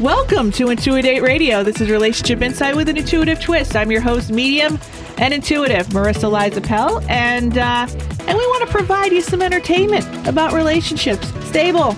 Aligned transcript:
Welcome 0.00 0.52
to 0.52 0.68
Intuitive 0.68 1.22
Radio. 1.22 1.62
This 1.62 1.80
is 1.80 1.90
Relationship 1.90 2.42
Insight 2.42 2.76
with 2.76 2.90
an 2.90 2.98
Intuitive 2.98 3.40
Twist. 3.40 3.74
I'm 3.76 3.90
your 3.90 4.02
host, 4.02 4.30
medium 4.30 4.78
and 5.16 5.32
intuitive, 5.32 5.86
Marissa 5.88 6.30
Liza 6.30 6.60
Pell, 6.60 7.02
and 7.08 7.56
uh, 7.56 7.86
and 7.88 8.38
we 8.38 8.46
want 8.46 8.66
to 8.66 8.70
provide 8.70 9.10
you 9.12 9.22
some 9.22 9.40
entertainment 9.40 10.06
about 10.28 10.52
relationships. 10.52 11.28
Stable, 11.48 11.96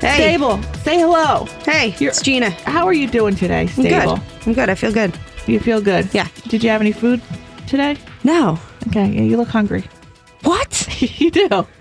Hey. 0.00 0.14
stable. 0.16 0.62
Say 0.84 0.98
hello. 0.98 1.46
Hey, 1.64 1.88
You're- 1.98 2.08
it's 2.08 2.22
Gina. 2.22 2.50
How 2.50 2.86
are 2.86 2.92
you 2.92 3.06
doing 3.08 3.34
today? 3.34 3.68
I'm 3.76 3.82
good. 3.82 4.20
I'm 4.46 4.52
good. 4.54 4.68
I 4.70 4.74
feel 4.74 4.92
good. 4.92 5.12
You 5.46 5.58
feel 5.60 5.80
good. 5.80 6.08
Yeah. 6.12 6.28
Did 6.48 6.62
you 6.62 6.70
have 6.70 6.80
any 6.80 6.92
food 6.92 7.20
today? 7.66 7.96
No. 8.24 8.58
Okay. 8.88 9.06
Yeah, 9.08 9.22
you 9.22 9.36
look 9.36 9.48
hungry. 9.48 9.84
What? 10.42 10.88
you 11.20 11.30
do. 11.30 11.66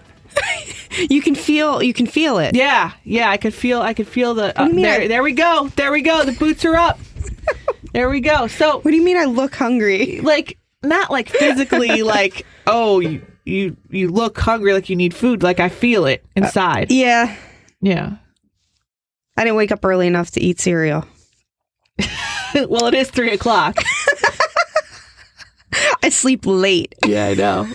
You 1.09 1.21
can 1.21 1.35
feel. 1.35 1.83
You 1.83 1.93
can 1.93 2.07
feel 2.07 2.39
it. 2.39 2.55
Yeah. 2.55 2.91
Yeah. 3.03 3.29
I 3.29 3.37
could 3.37 3.53
feel. 3.53 3.81
I 3.81 3.93
could 3.93 4.07
feel 4.07 4.33
the. 4.33 4.57
Uh, 4.59 4.63
do 4.63 4.69
you 4.69 4.75
mean 4.77 4.83
there. 4.83 5.01
I- 5.01 5.07
there 5.07 5.21
we 5.21 5.33
go. 5.33 5.69
There 5.75 5.91
we 5.91 6.01
go. 6.01 6.23
The 6.25 6.31
boots 6.31 6.65
are 6.65 6.75
up. 6.75 6.97
there 7.93 8.09
we 8.09 8.19
go. 8.19 8.47
So 8.47 8.79
What 8.79 8.89
do 8.89 8.95
you 8.95 9.03
mean? 9.03 9.17
I 9.17 9.25
look 9.25 9.53
hungry? 9.53 10.21
like 10.21 10.57
not 10.81 11.11
like 11.11 11.29
physically 11.29 12.01
like 12.01 12.45
oh 12.65 12.99
you 12.99 13.21
you 13.45 13.75
you 13.91 14.07
look 14.09 14.39
hungry 14.39 14.73
like 14.73 14.89
you 14.89 14.95
need 14.95 15.13
food 15.13 15.43
like 15.43 15.59
I 15.59 15.69
feel 15.69 16.05
it 16.07 16.25
inside. 16.35 16.91
Yeah. 16.91 17.35
Yeah. 17.81 18.17
I 19.35 19.43
didn't 19.43 19.57
wake 19.57 19.71
up 19.71 19.85
early 19.85 20.07
enough 20.07 20.31
to 20.31 20.41
eat 20.41 20.59
cereal. 20.59 21.05
well, 22.55 22.87
it 22.87 22.93
is 22.93 23.11
three 23.11 23.31
o'clock. 23.31 23.77
I 26.03 26.09
sleep 26.09 26.45
late. 26.45 26.95
yeah, 27.05 27.27
I 27.27 27.33
know. 27.35 27.67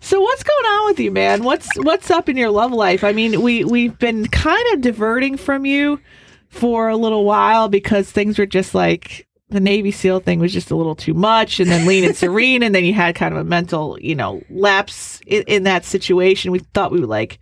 So 0.00 0.20
what's 0.20 0.44
going 0.44 0.66
on 0.66 0.86
with 0.86 1.00
you, 1.00 1.10
man? 1.10 1.42
What's 1.42 1.68
what's 1.76 2.10
up 2.10 2.28
in 2.28 2.36
your 2.36 2.50
love 2.50 2.72
life? 2.72 3.02
I 3.02 3.12
mean, 3.12 3.42
we 3.42 3.64
we've 3.64 3.98
been 3.98 4.26
kind 4.28 4.64
of 4.72 4.80
diverting 4.80 5.36
from 5.36 5.66
you 5.66 6.00
for 6.48 6.88
a 6.88 6.96
little 6.96 7.24
while 7.24 7.68
because 7.68 8.10
things 8.10 8.38
were 8.38 8.46
just 8.46 8.74
like 8.74 9.26
the 9.48 9.60
Navy 9.60 9.90
SEAL 9.90 10.20
thing 10.20 10.38
was 10.38 10.52
just 10.52 10.70
a 10.70 10.76
little 10.76 10.94
too 10.94 11.14
much, 11.14 11.60
and 11.60 11.70
then 11.70 11.86
Lean 11.86 12.04
and 12.04 12.16
Serene, 12.16 12.62
and 12.62 12.74
then 12.74 12.84
you 12.84 12.92
had 12.92 13.14
kind 13.14 13.34
of 13.34 13.40
a 13.40 13.44
mental, 13.44 13.98
you 14.00 14.14
know, 14.14 14.42
lapse 14.48 15.20
in, 15.26 15.42
in 15.48 15.62
that 15.64 15.84
situation. 15.84 16.52
We 16.52 16.60
thought 16.60 16.92
we 16.92 17.00
would 17.00 17.08
like 17.08 17.38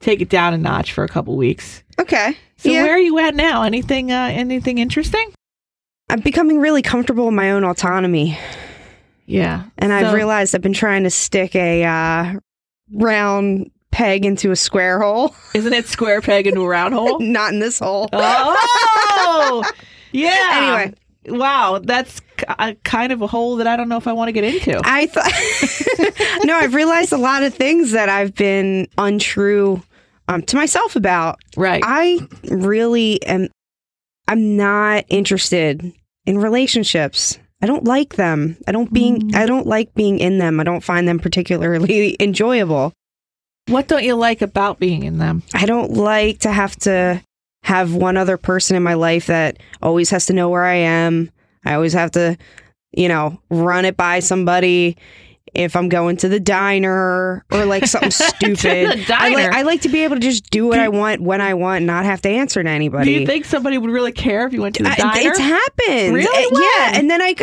take 0.00 0.20
it 0.20 0.28
down 0.28 0.54
a 0.54 0.58
notch 0.58 0.92
for 0.92 1.04
a 1.04 1.08
couple 1.08 1.36
weeks. 1.36 1.82
Okay. 1.98 2.36
So 2.58 2.70
yeah. 2.70 2.82
where 2.82 2.94
are 2.94 3.00
you 3.00 3.18
at 3.18 3.34
now? 3.34 3.62
Anything 3.62 4.12
uh, 4.12 4.30
anything 4.32 4.78
interesting? 4.78 5.32
I'm 6.08 6.20
becoming 6.20 6.60
really 6.60 6.82
comfortable 6.82 7.28
in 7.28 7.34
my 7.34 7.50
own 7.50 7.64
autonomy, 7.64 8.38
Yeah, 9.26 9.64
and 9.76 9.92
I've 9.92 10.12
realized 10.12 10.54
I've 10.54 10.62
been 10.62 10.72
trying 10.72 11.02
to 11.02 11.10
stick 11.10 11.56
a 11.56 11.82
uh, 11.84 12.34
round 12.92 13.72
peg 13.90 14.24
into 14.24 14.52
a 14.52 14.56
square 14.56 15.00
hole. 15.00 15.34
Isn't 15.54 15.72
it 15.72 15.86
square 15.86 16.20
peg 16.20 16.46
into 16.46 16.62
a 16.62 16.68
round 16.68 16.94
hole? 16.94 17.18
Not 17.18 17.52
in 17.52 17.58
this 17.58 17.80
hole. 17.80 18.08
Oh, 18.12 19.64
yeah. 20.12 20.50
Anyway. 20.52 20.94
Wow, 21.28 21.80
that's 21.82 22.20
a 22.58 22.74
kind 22.84 23.12
of 23.12 23.22
a 23.22 23.26
hole 23.26 23.56
that 23.56 23.66
I 23.66 23.76
don't 23.76 23.88
know 23.88 23.96
if 23.96 24.06
I 24.06 24.12
want 24.12 24.28
to 24.28 24.32
get 24.32 24.44
into. 24.44 24.80
I 24.84 25.06
thought 25.06 26.44
no, 26.44 26.56
I've 26.56 26.74
realized 26.74 27.12
a 27.12 27.18
lot 27.18 27.42
of 27.42 27.54
things 27.54 27.92
that 27.92 28.08
I've 28.08 28.34
been 28.34 28.88
untrue 28.98 29.82
um, 30.28 30.42
to 30.42 30.56
myself 30.56 30.96
about. 30.96 31.38
right. 31.56 31.82
I 31.84 32.20
really 32.50 33.22
am. 33.26 33.48
I'm 34.28 34.56
not 34.56 35.04
interested 35.08 35.92
in 36.26 36.38
relationships. 36.38 37.38
I 37.62 37.66
don't 37.66 37.84
like 37.84 38.16
them. 38.16 38.56
I 38.66 38.72
don't 38.72 38.92
being. 38.92 39.34
I 39.34 39.46
don't 39.46 39.66
like 39.66 39.94
being 39.94 40.18
in 40.18 40.38
them. 40.38 40.60
I 40.60 40.64
don't 40.64 40.84
find 40.84 41.08
them 41.08 41.18
particularly 41.18 42.16
enjoyable. 42.20 42.92
what 43.68 43.88
don't 43.88 44.04
you 44.04 44.14
like 44.14 44.42
about 44.42 44.78
being 44.78 45.04
in 45.04 45.18
them? 45.18 45.42
I 45.54 45.66
don't 45.66 45.92
like 45.92 46.40
to 46.40 46.52
have 46.52 46.76
to 46.80 47.22
have 47.66 47.94
one 47.94 48.16
other 48.16 48.36
person 48.36 48.76
in 48.76 48.82
my 48.84 48.94
life 48.94 49.26
that 49.26 49.58
always 49.82 50.08
has 50.10 50.26
to 50.26 50.32
know 50.32 50.48
where 50.48 50.64
I 50.64 50.74
am. 50.76 51.30
I 51.64 51.74
always 51.74 51.92
have 51.94 52.12
to, 52.12 52.36
you 52.92 53.08
know, 53.08 53.40
run 53.50 53.84
it 53.84 53.96
by 53.96 54.20
somebody 54.20 54.96
if 55.52 55.74
I'm 55.74 55.88
going 55.88 56.16
to 56.18 56.28
the 56.28 56.38
diner 56.38 57.44
or 57.50 57.64
like 57.66 57.86
something 57.86 58.10
stupid. 58.12 59.10
I 59.10 59.30
like? 59.30 59.52
I 59.52 59.62
like 59.62 59.80
to 59.80 59.88
be 59.88 60.04
able 60.04 60.14
to 60.14 60.20
just 60.20 60.48
do 60.50 60.64
what 60.68 60.78
I 60.78 60.88
want 60.90 61.22
when 61.22 61.40
I 61.40 61.54
want, 61.54 61.78
and 61.78 61.86
not 61.88 62.04
have 62.04 62.22
to 62.22 62.28
answer 62.28 62.62
to 62.62 62.68
anybody. 62.70 63.14
Do 63.14 63.20
you 63.20 63.26
think 63.26 63.44
somebody 63.44 63.78
would 63.78 63.90
really 63.90 64.12
care 64.12 64.46
if 64.46 64.52
you 64.52 64.62
went 64.62 64.76
to 64.76 64.84
the 64.84 64.90
I- 64.90 64.94
diner? 64.94 65.30
It's 65.30 65.38
happened. 65.40 66.14
Really? 66.14 66.46
Uh, 66.56 66.60
Yeah, 66.78 66.98
and 67.00 67.10
then 67.10 67.20
I, 67.20 67.34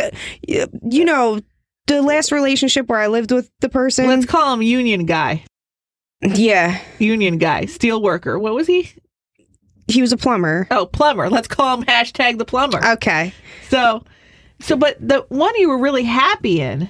you 0.48 1.04
know, 1.04 1.42
the 1.88 2.02
last 2.02 2.32
relationship 2.32 2.88
where 2.88 3.00
I 3.00 3.08
lived 3.08 3.32
with 3.34 3.52
the 3.60 3.68
person. 3.68 4.08
Let's 4.08 4.26
call 4.26 4.54
him 4.54 4.62
Union 4.62 5.06
Guy. 5.06 5.44
yeah, 6.22 6.80
Union 7.00 7.38
Guy, 7.40 7.66
steel 7.66 8.02
worker. 8.02 8.40
What 8.40 8.54
was 8.54 8.68
he? 8.68 8.90
He 9.88 10.02
was 10.02 10.12
a 10.12 10.18
plumber. 10.18 10.68
Oh, 10.72 10.86
plumber. 10.86 11.30
Let's 11.30 11.48
call 11.48 11.78
him 11.78 11.86
hashtag 11.86 12.38
the 12.38 12.46
plumber. 12.46 12.84
Okay. 12.94 13.34
So, 13.70 14.04
so, 14.62 14.76
but 14.78 14.96
the 15.06 15.26
one 15.30 15.54
you 15.58 15.70
were 15.70 15.78
really 15.78 16.04
happy 16.04 16.62
in, 16.62 16.90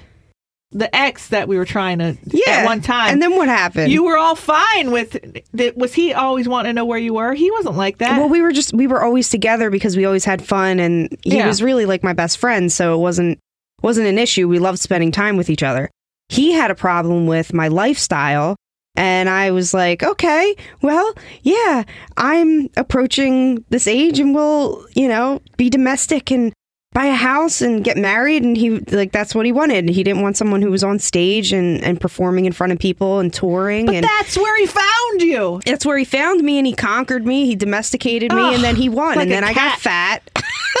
the 0.72 0.94
ex 0.94 1.28
that 1.28 1.46
we 1.46 1.56
were 1.56 1.64
trying 1.64 1.98
to 2.00 2.16
Yeah. 2.26 2.50
at 2.50 2.64
one 2.66 2.80
time, 2.80 3.12
And 3.12 3.22
then 3.22 3.36
what 3.36 3.46
happened? 3.48 3.92
you 3.92 4.02
were 4.04 4.18
all 4.18 4.34
fine 4.34 4.90
with. 4.90 5.16
That 5.52 5.76
was 5.76 5.94
he 5.94 6.12
always 6.12 6.48
wanting 6.48 6.70
to 6.70 6.72
know 6.74 6.84
where 6.84 6.98
you 6.98 7.14
were? 7.14 7.32
He 7.34 7.50
wasn't 7.52 7.76
like 7.76 7.98
that. 7.98 8.18
well, 8.18 8.28
we 8.28 8.42
were 8.42 8.50
just 8.52 8.72
we 8.74 8.86
were 8.88 9.02
always 9.02 9.28
together 9.28 9.70
because 9.70 9.96
we 9.96 10.04
always 10.04 10.24
had 10.24 10.42
fun, 10.44 10.80
and 10.80 11.16
he 11.22 11.36
Yeah. 11.36 11.46
was 11.46 11.62
really 11.62 11.86
like 11.86 12.02
my 12.02 12.12
best 12.12 12.38
friend. 12.38 12.72
So 12.72 12.94
it 12.94 12.98
wasn't 12.98 13.38
wasn't 13.82 14.08
an 14.08 14.18
issue. 14.18 14.48
We 14.48 14.58
loved 14.58 14.80
spending 14.80 15.12
time 15.12 15.36
with 15.36 15.48
each 15.48 15.62
other. 15.62 15.90
He 16.28 16.52
had 16.52 16.70
a 16.70 16.74
problem 16.74 17.26
with 17.26 17.52
my 17.54 17.68
lifestyle. 17.68 18.56
And 18.96 19.28
I 19.28 19.50
was 19.50 19.74
like, 19.74 20.02
okay, 20.02 20.54
well, 20.82 21.14
yeah, 21.42 21.82
I'm 22.16 22.68
approaching 22.76 23.64
this 23.68 23.86
age 23.88 24.20
and 24.20 24.34
we'll, 24.34 24.86
you 24.94 25.08
know, 25.08 25.40
be 25.56 25.68
domestic 25.68 26.30
and 26.30 26.52
buy 26.92 27.06
a 27.06 27.14
house 27.14 27.60
and 27.60 27.82
get 27.82 27.96
married. 27.96 28.44
And 28.44 28.56
he, 28.56 28.70
like, 28.78 29.10
that's 29.10 29.34
what 29.34 29.46
he 29.46 29.50
wanted. 29.52 29.88
He 29.88 30.04
didn't 30.04 30.22
want 30.22 30.36
someone 30.36 30.62
who 30.62 30.70
was 30.70 30.84
on 30.84 31.00
stage 31.00 31.52
and, 31.52 31.82
and 31.82 32.00
performing 32.00 32.44
in 32.44 32.52
front 32.52 32.72
of 32.72 32.78
people 32.78 33.18
and 33.18 33.34
touring. 33.34 33.86
but 33.86 33.96
and 33.96 34.04
that's 34.04 34.36
where 34.36 34.56
he 34.60 34.66
found 34.66 35.20
you. 35.22 35.60
that's 35.66 35.84
where 35.84 35.98
he 35.98 36.04
found 36.04 36.42
me 36.42 36.58
and 36.58 36.66
he 36.68 36.72
conquered 36.72 37.26
me. 37.26 37.46
He 37.46 37.56
domesticated 37.56 38.32
me 38.32 38.40
Ugh, 38.40 38.54
and 38.54 38.62
then 38.62 38.76
he 38.76 38.88
won. 38.88 39.16
like 39.16 39.22
and 39.24 39.30
then 39.32 39.42
I 39.42 39.52
got 39.54 39.80
fat. 39.80 40.22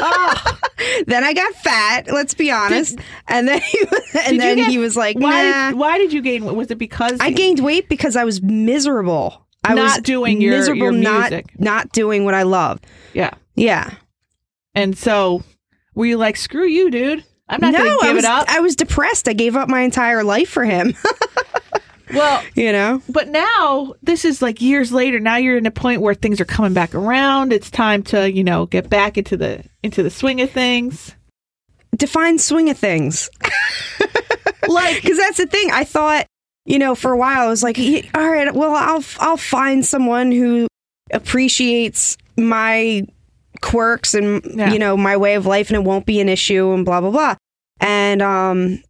Oh, 0.00 0.58
then 1.06 1.24
I 1.24 1.32
got 1.32 1.54
fat, 1.54 2.06
let's 2.12 2.34
be 2.34 2.50
honest. 2.50 2.98
and 3.28 3.46
then 3.48 3.60
he 3.60 3.78
was, 3.84 4.00
and 4.26 4.40
then 4.40 4.56
get- 4.56 4.68
he 4.70 4.78
was 4.78 4.96
like, 4.96 5.18
why? 5.18 5.42
nah. 5.50 5.70
Did, 5.70 5.78
why 5.78 5.98
did 5.98 6.12
you 6.12 6.20
gain? 6.22 6.44
Was 6.44 6.70
it 6.70 6.78
because 6.78 7.18
I 7.20 7.30
gained 7.30 7.60
weight 7.60 7.88
because 7.88 8.16
I 8.16 8.24
was 8.24 8.42
miserable. 8.42 9.46
I 9.62 9.74
Not 9.74 9.82
was 9.82 10.02
doing 10.02 10.40
your- 10.40 10.52
miserable 10.58 10.82
your 10.82 10.92
not 10.92 11.30
music. 11.30 11.58
not 11.58 11.92
doing 11.92 12.24
what 12.24 12.34
I 12.34 12.42
love. 12.42 12.80
Yeah, 13.14 13.30
Yeah. 13.54 13.94
and 14.74 14.96
so 14.98 15.42
were 15.94 16.06
you 16.06 16.16
like, 16.18 16.36
screw 16.36 16.66
you, 16.66 16.90
dude? 16.90 17.24
I'm 17.48 17.60
not 17.60 17.72
no, 17.72 17.78
gonna 17.78 17.96
give 18.02 18.14
was 18.16 18.24
it 18.24 18.30
up. 18.30 18.46
I 18.48 18.60
was 18.60 18.74
depressed. 18.76 19.28
I 19.28 19.32
gave 19.32 19.54
up 19.56 19.68
my 19.68 19.80
entire 19.80 20.24
life 20.24 20.48
for 20.48 20.64
him. 20.64 20.94
well, 22.12 22.42
you 22.54 22.72
know? 22.72 23.00
but 23.08 23.28
now 23.28 23.94
this 24.02 24.24
is 24.24 24.42
like 24.42 24.60
years 24.60 24.92
later. 24.92 25.18
Now 25.20 25.36
you're 25.36 25.56
in 25.56 25.66
a 25.66 25.70
point 25.70 26.00
where 26.02 26.14
things 26.14 26.40
are 26.40 26.44
coming 26.44 26.74
back 26.74 26.94
around. 26.94 27.52
It's 27.52 27.70
time 27.70 28.02
to 28.04 28.30
you 28.30 28.44
know 28.44 28.66
get 28.66 28.90
back 28.90 29.16
into 29.16 29.36
the 29.36 29.64
into 29.82 30.02
the 30.02 30.10
swing 30.10 30.40
of 30.40 30.50
things. 30.50 31.14
Define 31.96 32.38
swing 32.38 32.68
of 32.70 32.78
things. 32.78 33.30
Like 34.66 35.02
because 35.02 35.18
that's 35.18 35.36
the 35.36 35.46
thing. 35.46 35.70
I 35.70 35.84
thought, 35.84 36.26
you 36.64 36.78
know, 36.78 36.94
for 36.94 37.12
a 37.12 37.18
while, 37.18 37.42
I 37.42 37.48
was 37.48 37.62
like, 37.62 37.78
all 38.14 38.26
right, 38.30 38.52
well, 38.54 38.74
I'll 38.74 39.04
I'll 39.20 39.36
find 39.36 39.84
someone 39.84 40.32
who 40.32 40.66
appreciates 41.12 42.16
my 42.38 43.02
quirks 43.60 44.14
and 44.14 44.42
Yeah. 44.54 44.72
you 44.72 44.78
know 44.78 44.96
my 44.96 45.16
way 45.18 45.34
of 45.34 45.44
life, 45.44 45.68
and 45.68 45.76
it 45.76 45.84
won't 45.84 46.06
be 46.06 46.18
an 46.20 46.28
issue, 46.30 46.72
and 46.72 46.84
blah 46.84 47.02
blah 47.02 47.10
blah. 47.10 47.34
And 47.80 48.22
um, 48.22 48.82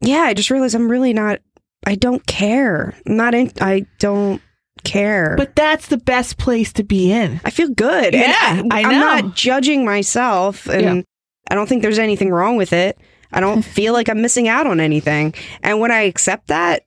yeah, 0.00 0.22
I 0.22 0.32
just 0.34 0.50
realized 0.50 0.74
I'm 0.74 0.90
really 0.90 1.12
not. 1.12 1.40
I 1.86 1.94
don't 1.94 2.24
care. 2.26 2.94
I'm 3.06 3.16
not 3.16 3.34
in. 3.34 3.52
I 3.60 3.86
don't 3.98 4.40
care. 4.84 5.34
But 5.36 5.56
that's 5.56 5.88
the 5.88 5.96
best 5.96 6.38
place 6.38 6.72
to 6.74 6.84
be 6.84 7.12
in. 7.12 7.40
I 7.44 7.50
feel 7.50 7.68
good. 7.70 8.14
And 8.14 8.22
Yeah, 8.22 8.62
I 8.70 8.82
I'm 8.82 8.90
not 8.92 9.34
judging 9.34 9.84
myself, 9.84 10.66
and 10.68 10.82
Yeah. 10.98 11.02
I 11.50 11.54
don't 11.54 11.68
think 11.68 11.82
there's 11.82 11.98
anything 11.98 12.30
wrong 12.30 12.56
with 12.56 12.72
it. 12.72 12.98
I 13.32 13.40
don't 13.40 13.62
feel 13.76 13.92
like 13.92 14.08
I'm 14.08 14.22
missing 14.22 14.48
out 14.48 14.66
on 14.66 14.80
anything. 14.80 15.34
And 15.62 15.80
when 15.80 15.90
I 15.90 16.02
accept 16.02 16.48
that, 16.48 16.82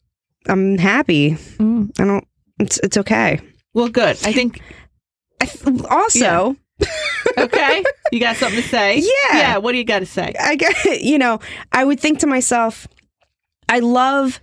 I'm 0.47 0.77
happy. 0.77 1.31
Mm. 1.57 1.91
I 1.99 2.05
don't. 2.05 2.27
It's 2.59 2.77
it's 2.79 2.97
okay. 2.97 3.39
Well, 3.73 3.89
good. 3.89 4.17
I 4.25 4.31
think. 4.33 4.61
I 5.41 5.45
th- 5.45 5.83
also, 5.89 6.55
Okay, 7.37 7.83
you 8.11 8.19
got 8.19 8.35
something 8.37 8.61
to 8.61 8.67
say? 8.67 8.97
Yeah. 8.99 9.37
Yeah. 9.37 9.57
What 9.57 9.71
do 9.73 9.77
you 9.77 9.83
got 9.83 9.99
to 9.99 10.05
say? 10.05 10.33
I 10.39 10.55
get 10.55 10.75
you 11.01 11.17
know, 11.17 11.39
I 11.71 11.83
would 11.83 11.99
think 11.99 12.19
to 12.19 12.27
myself, 12.27 12.87
I 13.67 13.79
love 13.79 14.39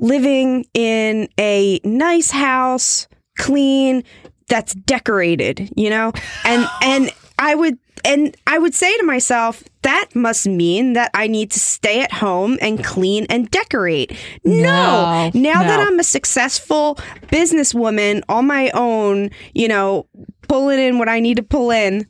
living 0.00 0.64
in 0.74 1.28
a 1.38 1.80
nice 1.84 2.30
house, 2.30 3.06
clean, 3.38 4.02
that's 4.48 4.74
decorated, 4.74 5.70
you 5.76 5.88
know? 5.88 6.12
And 6.44 6.66
and 6.82 7.10
I 7.38 7.54
would 7.54 7.78
and 8.04 8.36
I 8.46 8.58
would 8.58 8.74
say 8.74 8.96
to 8.96 9.04
myself, 9.04 9.62
that 9.82 10.08
must 10.14 10.46
mean 10.46 10.94
that 10.94 11.10
I 11.14 11.26
need 11.26 11.50
to 11.52 11.60
stay 11.60 12.00
at 12.00 12.12
home 12.12 12.58
and 12.60 12.82
clean 12.82 13.26
and 13.28 13.50
decorate. 13.50 14.16
No. 14.44 15.30
No, 15.34 15.40
now 15.40 15.62
that. 15.62 15.80
I'm 15.80 15.98
a 15.98 16.04
successful 16.04 16.96
businesswoman 17.26 18.22
on 18.28 18.46
my 18.46 18.70
own, 18.70 19.30
you 19.54 19.68
know, 19.68 20.06
pulling 20.48 20.78
in 20.78 20.98
what 20.98 21.08
I 21.08 21.20
need 21.20 21.36
to 21.36 21.42
pull 21.42 21.70
in, 21.70 22.06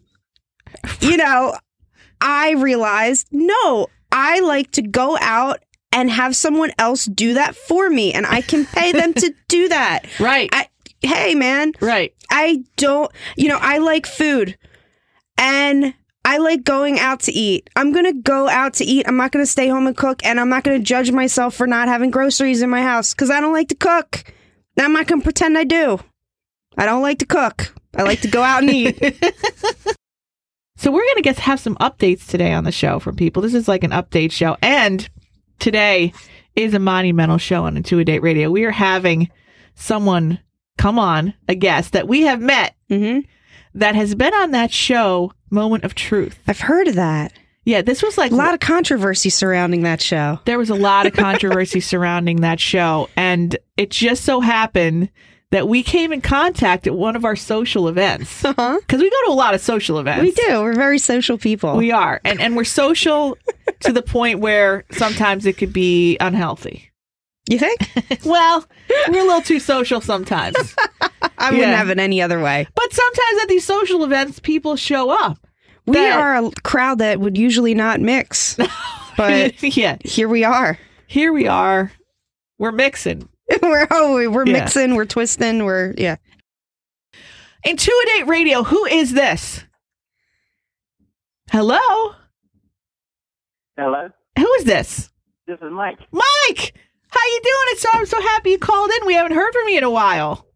you 1.00 1.16
know, 1.16 1.54
I 2.20 2.52
realized 2.52 3.28
no, 3.32 3.88
I 4.12 4.40
like 4.40 4.70
to 4.72 4.82
go 4.82 5.16
out 5.20 5.60
and 5.92 6.10
have 6.10 6.36
someone 6.36 6.70
else 6.78 7.04
do 7.06 7.34
that 7.34 7.54
for 7.54 7.90
me 7.90 8.12
and 8.12 8.26
I 8.26 8.40
can 8.40 8.64
pay 8.66 8.92
them 8.92 9.12
to 9.14 9.34
do 9.48 9.68
that. 9.68 10.06
Right. 10.20 10.48
I 10.52 10.68
hey 11.02 11.34
man, 11.34 11.72
right. 11.80 12.14
I 12.30 12.64
don't, 12.76 13.10
you 13.36 13.48
know, 13.48 13.58
I 13.60 13.78
like 13.78 14.06
food 14.06 14.56
and 15.38 15.94
I 16.24 16.36
like 16.36 16.64
going 16.64 16.98
out 16.98 17.20
to 17.20 17.32
eat. 17.32 17.70
I'm 17.74 17.92
going 17.92 18.04
to 18.04 18.12
go 18.12 18.46
out 18.48 18.74
to 18.74 18.84
eat. 18.84 19.08
I'm 19.08 19.16
not 19.16 19.32
going 19.32 19.44
to 19.44 19.50
stay 19.50 19.68
home 19.68 19.86
and 19.86 19.96
cook 19.96 20.24
and 20.24 20.38
I'm 20.38 20.50
not 20.50 20.62
going 20.64 20.78
to 20.78 20.84
judge 20.84 21.10
myself 21.10 21.54
for 21.54 21.66
not 21.66 21.88
having 21.88 22.10
groceries 22.10 22.60
in 22.62 22.70
my 22.70 22.82
house 22.82 23.14
cuz 23.14 23.30
I 23.30 23.40
don't 23.40 23.54
like 23.54 23.68
to 23.68 23.74
cook. 23.74 24.24
And 24.76 24.84
I'm 24.84 24.92
not 24.92 25.06
going 25.06 25.20
to 25.20 25.24
pretend 25.24 25.56
I 25.56 25.64
do. 25.64 25.98
I 26.76 26.86
don't 26.86 27.02
like 27.02 27.18
to 27.18 27.26
cook. 27.26 27.74
I 27.96 28.02
like 28.02 28.20
to 28.20 28.28
go 28.28 28.42
out 28.42 28.62
and 28.62 28.70
eat. 28.70 29.00
So 30.80 30.90
we're 30.90 31.06
gonna 31.08 31.20
get 31.20 31.38
have 31.40 31.60
some 31.60 31.76
updates 31.76 32.26
today 32.26 32.54
on 32.54 32.64
the 32.64 32.72
show 32.72 33.00
from 33.00 33.14
people. 33.14 33.42
This 33.42 33.52
is 33.52 33.68
like 33.68 33.84
an 33.84 33.90
update 33.90 34.32
show, 34.32 34.56
and 34.62 35.06
today 35.60 36.12
is 36.56 36.74
a 36.74 36.78
monumental 36.78 37.38
show 37.38 37.64
on 37.64 37.76
Intuit 37.76 38.06
Date 38.06 38.22
Radio. 38.22 38.50
We 38.50 38.64
are 38.64 38.70
having 38.70 39.30
someone 39.74 40.40
come 40.78 40.98
on, 40.98 41.34
a 41.48 41.54
guest 41.54 41.92
that 41.92 42.08
we 42.08 42.22
have 42.22 42.40
met 42.40 42.74
mhm. 42.90 43.24
that 43.74 43.94
has 43.94 44.14
been 44.14 44.32
on 44.34 44.50
that 44.52 44.72
show, 44.72 45.32
Moment 45.50 45.84
of 45.84 45.94
Truth. 45.94 46.38
I've 46.48 46.60
heard 46.60 46.88
of 46.88 46.94
that. 46.94 47.32
Yeah, 47.64 47.82
this 47.82 48.02
was 48.02 48.16
like 48.16 48.32
A 48.32 48.34
lot 48.34 48.54
of 48.54 48.60
controversy 48.60 49.28
surrounding 49.28 49.82
that 49.82 50.00
show. 50.00 50.40
there 50.46 50.58
was 50.58 50.70
a 50.70 50.74
lot 50.74 51.06
of 51.06 51.12
controversy 51.14 51.80
surrounding 51.80 52.40
that 52.40 52.58
show, 52.58 53.08
and 53.14 53.56
it 53.76 53.90
just 53.90 54.24
so 54.24 54.40
happened 54.40 55.10
that 55.50 55.66
we 55.68 55.82
came 55.82 56.12
in 56.12 56.20
contact 56.20 56.86
at 56.86 56.94
one 56.94 57.16
of 57.16 57.24
our 57.24 57.34
social 57.36 57.88
events 57.88 58.44
Uh-huh. 58.44 58.78
because 58.80 59.00
we 59.02 59.10
go 59.10 59.16
to 59.26 59.32
a 59.32 59.34
lot 59.34 59.54
of 59.54 59.60
social 59.60 59.98
events. 59.98 60.22
We 60.22 60.30
do. 60.32 60.60
We're 60.62 60.74
very 60.74 60.98
social 60.98 61.38
people. 61.38 61.76
We 61.76 61.90
are, 61.90 62.20
and 62.24 62.40
and 62.40 62.56
we're 62.56 62.64
social 62.64 63.36
to 63.80 63.92
the 63.92 64.02
point 64.02 64.38
where 64.40 64.84
sometimes 64.92 65.46
it 65.46 65.56
could 65.58 65.72
be 65.72 66.16
unhealthy. 66.20 66.90
you 67.48 67.58
think? 67.58 67.80
Well, 68.24 68.64
we're 69.08 69.20
a 69.22 69.24
little 69.24 69.40
too 69.42 69.58
social 69.60 70.00
sometimes, 70.00 70.56
I 71.38 71.50
wouldn't 71.50 71.74
have 71.74 71.88
it 71.90 71.98
any 71.98 72.20
other 72.22 72.40
way. 72.40 72.66
but 72.74 72.92
sometimes 72.92 73.42
at 73.42 73.48
these 73.48 73.64
social 73.64 74.04
events, 74.04 74.38
people 74.38 74.76
show 74.76 75.10
up. 75.10 75.38
We 75.86 75.94
That- 75.94 76.18
are 76.20 76.36
a 76.44 76.50
crowd 76.62 76.98
that 76.98 77.18
would 77.18 77.36
usually 77.38 77.74
not 77.74 78.00
mix. 78.00 78.56
But 79.16 79.60
yeah, 79.76 79.96
here 80.04 80.28
we 80.28 80.44
are. 80.44 80.78
here 81.06 81.32
we 81.32 81.48
are. 81.48 81.90
We're 82.58 82.72
mixing. 82.72 83.28
we're 83.62 83.86
oh, 83.90 84.30
we're 84.30 84.46
Yeah. 84.46 84.52
mixing, 84.52 84.94
we're 84.94 85.04
twisting, 85.04 85.64
we're 85.64 85.94
yeah. 85.98 86.16
Intuitate 87.66 88.26
Radio. 88.26 88.62
Who 88.62 88.84
is 88.86 89.12
this? 89.12 89.64
Hello. 91.50 91.78
Hello, 93.76 94.08
Who 94.38 94.52
is 94.54 94.64
this? 94.64 95.10
this 95.46 95.58
is 95.62 95.72
Mike. 95.72 95.98
Mike. 96.12 96.74
How 97.08 97.20
you 97.26 97.40
doing? 97.42 97.64
It's 97.68 97.82
so 97.82 97.88
I'm 97.92 98.06
so 98.06 98.20
happy 98.20 98.50
you 98.50 98.58
called 98.58 98.90
in. 99.00 99.06
We 99.06 99.14
haven't 99.14 99.32
heard 99.32 99.52
from 99.52 99.68
you 99.68 99.78
in 99.78 99.84
a 99.84 99.90
while. 99.90 100.46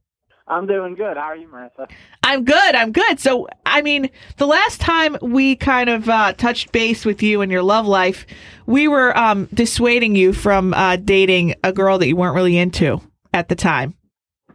I'm 0.46 0.66
doing 0.66 0.94
good. 0.94 1.16
How 1.16 1.24
are 1.24 1.36
you, 1.36 1.48
Marissa? 1.48 1.90
I'm 2.22 2.44
good. 2.44 2.74
I'm 2.74 2.92
good. 2.92 3.18
So, 3.18 3.48
I 3.64 3.80
mean, 3.80 4.10
the 4.36 4.46
last 4.46 4.80
time 4.80 5.16
we 5.22 5.56
kind 5.56 5.88
of 5.88 6.08
uh, 6.08 6.34
touched 6.34 6.70
base 6.72 7.06
with 7.06 7.22
you 7.22 7.40
and 7.40 7.50
your 7.50 7.62
love 7.62 7.86
life, 7.86 8.26
we 8.66 8.86
were 8.86 9.16
um, 9.16 9.48
dissuading 9.54 10.16
you 10.16 10.32
from 10.34 10.74
uh, 10.74 10.96
dating 10.96 11.54
a 11.64 11.72
girl 11.72 11.98
that 11.98 12.08
you 12.08 12.16
weren't 12.16 12.34
really 12.34 12.58
into 12.58 13.00
at 13.32 13.48
the 13.48 13.54
time. 13.54 13.94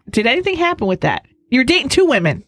Did 0.10 0.28
anything 0.28 0.58
happen 0.58 0.88
with 0.88 1.02
that? 1.02 1.26
You 1.50 1.60
were 1.62 1.66
dating 1.66 1.90
two 1.90 2.06
women. 2.06 2.44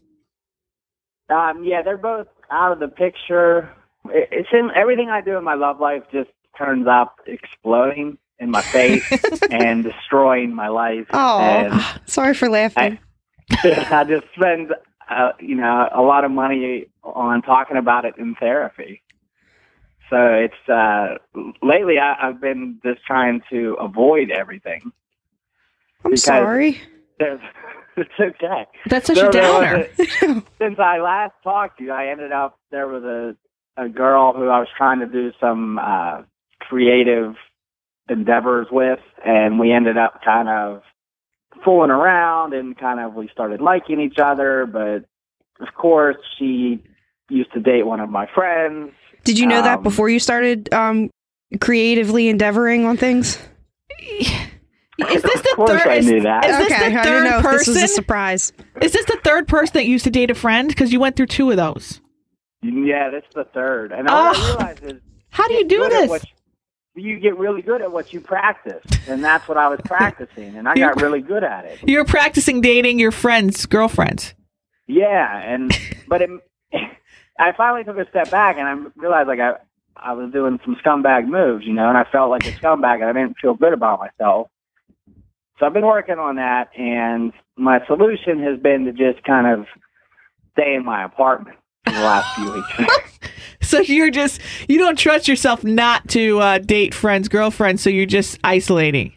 Um, 1.30 1.64
yeah, 1.64 1.82
they're 1.82 1.98
both 1.98 2.28
out 2.52 2.74
of 2.74 2.80
the 2.80 2.90
picture. 2.90 3.72
It, 4.06 4.30
it's 4.32 4.50
in 4.52 4.70
everything 4.76 5.10
I 5.10 5.22
do 5.22 5.38
in 5.38 5.44
my 5.44 5.56
love 5.56 5.80
life 5.80 6.04
just 6.12 6.30
turns 6.58 6.86
up 6.88 7.16
exploding 7.26 8.18
in 8.38 8.52
my 8.52 8.62
face 8.62 9.04
and 9.52 9.84
destroying 9.84 10.54
my 10.54 10.68
life. 10.68 11.08
And 11.12 11.74
Oh, 11.74 11.96
sorry 12.06 12.34
for 12.36 12.50
laughing. 12.50 12.94
I 12.94 13.00
just 14.08 14.26
spend, 14.36 14.74
uh, 15.10 15.32
you 15.40 15.56
know, 15.56 15.90
a 15.94 16.02
lot 16.02 16.24
of 16.26 16.32
money 16.32 16.88
on 17.04 17.42
talking 17.42 17.78
about 17.78 18.06
it 18.06 18.16
in 18.18 18.36
therapy. 18.36 19.02
So 20.10 20.18
it's 20.18 20.70
uh, 20.70 21.16
lately 21.62 21.98
I, 21.98 22.16
I've 22.30 22.42
been 22.42 22.80
just 22.84 23.04
trying 23.06 23.42
to 23.50 23.76
avoid 23.80 24.30
everything. 24.30 24.92
I'm 26.04 26.18
sorry. 26.18 26.82
It's 27.98 28.10
okay. 28.20 28.66
That's 28.88 29.08
such 29.08 29.18
There- 29.18 29.28
a 29.28 29.32
downer. 29.32 29.76
a- 30.00 30.06
since 30.60 30.80
I 30.80 31.00
last 31.00 31.34
talked 31.44 31.78
to 31.80 31.84
you, 31.84 31.92
I 31.92 32.08
ended 32.08 32.32
up 32.32 32.58
there 32.72 32.88
was 32.88 33.04
a 33.04 33.36
a 33.82 33.90
girl 33.90 34.34
who 34.34 34.48
I 34.48 34.60
was 34.60 34.70
trying 34.78 35.00
to 35.02 35.06
do 35.06 35.32
some 35.40 35.78
uh, 35.78 36.22
creative 36.62 37.36
endeavors 38.10 38.68
with, 38.72 39.00
and 39.26 39.60
we 39.60 39.72
ended 39.74 39.98
up 39.98 40.22
kind 40.24 40.48
of 40.48 40.82
fooling 41.64 41.92
around 41.92 42.54
and 42.54 42.78
kind 42.78 43.00
of 43.00 43.14
we 43.14 43.28
started 43.32 43.62
liking 43.62 44.00
each 44.00 44.18
other. 44.20 44.66
But 44.66 45.06
of 45.66 45.74
course, 45.76 46.18
she 46.38 46.84
used 47.30 47.52
to 47.54 47.60
date 47.60 47.84
one 47.84 48.00
of 48.00 48.10
my 48.10 48.28
friends. 48.34 48.92
Did 49.24 49.38
you 49.38 49.46
know 49.46 49.62
that 49.62 49.78
Um, 49.78 49.84
before 49.84 50.10
you 50.10 50.20
started 50.20 50.74
um, 50.74 51.10
creatively 51.60 52.28
endeavoring 52.30 52.86
on 52.86 52.98
things? 52.98 53.38
Is 55.10 55.24
this 55.24 55.42
the 55.42 55.64
third? 55.68 55.88
I 55.88 55.96
is, 55.96 56.06
knew 56.06 56.22
that. 56.22 56.46
is 56.46 56.58
this 56.58 56.72
okay, 56.72 56.92
the 56.92 57.00
I 57.00 57.04
third 57.04 57.10
didn't 57.24 57.24
know 57.32 57.38
if 57.40 57.44
this 57.44 57.68
was 57.68 57.78
a 57.78 57.80
person? 57.82 57.88
surprise. 57.96 58.54
Is 58.82 58.92
this 58.94 59.06
the 59.06 59.18
third 59.24 59.48
person 59.48 59.74
that 59.74 59.86
used 59.88 60.04
to 60.04 60.12
date 60.12 60.30
a 60.30 60.36
friend? 60.36 60.68
Because 60.68 60.94
you 60.94 61.00
went 61.00 61.16
through 61.16 61.26
two 61.28 61.50
of 61.50 61.58
those. 61.58 62.00
Yeah, 62.62 63.10
that's 63.10 63.26
the 63.34 63.46
third. 63.46 63.94
And 63.94 64.08
all. 64.08 64.36
I 64.36 64.40
realized 64.48 64.84
is 64.84 65.02
How 65.32 65.48
do 65.48 65.56
you 65.56 65.68
do 65.68 65.90
this? 65.90 66.10
what 66.10 66.24
you- 66.96 67.20
get 67.20 67.38
really 67.38 67.62
good 67.62 67.82
at 67.82 67.92
what 67.92 68.14
you 68.14 68.20
practice, 68.20 68.84
and 69.08 69.24
that's 69.24 69.48
what 69.48 69.58
I 69.58 69.68
was 69.68 69.80
practicing, 69.86 70.56
and 70.58 70.68
I 70.68 70.76
got 70.76 71.02
really 71.02 71.22
good 71.22 71.44
at 71.44 71.66
it. 71.66 71.80
You're 71.88 72.06
practicing 72.06 72.62
dating 72.62 73.00
your 73.00 73.12
friends' 73.12 73.66
girlfriends. 73.66 74.34
Yeah, 74.88 75.38
and 75.38 75.72
but 76.08 76.22
it, 76.22 76.30
I 77.40 77.52
finally 77.54 77.84
took 77.84 77.98
a 77.98 78.10
step 78.10 78.30
back, 78.30 78.58
and 78.58 78.68
I 78.68 78.90
realized 78.96 79.28
like 79.28 79.40
I 79.40 79.54
I 79.96 80.14
was 80.14 80.32
doing 80.32 80.60
some 80.66 80.76
scumbag 80.84 81.28
moves, 81.28 81.66
you 81.66 81.74
know, 81.74 81.88
and 81.88 81.98
I 81.98 82.06
felt 82.12 82.30
like 82.30 82.46
a 82.48 82.52
scumbag, 82.52 82.96
and 82.96 83.06
I 83.06 83.14
didn't 83.14 83.38
feel 83.40 83.54
good 83.54 83.74
about 83.74 84.00
myself. 84.00 84.48
So 85.60 85.66
I've 85.68 85.74
been 85.74 85.86
working 85.86 86.18
on 86.18 86.38
that, 86.38 86.70
and 86.76 87.32
my 87.56 87.86
solution 87.86 88.42
has 88.42 88.60
been 88.60 88.86
to 88.86 88.92
just 88.94 89.24
kind 89.24 89.46
of 89.46 89.68
stay 90.54 90.74
in 90.74 90.84
my 90.84 91.04
apartment 91.04 91.58
for 91.86 91.94
the 91.94 92.00
last 92.02 92.36
few 92.36 92.52
weeks. 92.52 93.30
So 93.72 93.80
you're 93.82 94.12
just 94.12 94.40
you 94.68 94.78
don't 94.78 94.98
trust 95.00 95.28
yourself 95.28 95.64
not 95.64 96.08
to 96.10 96.40
uh, 96.40 96.58
date 96.60 96.94
friends' 96.94 97.28
girlfriends, 97.30 97.82
so 97.82 97.90
you're 97.90 98.06
just 98.06 98.38
isolating. 98.44 99.14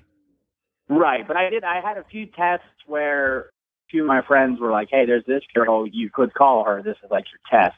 Right, 0.88 1.26
but 1.26 1.36
I 1.36 1.50
did. 1.50 1.64
I 1.64 1.80
had 1.80 1.96
a 1.96 2.04
few 2.04 2.26
tests 2.26 2.66
where 2.86 3.40
a 3.40 3.44
few 3.90 4.02
of 4.02 4.06
my 4.08 4.22
friends 4.22 4.60
were 4.60 4.70
like, 4.70 4.88
"Hey, 4.90 5.06
there's 5.06 5.24
this 5.26 5.42
girl. 5.54 5.86
You 5.86 6.10
could 6.12 6.32
call 6.34 6.64
her. 6.64 6.82
This 6.82 6.96
is 7.04 7.10
like 7.10 7.24
your 7.32 7.60
test." 7.60 7.76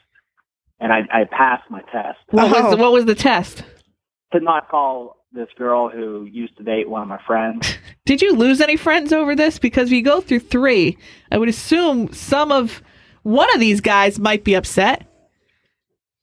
And 0.79 0.93
I, 0.93 0.99
I 1.11 1.23
passed 1.23 1.63
my 1.71 1.81
test 1.91 2.19
What 2.29 2.51
was 2.51 2.61
Oh. 2.65 2.69
the, 2.71 2.77
what 2.77 2.91
was 2.91 3.05
the 3.05 3.15
test? 3.15 3.63
to 4.33 4.39
not 4.39 4.69
call 4.69 5.15
this 5.31 5.47
girl 5.57 5.89
who 5.89 6.25
used 6.25 6.55
to 6.57 6.63
date 6.63 6.87
one 6.89 7.01
of 7.01 7.07
my 7.07 7.19
friends. 7.25 7.77
Did 8.05 8.21
you 8.21 8.33
lose 8.33 8.61
any 8.61 8.75
friends 8.75 9.11
over 9.13 9.35
this? 9.35 9.57
Because 9.57 9.89
we 9.89 10.01
go 10.01 10.21
through 10.21 10.41
three, 10.41 10.97
I 11.31 11.37
would 11.39 11.49
assume 11.49 12.11
some 12.13 12.51
of 12.51 12.83
one 13.23 13.51
of 13.55 13.59
these 13.59 13.81
guys 13.81 14.19
might 14.19 14.43
be 14.43 14.53
upset. 14.53 15.05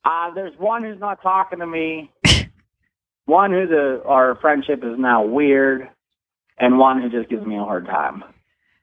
Uh, 0.04 0.30
there's 0.34 0.52
one 0.58 0.82
who's 0.84 1.00
not 1.00 1.23
talking 1.23 1.61
to 1.61 1.66
me. 1.66 2.11
one 3.26 3.50
who 3.52 3.66
the 3.66 4.02
our 4.06 4.37
friendship 4.37 4.80
is 4.84 4.99
now 4.99 5.25
weird, 5.25 5.88
and 6.58 6.78
one 6.78 7.00
who 7.00 7.08
just 7.08 7.28
gives 7.30 7.44
me 7.46 7.56
a 7.56 7.64
hard 7.64 7.87
time. 7.87 8.23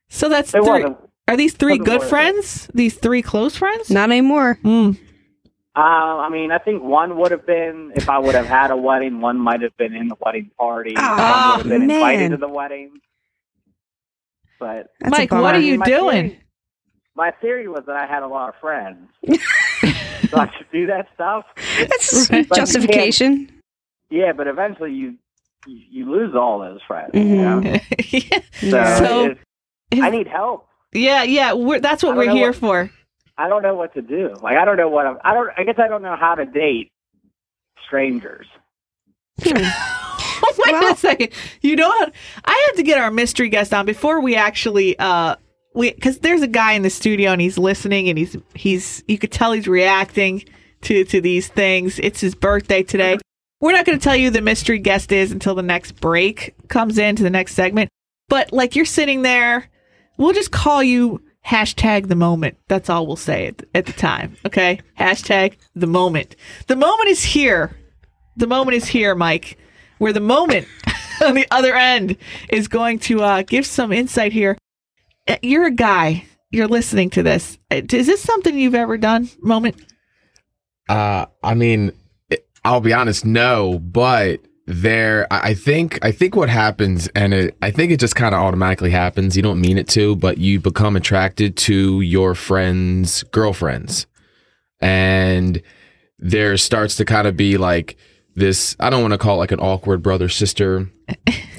So 0.10 0.30
that's 0.30 0.54
It 0.54 0.64
three. 0.64 0.86
Are 1.28 1.38
these 1.38 1.54
three 1.54 1.78
good 1.78 2.00
worth 2.00 2.04
it. 2.04 2.10
friends? 2.10 2.70
These 2.74 2.98
three 2.98 3.22
close 3.22 3.56
friends? 3.56 3.90
Not 3.90 4.10
anymore. 4.10 4.58
Mm. 4.64 4.98
Uh, 5.74 5.80
I 5.80 6.30
mean, 6.30 6.52
I 6.52 6.58
think 6.58 6.84
one 6.84 7.18
would 7.20 7.32
have 7.32 7.46
been 7.46 7.94
if 7.96 8.10
I 8.10 8.18
would 8.20 8.36
have 8.36 8.48
had 8.48 8.72
a 8.72 8.76
wedding. 8.76 9.22
One 9.22 9.38
might 9.40 9.62
have 9.62 9.78
been 9.78 9.94
in 9.96 10.10
the 10.10 10.16
wedding 10.20 10.52
party. 10.58 10.94
Oh, 10.98 11.08
one 11.08 11.58
would 11.58 11.72
have 11.72 11.82
been 11.82 11.90
invited 11.90 12.32
to 12.32 12.38
the 12.38 12.50
wedding. 12.50 13.00
But 14.60 14.88
That's 15.00 15.16
a 15.16 15.20
Mike, 15.20 15.32
what 15.32 15.56
are 15.56 15.60
you 15.60 15.78
my 15.78 15.86
doing? 15.86 16.30
Theory, 16.30 16.44
my 17.16 17.32
theory 17.42 17.68
was 17.70 17.84
that 17.88 17.96
I 17.96 18.06
had 18.06 18.22
a 18.24 18.28
lot 18.28 18.50
of 18.50 18.56
friends, 18.60 19.08
so 20.32 20.38
I 20.40 20.52
should 20.58 20.72
do 20.72 20.88
that 20.88 21.08
stuff. 21.14 21.46
That's 21.78 22.30
Right. 22.32 22.48
But 22.50 22.58
you 22.58 22.62
justification. 22.64 23.62
Yeah, 24.10 24.32
but 24.34 24.48
eventually 24.48 24.94
you 24.94 25.16
you, 25.68 25.82
you 25.92 26.12
lose 26.12 26.34
all 26.36 26.60
those 26.60 26.80
friends. 26.88 27.12
You 27.14 27.24
know? 27.24 27.60
yeah. 28.10 28.40
So, 28.60 28.68
Yeah. 28.68 28.98
So- 28.98 29.26
it's- 29.26 29.46
I 30.02 30.10
need 30.10 30.28
help. 30.28 30.68
Yeah, 30.94 31.24
yeah. 31.24 31.54
We're, 31.54 31.80
that's 31.80 32.02
what 32.04 32.12
I 32.14 32.16
don't 32.16 32.18
we're 32.20 32.26
know 32.28 32.34
here 32.36 32.48
what- 32.50 32.56
for. 32.56 32.92
I 33.38 33.48
don't 33.50 33.62
know 33.64 33.76
what 33.76 33.94
to 33.96 34.02
do. 34.02 34.34
Like 34.42 34.58
I 34.58 34.66
don't 34.66 34.78
know 34.78 34.90
what 34.90 35.06
I'm. 35.08 35.18
I 35.24 35.34
don't. 35.34 35.50
I 35.58 35.64
guess 35.64 35.76
I 35.80 35.88
don't 35.88 36.02
know 36.02 36.16
how 36.16 36.36
to 36.36 36.46
date 36.46 36.92
strangers. 37.86 38.48
Wait 39.46 39.54
Well- 40.68 40.94
a 40.94 40.98
second. 40.98 41.30
You 41.62 41.76
know 41.76 41.88
what? 41.88 42.12
I 42.46 42.66
have 42.68 42.76
to 42.78 42.84
get 42.84 42.98
our 42.98 43.12
mystery 43.12 43.50
guest 43.50 43.74
on 43.74 43.86
before 43.86 44.22
we 44.22 44.36
actually 44.36 44.98
uh 45.00 45.36
we 45.74 45.92
because 45.94 46.20
there's 46.20 46.42
a 46.42 46.48
guy 46.48 46.74
in 46.74 46.82
the 46.82 46.90
studio 46.90 47.32
and 47.32 47.42
he's 47.42 47.58
listening 47.58 48.10
and 48.10 48.18
he's 48.18 48.36
he's 48.56 49.04
you 49.08 49.18
could 49.18 49.32
tell 49.32 49.52
he's 49.52 49.68
reacting 49.68 50.44
to 50.82 51.04
to 51.06 51.22
these 51.22 51.48
things. 51.48 52.00
It's 52.00 52.22
his 52.22 52.36
birthday 52.36 52.84
today. 52.84 53.18
We're 53.60 53.74
not 53.74 53.86
going 53.86 54.00
to 54.00 54.04
tell 54.04 54.16
you 54.16 54.32
the 54.32 54.42
mystery 54.42 54.80
guest 54.80 55.12
is 55.12 55.32
until 55.32 55.54
the 55.54 55.62
next 55.62 56.02
break 56.02 56.56
comes 56.68 56.98
into 56.98 57.22
the 57.22 57.30
next 57.30 57.54
segment. 57.54 57.90
But 58.28 58.52
like 58.52 58.76
you're 58.76 58.86
sitting 58.86 59.22
there, 59.22 59.70
we'll 60.18 60.34
just 60.34 60.52
call 60.52 60.82
you 60.82 61.22
hashtag 61.46 62.08
the 62.08 62.16
moment. 62.16 62.58
That's 62.68 62.90
all 62.90 63.06
we'll 63.06 63.18
say 63.18 63.48
at, 63.48 63.64
at 63.76 63.86
the 63.86 63.94
time. 63.94 64.36
Okay. 64.46 64.80
Hashtag 65.00 65.58
the 65.76 65.88
moment. 65.88 66.36
The 66.68 66.76
moment 66.76 67.10
is 67.10 67.24
here. 67.24 67.76
The 68.36 68.48
moment 68.48 68.78
is 68.78 68.88
here, 68.88 69.14
Mike, 69.14 69.60
where 70.00 70.14
the 70.14 70.20
moment 70.20 70.68
on 71.24 71.36
the 71.36 71.46
other 71.52 71.76
end 71.76 72.18
is 72.50 72.68
going 72.68 73.00
to 73.00 73.22
uh, 73.22 73.44
give 73.44 73.66
some 73.66 73.92
insight 73.92 74.34
here. 74.34 74.58
Uh, 75.32 75.38
You're 75.42 75.66
a 75.66 75.72
guy. 75.72 76.26
You're 76.52 76.68
listening 76.68 77.10
to 77.12 77.24
this. 77.24 77.58
Uh, 77.72 77.82
Is 77.94 78.08
this 78.08 78.22
something 78.22 78.58
you've 78.58 78.76
ever 78.76 78.98
done? 78.98 79.30
Moment. 79.40 79.78
Uh, 80.90 81.28
I 81.42 81.54
mean, 81.54 81.94
I'll 82.66 82.82
be 82.82 82.92
honest, 82.92 83.24
no, 83.24 83.80
but 83.80 84.42
there, 84.68 85.26
I 85.32 85.52
I 85.52 85.54
think, 85.54 85.98
I 86.04 86.12
think 86.12 86.36
what 86.36 86.50
happens, 86.50 87.08
and 87.16 87.34
it, 87.34 87.58
I 87.62 87.72
think 87.72 87.94
it 87.94 88.00
just 88.00 88.16
kind 88.16 88.36
of 88.36 88.42
automatically 88.42 88.92
happens. 88.92 89.38
You 89.38 89.42
don't 89.42 89.62
mean 89.62 89.78
it 89.78 89.88
to, 89.90 90.18
but 90.18 90.38
you 90.38 90.60
become 90.60 90.98
attracted 90.98 91.56
to 91.58 92.02
your 92.02 92.36
friends' 92.36 93.24
girlfriends, 93.32 94.08
and 94.82 95.62
there 96.20 96.58
starts 96.58 96.98
to 96.98 97.06
kind 97.06 97.26
of 97.26 97.38
be 97.38 97.58
like 97.58 97.96
this. 98.36 98.76
I 98.80 98.90
don't 98.90 99.02
want 99.02 99.14
to 99.14 99.18
call 99.18 99.36
it 99.36 99.40
like 99.40 99.52
an 99.52 99.60
awkward 99.60 100.02
brother 100.02 100.30
sister 100.30 100.90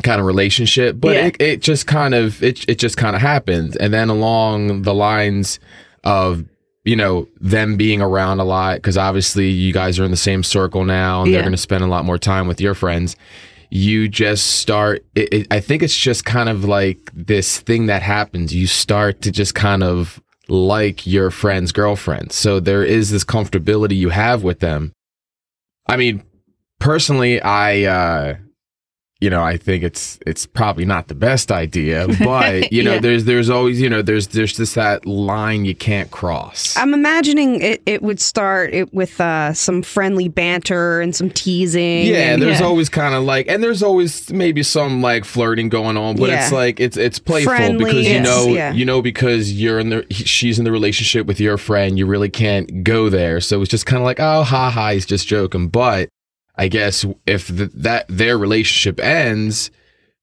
kind 0.03 0.21
of 0.21 0.27
relationship, 0.27 0.97
but 0.99 1.15
Yeah. 1.15 1.27
it, 1.27 1.37
it 1.41 1.63
just 1.63 1.87
kind 1.87 2.15
of 2.15 2.43
it 2.43 2.69
it 2.69 2.79
just 2.79 2.97
kind 2.97 3.15
of 3.17 3.23
happens, 3.23 3.77
and 3.77 3.93
then 3.93 4.09
along 4.09 4.83
the 4.83 4.95
lines 4.95 5.59
of 6.05 6.45
you 6.85 6.97
know 6.97 7.29
them 7.41 7.77
being 7.77 8.01
around 8.01 8.41
a 8.41 8.45
lot 8.45 8.77
because 8.77 8.99
obviously 8.99 9.49
you 9.49 9.73
guys 9.73 9.99
are 10.01 10.05
in 10.05 10.11
the 10.11 10.17
same 10.17 10.43
circle 10.43 10.85
now 10.85 11.23
and 11.23 11.31
Yeah. 11.31 11.37
they're 11.37 11.43
going 11.45 11.53
to 11.53 11.57
spend 11.59 11.85
a 11.85 11.87
lot 11.87 12.05
more 12.05 12.19
time 12.19 12.49
with 12.49 12.61
your 12.61 12.75
friends 12.75 13.15
you 13.71 14.09
just 14.09 14.59
start 14.59 15.05
it, 15.15 15.33
it, 15.33 15.47
i 15.53 15.61
think 15.61 15.83
it's 15.85 15.97
just 15.97 16.25
kind 16.25 16.49
of 16.49 16.65
like 16.65 16.99
this 17.15 17.61
thing 17.61 17.87
that 17.87 18.03
happens 18.03 18.53
you 18.53 18.67
start 18.67 19.23
to 19.23 19.31
just 19.31 19.55
kind 19.55 19.85
of 19.85 20.21
like 20.49 21.07
your 21.07 21.31
friend's 21.31 21.71
girlfriend 21.71 22.33
so 22.33 22.59
there 22.59 22.83
is 22.85 23.11
this 23.13 23.23
comfortability 23.25 23.97
you 23.97 24.09
have 24.11 24.43
with 24.43 24.59
them 24.59 24.93
i 25.89 25.97
mean 25.97 26.21
personally 26.83 27.41
i 27.43 27.83
uh 27.85 28.37
you 29.21 29.31
know 29.31 29.41
i 29.43 29.57
think 29.57 29.85
it's 29.85 30.19
it's 30.27 30.47
probably 30.47 30.85
not 30.85 31.07
the 31.07 31.15
best 31.15 31.53
idea 31.53 32.09
but 32.25 32.73
you 32.73 32.83
know 32.83 32.95
Yeah. 32.95 32.99
there's 33.01 33.25
there's 33.25 33.51
always 33.51 33.81
you 33.81 33.89
know 33.89 34.03
there's 34.03 34.27
there's 34.29 34.57
just 34.57 34.75
that 34.75 35.07
line 35.07 35.65
you 35.65 35.77
can't 35.77 36.11
cross 36.11 36.77
I'm 36.77 36.93
imagining 36.93 37.61
it, 37.63 37.83
it 37.87 38.03
would 38.03 38.19
start 38.21 38.75
it 38.75 38.93
with 38.93 39.21
uh, 39.21 39.53
some 39.53 39.83
friendly 39.83 40.27
banter 40.29 41.01
and 41.01 41.15
some 41.15 41.31
teasing. 41.31 42.07
Yeah, 42.07 42.33
and- 42.33 42.43
there's 42.43 42.59
Yeah. 42.59 42.67
always 42.67 42.89
kind 42.89 43.15
of 43.15 43.23
like, 43.23 43.47
and 43.49 43.63
there's 43.63 43.83
always 43.83 44.33
maybe 44.33 44.63
some 44.65 45.01
like 45.03 45.25
flirting 45.25 45.69
going 45.69 45.97
on, 45.97 46.17
but 46.17 46.31
it's 46.31 46.51
like 46.51 46.81
it's 46.81 46.97
it's 46.97 47.19
playful 47.21 47.55
Friendly, 47.55 47.85
because 47.85 48.09
you 48.09 48.21
know 48.21 48.47
yeah. 48.49 48.73
you 48.73 48.85
know 48.85 49.01
because 49.03 49.53
you're 49.53 49.79
in 49.79 49.91
the 49.91 50.07
she's 50.11 50.59
in 50.59 50.65
the 50.65 50.73
relationship 50.73 51.27
with 51.27 51.39
your 51.39 51.59
friend, 51.59 51.97
you 51.99 52.07
really 52.07 52.31
can't 52.31 52.83
go 52.83 53.09
there, 53.09 53.41
so 53.41 53.61
it's 53.63 53.71
just 53.71 53.87
kind 53.87 54.01
of 54.03 54.05
like 54.05 54.19
oh 54.19 54.43
ha 54.43 54.71
ha, 54.71 54.91
he's 54.91 55.07
just 55.07 55.29
joking. 55.29 55.69
But 55.69 56.09
I 56.57 56.69
guess 56.69 57.05
if 57.27 57.49
the, 57.49 57.67
that 57.75 58.07
their 58.09 58.37
relationship 58.39 59.01
ends, 59.01 59.71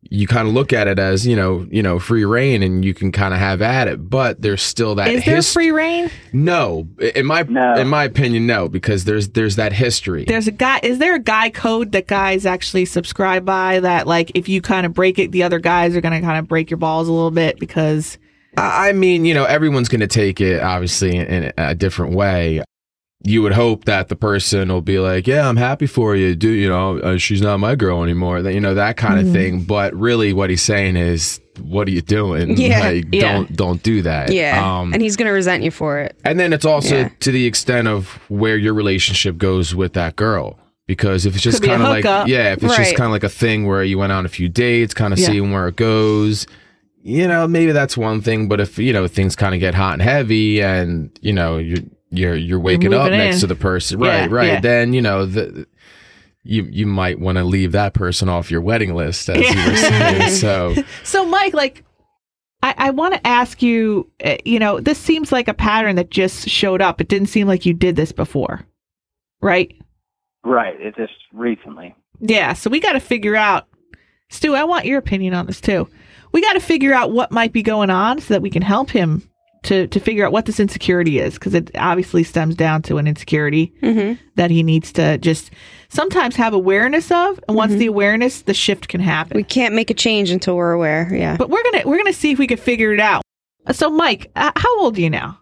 you 0.01 0.27
kind 0.27 0.47
of 0.47 0.53
look 0.53 0.71
at 0.71 0.87
it 0.87 0.97
as 0.97 1.27
you 1.27 1.35
know 1.35 1.67
you 1.69 1.83
know 1.83 1.99
free 1.99 2.23
reign, 2.23 2.63
and 2.63 2.85
you 2.85 2.93
can 2.93 3.11
kind 3.11 3.33
of 3.33 3.39
have 3.39 3.61
at 3.61 3.87
it, 3.87 4.09
but 4.09 4.41
there's 4.41 4.61
still 4.61 4.95
that 4.95 5.09
Is 5.09 5.25
there 5.25 5.35
his- 5.37 5.51
free 5.51 5.71
reign? 5.71 6.09
no, 6.31 6.87
in 7.15 7.25
my 7.25 7.43
No. 7.43 7.73
in 7.75 7.87
my 7.89 8.03
opinion, 8.05 8.47
no, 8.47 8.69
because 8.69 9.03
there's 9.05 9.29
there's 9.29 9.57
that 9.57 9.73
history. 9.73 10.23
There's 10.25 10.47
a 10.47 10.51
guy. 10.53 10.79
Is 10.83 10.99
there 10.99 11.15
a 11.15 11.19
guy 11.19 11.49
code 11.49 11.91
that 11.91 12.07
guys 12.07 12.45
actually 12.45 12.85
subscribe 12.85 13.43
by? 13.43 13.79
That 13.81 14.07
like 14.07 14.31
if 14.35 14.47
you 14.47 14.61
kind 14.61 14.85
of 14.85 14.93
break 14.93 15.19
it, 15.19 15.31
the 15.31 15.43
other 15.43 15.59
guys 15.59 15.95
are 15.95 16.01
gonna 16.01 16.21
kind 16.21 16.39
of 16.39 16.47
break 16.47 16.69
your 16.69 16.77
balls 16.77 17.07
a 17.09 17.11
little 17.11 17.31
bit 17.31 17.59
because 17.59 18.17
I 18.55 18.89
I 18.89 18.93
mean, 18.93 19.25
you 19.25 19.33
know, 19.33 19.43
everyone's 19.45 19.89
going 19.89 19.99
to 20.01 20.07
take 20.07 20.39
it 20.41 20.61
obviously 20.63 21.15
in, 21.17 21.25
in 21.27 21.53
a 21.57 21.75
different 21.75 22.13
way. 22.15 22.63
You 23.21 23.41
would 23.41 23.51
hope 23.51 23.83
that 23.83 24.07
the 24.07 24.15
person 24.15 24.69
will 24.69 24.81
be 24.81 24.97
like, 24.97 25.27
"Yeah, 25.27 25.49
I'm 25.49 25.57
happy 25.57 25.87
for 25.87 26.15
you, 26.15 26.35
do 26.35 26.49
you 26.49 26.69
know? 26.69 26.99
Uh, 26.99 27.17
she's 27.17 27.41
not 27.41 27.57
my 27.59 27.75
girl 27.75 28.01
anymore." 28.01 28.41
That 28.41 28.53
you 28.53 28.61
know 28.61 28.75
that 28.75 28.95
kind 28.95 29.19
of 29.19 29.33
thing. 29.33 29.63
But 29.63 29.93
really, 29.93 30.31
what 30.31 30.49
he's 30.49 30.61
saying 30.61 30.95
is, 30.95 31.41
"What 31.61 31.89
are 31.89 31.91
you 31.91 32.01
doing? 32.01 32.55
Yeah. 32.55 32.79
like, 32.79 33.05
Yeah. 33.11 33.33
don't 33.33 33.55
don't 33.57 33.83
do 33.83 34.01
that." 34.03 34.31
Yeah, 34.31 34.63
Um, 34.79 34.93
and 34.93 35.01
he's 35.01 35.17
gonna 35.17 35.33
resent 35.33 35.63
you 35.63 35.71
for 35.71 35.99
it. 35.99 36.15
and 36.23 36.39
then 36.39 36.53
it's 36.53 36.63
also 36.63 36.95
Yeah. 36.95 37.09
to 37.19 37.31
the 37.33 37.45
extent 37.45 37.89
of 37.89 38.07
where 38.29 38.55
your 38.55 38.73
relationship 38.73 39.37
goes 39.37 39.75
with 39.75 39.93
that 39.93 40.15
girl. 40.15 40.57
Because 40.87 41.25
if 41.25 41.35
it's 41.35 41.43
just 41.43 41.57
Could 41.61 41.67
be 41.67 41.73
a 41.73 41.77
kind 41.77 41.83
of 41.83 41.89
like, 41.89 42.27
yeah, 42.27 42.53
if 42.53 42.63
it's 42.63 42.75
just 42.77 42.95
kind 42.95 43.05
of 43.05 43.11
like 43.11 43.25
a 43.25 43.29
thing 43.29 43.67
where 43.67 43.83
you 43.83 43.97
went 43.99 44.11
on 44.13 44.25
a 44.25 44.29
few 44.29 44.47
dates, 44.49 44.93
kind 44.93 45.11
of 45.13 45.19
Yeah. 45.19 45.27
seeing 45.27 45.51
where 45.51 45.67
it 45.67 45.75
goes, 45.75 46.47
you 47.03 47.27
know, 47.27 47.47
maybe 47.47 47.73
that's 47.73 47.95
one 47.97 48.21
thing. 48.21 48.47
But 48.47 48.59
if 48.61 48.79
you 48.79 48.93
know 48.93 49.07
things 49.07 49.35
kind 49.35 49.53
of 49.53 49.59
get 49.59 49.75
hot 49.75 49.93
and 49.93 50.01
heavy, 50.01 50.61
and 50.63 51.09
you 51.21 51.33
know 51.33 51.57
you're 51.57 51.83
you're 52.11 52.35
you're 52.35 52.59
waking 52.59 52.93
up 52.93 53.11
next 53.11 53.35
in. 53.35 53.41
to 53.41 53.47
the 53.47 53.55
person, 53.55 53.99
Yeah, 54.01 54.21
right, 54.21 54.31
right, 54.31 54.47
yeah. 54.47 54.59
then 54.61 54.93
you 54.93 55.01
know 55.01 55.25
the 55.25 55.67
you 56.43 56.63
you 56.71 56.85
might 56.85 57.19
want 57.19 57.37
to 57.37 57.43
leave 57.43 57.71
that 57.73 57.93
person 57.93 58.29
off 58.29 58.49
your 58.49 58.61
wedding 58.61 58.95
list, 58.95 59.29
as 59.29 59.37
you 59.37 59.71
were 59.71 59.77
saying. 59.77 60.29
So 60.39 60.75
So, 61.03 61.25
Mike, 61.25 61.53
like, 61.53 61.83
I, 62.63 62.73
I 62.77 62.89
want 62.91 63.13
to 63.13 63.27
ask 63.27 63.61
you, 63.61 64.09
uh, 64.23 64.37
you 64.45 64.57
know, 64.59 64.79
this 64.79 64.97
seems 64.97 65.31
like 65.31 65.47
a 65.47 65.53
pattern 65.53 65.95
that 65.97 66.09
just 66.09 66.49
showed 66.49 66.81
up. 66.81 66.99
It 67.01 67.07
didn't 67.07 67.27
seem 67.27 67.47
like 67.47 67.65
you 67.65 67.73
did 67.73 67.95
this 67.95 68.11
before, 68.11 68.65
right? 69.41 69.71
Right. 70.43 70.75
It's 70.79 70.97
just 70.97 71.13
recently. 71.33 71.95
Yeah. 72.19 72.53
So 72.53 72.69
we 72.69 72.79
got 72.79 72.93
to 72.93 72.99
figure 72.99 73.35
out, 73.35 73.67
Stu, 74.29 74.55
I 74.55 74.63
want 74.63 74.85
your 74.85 74.97
opinion 74.97 75.33
on 75.33 75.45
this 75.45 75.61
too. 75.61 75.87
We 76.31 76.41
got 76.41 76.53
to 76.53 76.59
figure 76.59 76.93
out 76.93 77.11
what 77.11 77.31
might 77.31 77.53
be 77.53 77.63
going 77.63 77.89
on 77.89 78.19
so 78.19 78.33
that 78.33 78.41
we 78.41 78.49
can 78.49 78.61
help 78.61 78.89
him 78.89 79.28
to, 79.63 79.87
to 79.87 79.99
figure 79.99 80.25
out 80.25 80.31
what 80.31 80.45
this 80.45 80.59
insecurity 80.59 81.19
is 81.19 81.33
because 81.35 81.53
it 81.53 81.69
obviously 81.75 82.23
stems 82.23 82.55
down 82.55 82.81
to 82.83 82.97
an 82.97 83.07
insecurity 83.07 83.73
Mm-hmm. 83.81 84.13
that 84.35 84.51
he 84.51 84.63
needs 84.63 84.91
to 84.93 85.17
just 85.17 85.51
sometimes 85.89 86.35
have 86.37 86.53
awareness 86.53 87.11
of. 87.11 87.39
And 87.47 87.57
once 87.57 87.73
the 87.73 87.85
awareness, 87.87 88.43
the 88.43 88.53
shift 88.53 88.87
can 88.87 89.01
happen. 89.01 89.35
We 89.35 89.43
can't 89.43 89.75
make 89.75 89.89
a 89.89 89.93
change 89.93 90.29
until 90.31 90.55
we're 90.55 90.71
aware. 90.71 91.13
Yeah. 91.13 91.35
But 91.37 91.49
we're 91.49 91.63
gonna 91.63 91.83
we're 91.85 91.97
gonna 91.97 92.13
see 92.13 92.31
if 92.31 92.39
we 92.39 92.47
can 92.47 92.57
figure 92.57 92.93
it 92.93 92.99
out. 92.99 93.21
So, 93.71 93.89
Mike, 93.89 94.31
uh, 94.35 94.51
how 94.55 94.79
old 94.81 94.97
are 94.97 95.01
you 95.01 95.09
now? 95.09 95.39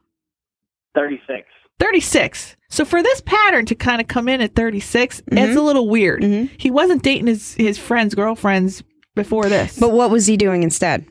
Thirty 0.95 1.21
six. 1.27 1.45
Thirty 1.79 1.99
six. 1.99 2.55
So 2.69 2.83
for 2.83 3.01
this 3.03 3.21
pattern 3.21 3.65
to 3.67 3.75
kind 3.75 4.01
of 4.01 4.07
come 4.07 4.27
in 4.27 4.41
at 4.41 4.55
thirty 4.55 4.79
it's 5.31 5.55
a 5.55 5.61
little 5.61 5.87
weird. 5.87 6.21
Mhm. 6.23 6.49
He 6.59 6.71
wasn't 6.71 7.03
dating 7.03 7.27
his 7.27 7.53
his 7.53 7.77
friends' 7.77 8.15
girlfriends 8.15 8.83
before 9.15 9.45
this. 9.47 9.79
But 9.79 9.91
what 9.91 10.09
was 10.09 10.25
he 10.25 10.37
doing 10.37 10.63
instead? 10.63 11.05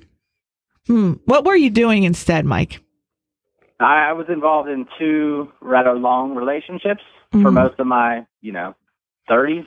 hmm, 0.87 1.15
what 1.25 1.45
were 1.45 1.57
you 1.57 1.69
doing 1.71 2.05
instead, 2.05 2.45
Mike? 2.45 2.81
I, 3.81 4.09
I 4.11 4.13
was 4.13 4.27
involved 4.29 4.69
in 4.69 4.87
two 4.99 5.53
rather 5.61 5.93
long 5.95 6.35
relationships 6.35 7.03
for 7.33 7.39
Mhm. 7.51 7.55
most 7.55 7.79
of 7.81 7.87
my, 7.87 8.27
you 8.41 8.53
know, 8.53 8.75
thirties. 9.29 9.65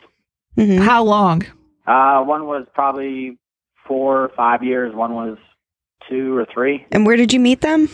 Mm-hmm. 0.58 0.82
How 0.84 1.04
long? 1.04 1.44
Uh, 1.86 2.24
one 2.24 2.46
was 2.48 2.66
probably 2.74 3.38
four 3.88 4.24
or 4.24 4.30
five 4.36 4.63
years. 4.63 4.94
One 4.96 5.13
was 5.13 5.38
two 6.10 6.36
or 6.36 6.46
three. 6.54 6.86
And 6.92 7.06
where 7.06 7.16
did 7.16 7.32
you 7.34 7.39
meet 7.39 7.62
them? 7.62 7.88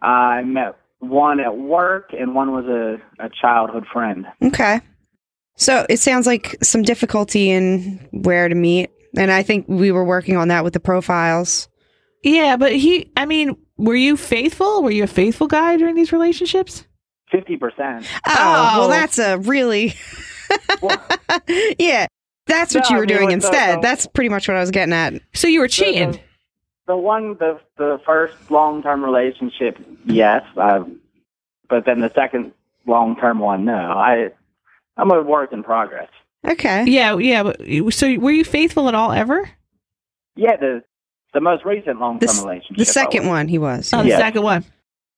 I 0.00 0.42
met 0.42 0.76
one 0.98 1.40
at 1.40 1.56
work, 1.56 2.10
and 2.18 2.34
one 2.34 2.52
was 2.52 2.64
a, 2.66 3.24
a 3.24 3.28
childhood 3.40 3.84
friend. 3.92 4.26
Okay. 4.42 4.80
So 5.56 5.86
it 5.88 5.98
sounds 5.98 6.26
like 6.26 6.56
some 6.62 6.82
difficulty 6.82 7.50
in 7.50 8.08
where 8.12 8.48
to 8.48 8.54
meet. 8.54 8.90
And 9.16 9.30
I 9.30 9.42
think 9.42 9.66
we 9.68 9.92
were 9.92 10.04
working 10.04 10.36
on 10.36 10.48
that 10.48 10.64
with 10.64 10.72
the 10.72 10.80
profiles. 10.80 11.68
Yeah, 12.24 12.56
but 12.56 12.72
he. 12.72 13.12
I 13.16 13.26
mean, 13.26 13.56
were 13.82 13.94
you 13.94 14.16
faithful? 14.16 14.82
Were 14.82 14.90
you 14.90 15.04
a 15.04 15.08
faithful 15.08 15.46
guy 15.48 15.76
during 15.76 15.94
these 15.94 16.12
relationships? 16.12 16.86
Fifty 17.30 17.56
percent. 17.56 18.06
Oh, 18.26 18.32
Oh. 18.36 18.78
well, 18.80 18.88
that's 18.88 19.18
a 19.18 19.38
really. 19.38 19.94
yeah, 21.78 22.06
that's 22.46 22.74
what 22.74 22.84
No, 22.84 22.90
you 22.90 22.96
I 22.96 22.98
were 22.98 23.06
mean, 23.06 23.08
doing 23.16 23.26
with 23.28 23.40
the- 23.42 23.46
instead. 23.48 23.78
the- 23.78 23.80
That's 23.82 24.06
pretty 24.06 24.28
much 24.28 24.48
what 24.48 24.56
I 24.56 24.60
was 24.60 24.70
getting 24.70 24.92
at. 24.92 25.14
So 25.34 25.48
you 25.48 25.60
were 25.60 25.68
cheating. 25.68 26.18
The 26.86 26.96
one, 26.96 27.36
the 27.38 27.60
the 27.78 28.00
first 28.04 28.34
long 28.50 28.82
term 28.82 29.04
relationship, 29.04 29.78
yes. 30.04 30.42
I, 30.56 30.80
but 31.68 31.84
then 31.86 32.00
the 32.00 32.12
second 32.14 32.52
long 32.86 33.16
term 33.16 33.38
one, 33.38 33.64
no. 33.64 33.72
I 33.74 34.30
I'm 34.96 35.10
a 35.10 35.22
work 35.22 35.52
in 35.52 35.62
progress. 35.62 36.08
Okay. 36.46 36.84
Yeah, 36.86 37.16
yeah. 37.18 37.44
But 37.44 37.60
so 37.94 38.18
were 38.18 38.32
you 38.32 38.44
faithful 38.44 38.88
at 38.88 38.94
all 38.96 39.12
ever? 39.12 39.48
Yeah, 40.34 40.56
the 40.56 40.82
the 41.34 41.40
most 41.40 41.64
recent 41.64 41.98
long 42.00 42.18
term 42.18 42.36
relationship. 42.44 42.76
the 42.76 42.84
second 42.84 43.26
one 43.26 43.48
he 43.48 43.58
was. 43.58 43.90
Oh, 43.92 44.02
the 44.02 44.10
Yeah. 44.10 44.18
second 44.18 44.42
one. 44.42 44.64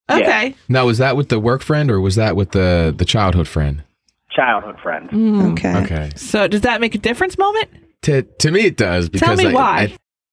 Yeah. 0.08 0.16
Okay. 0.18 0.54
Now, 0.68 0.86
was 0.86 0.98
that 0.98 1.16
with 1.16 1.28
the 1.30 1.40
work 1.40 1.62
friend 1.62 1.90
or 1.90 2.00
was 2.00 2.16
that 2.16 2.36
with 2.36 2.50
the 2.52 2.94
the 2.96 3.04
childhood 3.04 3.48
friend? 3.48 3.82
childhood 4.30 4.76
friend. 4.82 5.08
Mm. 5.10 5.52
Okay. 5.52 5.76
Okay. 5.84 6.10
So 6.16 6.48
does 6.48 6.62
that 6.62 6.80
make 6.80 6.94
a 6.96 6.98
difference? 6.98 7.38
Moment. 7.38 7.68
To 8.02 8.22
to 8.22 8.50
me, 8.50 8.62
it 8.66 8.76
does 8.76 9.08
because 9.08 9.38
me 9.38 9.46
I, 9.46 9.52
why. 9.52 9.78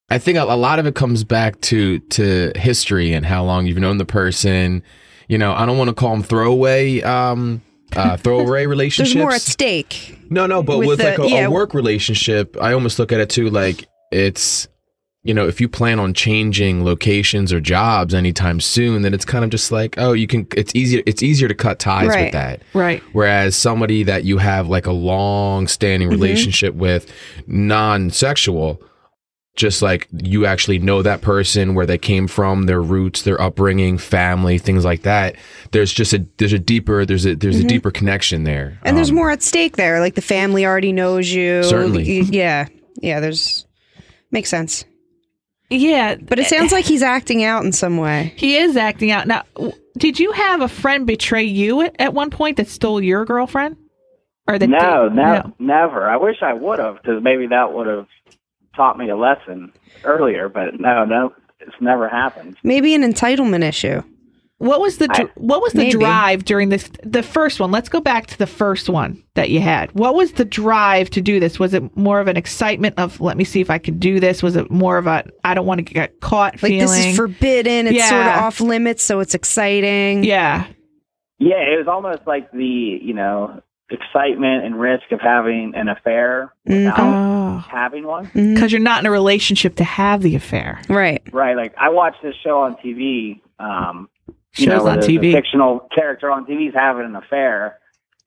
I, 0.10 0.16
I 0.16 0.18
think 0.18 0.38
a, 0.40 0.44
a 0.44 0.58
lot 0.58 0.80
of 0.80 0.88
it 0.88 0.96
comes 0.96 1.24
back 1.24 1.62
to 1.62 2.00
to 2.00 2.52
history 2.56 3.14
and 3.14 3.26
how 3.26 3.44
long 3.44 3.68
you've 3.68 3.78
known 3.78 3.98
the 3.98 4.06
person. 4.06 4.82
You 5.28 5.38
know, 5.38 5.54
I 5.54 5.66
don't 5.66 5.78
want 5.78 5.90
to 5.90 5.94
call 5.94 6.12
them 6.12 6.24
throwaway 6.24 7.02
um 7.02 7.62
uh 7.96 8.18
throwaway 8.24 8.66
relationships. 8.66 9.14
There's 9.14 9.24
more 9.24 9.32
at 9.34 9.42
stake. 9.42 10.18
No, 10.30 10.48
no, 10.48 10.64
but 10.64 10.80
with 10.80 10.88
with, 10.88 10.98
the- 10.98 11.04
like 11.06 11.20
a, 11.20 11.28
yeah. 11.30 11.46
a 11.46 11.52
work 11.52 11.74
relationship, 11.76 12.58
I 12.60 12.74
almost 12.74 12.98
look 13.00 13.12
at 13.12 13.20
it 13.22 13.30
too 13.30 13.50
like 13.52 13.86
it's 14.12 14.68
you 15.24 15.34
know, 15.36 15.48
if 15.48 15.62
you 15.62 15.70
plan 15.70 16.00
on 16.00 16.14
changing 16.16 16.84
locations 16.84 17.54
or 17.54 17.62
jobs 17.62 18.14
anytime 18.14 18.60
soon, 18.60 19.04
then 19.04 19.14
it's 19.14 19.26
kind 19.26 19.44
of 19.44 19.52
just 19.52 19.72
like, 19.72 19.96
oh, 20.00 20.14
you 20.14 20.26
can 20.26 20.48
it's 20.58 20.74
easier 20.76 21.04
it's 21.06 21.22
easier 21.22 21.48
to 21.48 21.54
cut 21.54 21.78
ties 21.78 22.08
Right. 22.08 22.24
with 22.26 22.34
that. 22.34 22.62
Right. 22.74 23.04
Whereas 23.14 23.56
somebody 23.56 24.04
that 24.04 24.24
you 24.24 24.40
have 24.40 24.68
like 24.68 24.88
a 24.88 24.92
long 24.92 25.68
standing 25.68 26.10
Mm-hmm. 26.10 26.22
relationship 26.22 26.74
with, 26.74 27.12
non 27.46 28.10
sexual, 28.10 28.82
just 29.56 29.84
like 29.84 30.08
you 30.24 30.48
actually 30.48 30.80
know 30.80 31.04
that 31.04 31.22
person, 31.22 31.76
where 31.76 31.86
they 31.86 32.00
came 32.00 32.28
from, 32.28 32.64
their 32.64 32.82
roots, 32.82 33.22
their 33.22 33.40
upbringing, 33.40 34.00
family, 34.00 34.58
things 34.58 34.84
like 34.84 35.04
that. 35.04 35.36
There's 35.72 35.94
just 35.94 36.14
a 36.14 36.26
there's 36.38 36.54
a 36.54 36.58
deeper 36.60 37.06
there's 37.06 37.28
a 37.28 37.36
there's 37.36 37.60
a 37.60 37.64
deeper 37.64 37.92
connection 37.92 38.44
there. 38.44 38.70
Mm-hmm. 38.78 38.88
And 38.88 38.98
there's 38.98 39.10
Um, 39.12 39.18
more 39.18 39.30
at 39.30 39.44
stake 39.44 39.78
there. 39.78 40.00
Like 40.00 40.16
the 40.16 40.22
family 40.24 40.66
already 40.66 40.94
knows 40.94 41.32
you. 41.32 41.62
Certainly. 41.64 42.22
Yeah. 42.22 42.68
Yeah, 43.02 43.20
there's 43.20 43.68
makes 44.32 44.50
sense. 44.50 44.84
Yeah, 45.72 46.16
But 46.16 46.38
it 46.40 46.48
sounds 46.48 46.72
like 46.72 46.86
he's 46.86 47.02
acting 47.02 47.44
out 47.44 47.64
in 47.64 47.72
some 47.72 47.98
way. 47.98 48.34
he 48.36 48.58
is 48.58 48.76
acting 48.78 49.10
out 49.12 49.26
now. 49.28 49.44
Did 49.98 50.20
you 50.20 50.32
have 50.34 50.62
a 50.62 50.68
friend 50.68 51.06
betray 51.08 51.44
you 51.44 51.82
at, 51.82 51.96
at 52.00 52.14
one 52.14 52.30
point 52.30 52.58
that 52.58 52.68
stole 52.68 53.02
your 53.02 53.26
girlfriend? 53.26 53.78
Or 54.48 54.58
that 54.60 54.68
No, 54.68 55.08
did- 55.10 55.16
no, 55.16 55.54
never. 55.60 56.10
I 56.10 56.18
wish 56.18 56.38
I 56.42 56.54
would 56.54 56.80
have, 56.80 56.96
because 56.96 57.22
maybe 57.24 57.48
that 57.48 57.74
would 57.74 57.88
have 57.88 58.08
taught 58.76 58.98
me 58.98 59.10
a 59.10 59.16
lesson 59.16 59.72
earlier. 60.04 60.50
But 60.50 60.80
no, 60.80 61.06
no, 61.06 61.34
it's 61.60 61.76
never 61.80 62.10
happened. 62.10 62.58
Maybe 62.64 62.94
an 62.96 63.04
entitlement 63.04 63.64
issue. 63.64 64.02
What 64.62 64.80
was 64.80 64.98
the 64.98 65.08
I- 65.12 65.28
what 65.36 65.62
was 65.62 65.74
the 65.74 65.80
Maybe. 65.80 65.92
drive 65.92 66.46
during 66.46 66.70
this 66.70 66.90
the 67.04 67.24
first 67.24 67.60
one? 67.60 67.72
Let's 67.72 67.90
go 67.90 68.00
back 68.00 68.28
to 68.28 68.38
the 68.38 68.46
first 68.46 68.90
one 68.90 69.22
that 69.34 69.50
you 69.50 69.60
had. 69.60 69.92
What 69.94 70.14
was 70.14 70.34
the 70.34 70.46
drive 70.46 71.10
to 71.12 71.22
do 71.22 71.40
this? 71.40 71.58
Was 71.60 71.74
it 71.74 71.98
more 71.98 72.20
of 72.20 72.28
an 72.28 72.38
excitement 72.38 72.94
of 73.00 73.20
let 73.20 73.38
me 73.38 73.44
see 73.44 73.60
if 73.60 73.72
I 73.72 73.80
can 73.80 73.98
do 73.98 74.20
this? 74.20 74.44
Was 74.44 74.56
it 74.56 74.70
more 74.70 74.98
of 75.00 75.08
a 75.08 75.24
I 75.44 75.56
don't 75.56 75.66
want 75.66 75.80
to 75.80 75.94
get 75.94 76.20
caught 76.22 76.54
Like 76.62 76.70
feeling? 76.70 76.80
this 76.88 77.06
is 77.08 77.16
forbidden. 77.16 77.88
It's 77.88 78.08
sort 78.08 78.22
of 78.22 78.28
off 78.28 78.62
limits, 78.62 79.02
so 79.02 79.20
it's 79.20 79.34
exciting. 79.34 80.24
yeah, 80.24 80.68
Yeah, 81.40 81.56
it 81.58 81.78
was 81.80 81.88
almost 81.88 82.28
like 82.28 82.52
the 82.52 82.64
you 83.02 83.14
know 83.16 83.62
excitement 83.90 84.64
and 84.64 84.80
risk 84.80 85.12
of 85.12 85.20
having 85.20 85.74
an 85.76 85.90
affair 85.90 86.54
without 86.66 86.96
oh, 87.00 87.58
having 87.70 88.06
one. 88.06 88.28
Mhm. 88.28 88.54
because 88.54 88.72
you're 88.72 88.80
not 88.80 89.00
in 89.02 89.06
a 89.06 89.12
relationship 89.12 89.76
to 89.78 89.84
have 89.84 90.22
the 90.22 90.36
affair. 90.36 90.80
Right. 90.88 91.22
Right. 91.34 91.58
Like 91.58 91.74
I 91.78 91.90
watched 91.90 92.22
this 92.24 92.36
show 92.44 92.60
on 92.62 92.78
TV. 92.78 93.42
Um, 93.60 94.08
you 94.58 94.66
Shows 94.66 94.84
know, 94.84 94.90
on 94.90 95.00
there's 95.00 95.08
a 95.08 95.12
TV. 95.12 95.32
fictional 95.32 95.88
character 95.96 96.30
on 96.32 96.46
TV 96.46 96.70
is 96.70 96.74
having 96.74 97.06
an 97.06 97.16
affair, 97.16 97.80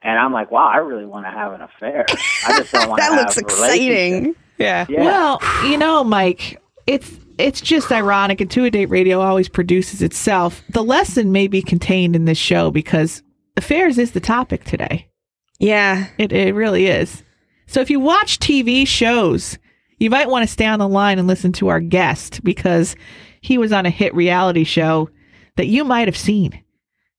and 0.02 0.18
I'm 0.18 0.32
like, 0.32 0.50
wow, 0.50 0.66
I 0.72 0.78
really 0.78 1.06
want 1.06 1.26
to 1.26 1.30
have 1.30 1.52
an 1.52 1.60
affair. 1.60 2.06
I 2.46 2.58
just 2.58 2.72
don't 2.72 2.88
want 2.88 3.00
That 3.00 3.12
have 3.12 3.20
looks 3.20 3.36
a 3.36 3.40
exciting. 3.40 4.34
Yeah. 4.58 4.86
Yeah. 4.88 5.00
Well, 5.04 5.40
you 5.68 5.76
know, 5.76 6.04
Mike, 6.04 6.62
it's 6.86 7.10
it's 7.38 7.60
just 7.60 7.90
ironic. 7.90 8.40
And 8.40 8.50
Two 8.50 8.64
a 8.64 8.70
Date 8.70 8.86
Radio 8.86 9.20
always 9.20 9.48
produces 9.48 10.00
itself. 10.02 10.62
The 10.70 10.84
lesson 10.84 11.32
may 11.32 11.48
be 11.48 11.60
contained 11.60 12.14
in 12.14 12.24
this 12.26 12.38
show 12.38 12.70
because 12.70 13.22
affairs 13.56 13.98
is 13.98 14.12
the 14.12 14.20
topic 14.20 14.64
today. 14.64 15.08
Yeah. 15.58 16.06
It 16.18 16.32
it 16.32 16.54
really 16.54 16.86
is. 16.86 17.22
So 17.66 17.80
if 17.80 17.90
you 17.90 17.98
watch 17.98 18.38
TV 18.38 18.86
shows, 18.86 19.58
you 19.98 20.10
might 20.10 20.28
want 20.28 20.46
to 20.46 20.52
stay 20.52 20.66
on 20.66 20.78
the 20.78 20.88
line 20.88 21.18
and 21.18 21.26
listen 21.26 21.52
to 21.54 21.68
our 21.68 21.80
guest 21.80 22.44
because 22.44 22.94
he 23.40 23.58
was 23.58 23.72
on 23.72 23.86
a 23.86 23.90
hit 23.90 24.14
reality 24.14 24.64
show 24.64 25.08
that 25.56 25.66
you 25.66 25.84
might 25.84 26.08
have 26.08 26.16
seen. 26.16 26.62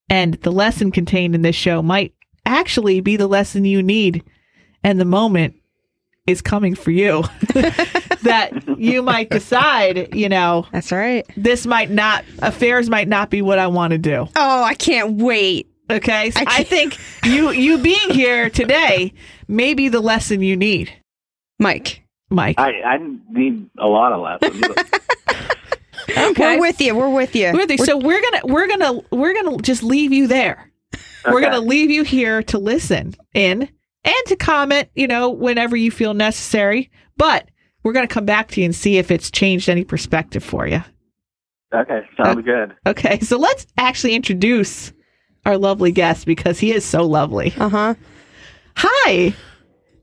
And 0.10 0.36
the 0.36 0.52
lesson 0.52 0.91
contained 0.91 1.36
in 1.36 1.41
this 1.41 1.56
show 1.56 1.82
might 1.82 2.13
actually 2.45 3.00
be 3.02 3.17
the 3.17 3.28
lesson 3.28 3.65
you 3.65 3.82
need. 3.82 4.24
And 4.84 5.00
the 5.00 5.06
moment 5.06 5.56
is 6.28 6.41
coming 6.41 6.76
for 6.76 6.91
you 6.91 7.24
that 8.24 8.52
you 8.78 9.02
might 9.02 9.30
decide, 9.30 10.13
you 10.15 10.30
know, 10.30 10.67
That's 10.71 10.91
right. 10.91 11.26
this 11.38 11.65
might 11.65 11.89
not, 11.89 12.24
affairs 12.39 12.89
might 12.89 13.08
not 13.08 13.30
be 13.30 13.41
what 13.41 13.60
I 13.60 13.67
want 13.67 13.91
to 13.91 13.98
do. 13.98 14.28
Oh, 14.36 14.63
I 14.63 14.74
can't 14.76 15.21
wait. 15.21 15.67
Okay. 15.89 16.32
So 16.32 16.39
I 16.41 16.45
I, 16.48 16.63
think 16.63 16.98
you 17.24 17.52
you 17.52 17.78
being 17.78 18.10
here 18.10 18.50
today 18.50 19.13
may 19.48 19.76
be 19.76 19.88
the 19.89 20.00
lesson 20.00 20.41
you 20.41 20.58
need, 20.58 20.91
Mike. 21.60 22.04
Mike. 22.30 22.60
I, 22.60 22.82
I 22.82 22.98
need 23.30 23.69
a 23.78 23.88
lot 23.88 24.12
of 24.12 24.21
lessons. 24.21 24.65
okay. 26.10 26.56
We're 26.56 26.62
with 26.62 26.82
you. 26.82 26.96
We're 26.96 27.13
with 27.13 27.36
you. 27.36 27.52
With 27.54 27.72
you. 27.72 27.78
So 27.78 27.98
we're 27.98 28.22
gonna 28.22 28.41
we're 28.46 28.68
gonna 28.68 29.02
we're 29.12 29.34
gonna 29.34 29.58
just 29.58 29.84
leave 29.84 30.12
you 30.12 30.28
there. 30.28 30.72
We're 31.26 31.41
gonna 31.41 31.60
leave 31.60 31.89
you 31.89 32.04
here 32.04 32.44
to 32.44 32.60
listen 32.60 33.15
in 33.34 33.70
and 34.04 34.15
to 34.28 34.36
comment, 34.36 34.89
you 34.94 35.08
know, 35.08 35.30
whenever 35.32 35.76
you 35.76 35.89
feel 35.91 36.13
necessary. 36.13 36.91
But 37.18 37.50
we're 37.84 37.94
gonna 37.94 38.08
come 38.08 38.26
back 38.26 38.50
to 38.50 38.62
you 38.62 38.65
and 38.65 38.76
see 38.76 38.98
if 38.98 39.10
it's 39.12 39.32
changed 39.32 39.68
any 39.70 39.84
perspective 39.84 40.44
for 40.44 40.68
you. 40.68 40.84
okay, 41.74 42.02
sounds 42.22 42.44
good. 42.46 42.76
Okay, 42.86 43.20
so 43.20 43.38
let's 43.38 43.65
actually 43.78 44.13
introduce 44.15 44.94
our 45.46 45.58
lovely 45.58 45.91
guest 45.91 46.26
because 46.26 46.60
he 46.60 46.72
is 46.72 46.86
so 46.86 47.06
lovely. 47.06 47.54
Uh 47.58 47.70
huh. 47.70 47.96
Hi. 48.78 49.34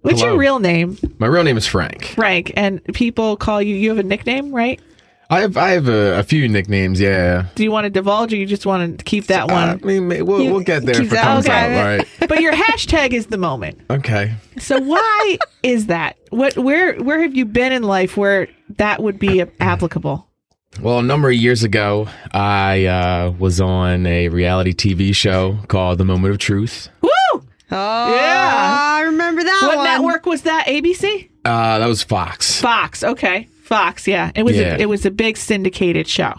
What's 0.03 0.21
your 0.21 0.37
real 0.37 0.59
name? 0.59 0.99
My 1.19 1.29
real 1.29 1.45
name 1.45 1.57
is 1.57 1.67
Frank. 1.67 2.07
Frank, 2.07 2.53
and 2.57 2.83
people 2.93 3.37
call 3.37 3.63
you. 3.63 3.77
You 3.77 3.91
have 3.91 3.99
a 3.99 4.03
nickname, 4.03 4.53
right? 4.53 4.81
I 5.33 5.41
have 5.41 5.57
I 5.57 5.71
have 5.71 5.89
a, 5.89 6.19
a 6.19 6.23
few 6.23 6.47
nicknames. 6.49 7.01
Yeah. 7.01 7.47
Do 7.55 7.63
you 7.65 7.71
want 7.71 7.85
to 7.85 7.91
divulge, 7.91 8.33
or 8.33 8.37
you 8.37 8.47
just 8.47 8.67
want 8.67 8.99
to 8.99 9.05
keep 9.05 9.27
that 9.29 9.49
one? 9.51 9.69
I 9.69 9.75
one? 9.77 10.09
mean, 10.09 10.27
we'll, 10.27 10.45
we'll 10.51 10.61
get 10.61 10.85
there 10.85 10.95
keep 10.95 11.05
if 11.07 11.13
it 11.13 11.15
that- 11.15 11.23
comes 11.25 11.47
okay. 11.47 11.81
out. 11.81 11.99
Right. 11.99 12.09
but 12.29 12.41
your 12.41 12.53
hashtag 12.53 13.13
is 13.13 13.27
the 13.27 13.39
moment. 13.39 13.81
Okay. 13.91 14.35
So 14.59 14.79
why 14.79 15.39
is 15.63 15.87
that? 15.87 16.19
What? 16.31 16.57
Where? 16.59 16.97
Where 17.03 17.23
have 17.23 17.35
you 17.35 17.45
been 17.47 17.73
in 17.73 17.83
life 17.83 18.17
where 18.17 18.49
that 18.77 19.03
would 19.03 19.19
be 19.19 19.43
applicable? 19.61 20.29
Well, 20.81 20.99
a 20.99 21.03
number 21.03 21.29
of 21.29 21.35
years 21.35 21.63
ago, 21.63 22.09
I 22.33 22.87
uh, 22.87 23.31
was 23.39 23.61
on 23.61 24.07
a 24.07 24.29
reality 24.29 24.73
TV 24.73 25.15
show 25.15 25.59
called 25.69 25.99
The 25.99 26.05
Moment 26.07 26.33
of 26.33 26.39
Truth. 26.39 26.89
Woo! 27.03 27.11
Oh, 27.35 28.15
Yeah. 28.15 28.79
I 28.99 29.03
remember 29.03 29.43
that 29.45 29.61
What 29.65 29.77
one. 29.77 29.85
network 29.85 30.25
was 30.27 30.43
that? 30.43 30.67
ABC, 30.67 31.29
Uh, 31.45 31.79
that 31.79 31.87
was 31.87 32.03
Fox. 32.03 32.61
Fox. 32.61 33.03
Okay, 33.05 33.49
Fox. 33.63 34.07
Yeah, 34.07 34.31
it 34.35 34.43
was. 34.45 34.57
Yeah. 34.57 34.75
A, 34.75 34.79
it 34.81 34.89
was 34.89 35.07
a 35.07 35.11
big 35.11 35.37
syndicated 35.37 36.07
show. 36.09 36.35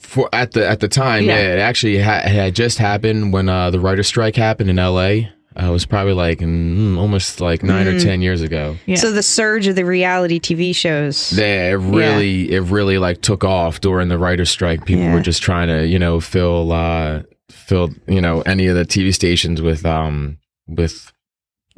For 0.00 0.28
at 0.32 0.52
the 0.52 0.68
at 0.68 0.80
the 0.80 0.88
time, 0.88 1.24
Yeah. 1.24 1.36
yeah, 1.40 1.54
it 1.54 1.58
actually 1.58 1.98
ha- 1.98 2.20
had 2.20 2.54
just 2.54 2.78
happened 2.78 3.32
when 3.32 3.48
uh, 3.48 3.70
the 3.70 3.80
writer's 3.80 4.06
strike 4.06 4.36
happened 4.36 4.70
in 4.70 4.78
L.A. 4.78 5.30
Uh, 5.60 5.66
it 5.66 5.70
was 5.70 5.84
probably 5.84 6.12
like 6.12 6.38
mm, 6.38 6.96
almost 6.96 7.40
like 7.40 7.62
nine 7.64 7.86
or 7.88 7.98
ten 7.98 8.20
years 8.22 8.40
ago. 8.40 8.76
Yeah. 8.86 8.96
So 8.96 9.10
the 9.10 9.22
surge 9.22 9.66
of 9.66 9.74
the 9.76 9.84
reality 9.84 10.38
TV 10.38 10.74
shows. 10.74 11.32
Yeah, 11.36 11.70
it 11.70 11.74
really 11.74 12.52
it 12.52 12.60
really 12.60 12.98
like 12.98 13.20
took 13.22 13.42
off 13.42 13.80
during 13.80 14.08
the 14.08 14.18
writer's 14.18 14.50
strike. 14.50 14.84
People 14.84 15.04
Yeah. 15.04 15.14
were 15.14 15.20
just 15.22 15.42
trying 15.42 15.68
to 15.68 15.86
you 15.86 15.98
know 15.98 16.20
fill 16.20 16.70
uh, 16.72 17.22
fill 17.50 17.90
you 18.06 18.20
know 18.20 18.42
any 18.42 18.66
of 18.68 18.76
the 18.76 18.84
TV 18.84 19.12
stations 19.12 19.60
with 19.60 19.84
um 19.84 20.38
with 20.68 21.12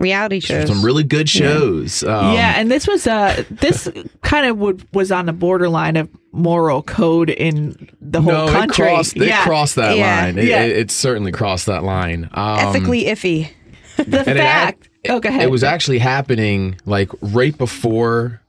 reality 0.02 0.40
shows. 0.40 0.68
some 0.68 0.84
really 0.84 1.04
good 1.04 1.28
shows. 1.28 2.02
Um, 2.02 2.34
yeah, 2.34 2.54
and 2.56 2.70
this 2.70 2.86
was 2.86 3.06
uh 3.06 3.44
this 3.50 3.88
kind 4.22 4.46
of 4.46 4.58
would 4.58 4.86
was 4.92 5.10
on 5.12 5.26
the 5.26 5.32
borderline 5.32 5.96
of 5.96 6.08
moral 6.32 6.82
code 6.82 7.30
in 7.30 7.88
the 8.00 8.20
whole 8.20 8.32
no, 8.32 8.48
country. 8.52 8.86
it 8.86 8.88
crossed, 8.90 9.16
it 9.16 9.28
yeah, 9.28 9.44
crossed 9.44 9.76
that 9.76 9.96
Yeah. 9.96 10.24
line. 10.24 10.38
It, 10.38 10.44
Yeah. 10.44 10.62
it, 10.64 10.76
it 10.76 10.90
certainly 10.90 11.32
crossed 11.32 11.66
that 11.66 11.84
line. 11.84 12.28
Um, 12.34 12.58
Ethically 12.58 13.04
iffy. 13.04 13.50
the 13.96 14.20
and 14.20 14.28
it 14.30 14.36
fact. 14.38 14.88
oh, 15.08 15.20
go 15.20 15.28
ahead. 15.28 15.42
It 15.42 15.50
was 15.50 15.62
actually 15.64 15.98
happening 15.98 16.78
like 16.86 17.10
right 17.20 17.56
before 17.56 18.40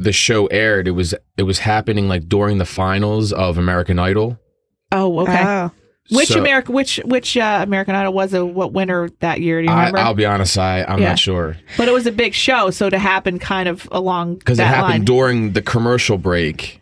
the 0.00 0.12
show 0.12 0.46
aired. 0.46 0.86
It 0.88 0.92
was 0.92 1.14
it 1.36 1.44
was 1.44 1.60
happening 1.60 2.08
like 2.08 2.28
during 2.28 2.58
the 2.58 2.64
finals 2.66 3.32
of 3.32 3.58
American 3.58 3.98
Idol. 3.98 4.38
oh, 4.92 5.20
okay. 5.20 5.42
Oh. 5.44 5.70
Which 6.10 6.28
So- 6.28 6.38
American 6.40 6.74
which 6.74 7.00
which 7.04 7.36
uh, 7.36 7.60
American 7.62 7.94
Idol 7.94 8.12
was 8.12 8.32
a 8.34 8.44
what 8.44 8.72
winner 8.72 9.08
that 9.20 9.40
year? 9.40 9.60
Do 9.60 9.66
you 9.66 9.72
I, 9.72 9.76
remember? 9.86 9.98
I'll 9.98 10.14
be 10.14 10.26
honest, 10.26 10.56
I 10.58 10.84
I'm 10.84 10.98
Yeah. 11.00 11.10
not 11.10 11.18
sure 11.18 11.56
but 11.76 11.88
it 11.88 11.92
was 11.92 12.06
a 12.06 12.12
big 12.12 12.34
show, 12.34 12.70
so 12.70 12.88
to 12.90 12.98
happen 12.98 13.38
kind 13.38 13.68
of 13.68 13.86
along 13.92 14.36
because 14.36 14.58
it 14.58 14.66
happened 14.66 14.90
line. 14.90 15.04
during 15.04 15.52
the 15.52 15.62
commercial 15.62 16.18
break 16.18 16.80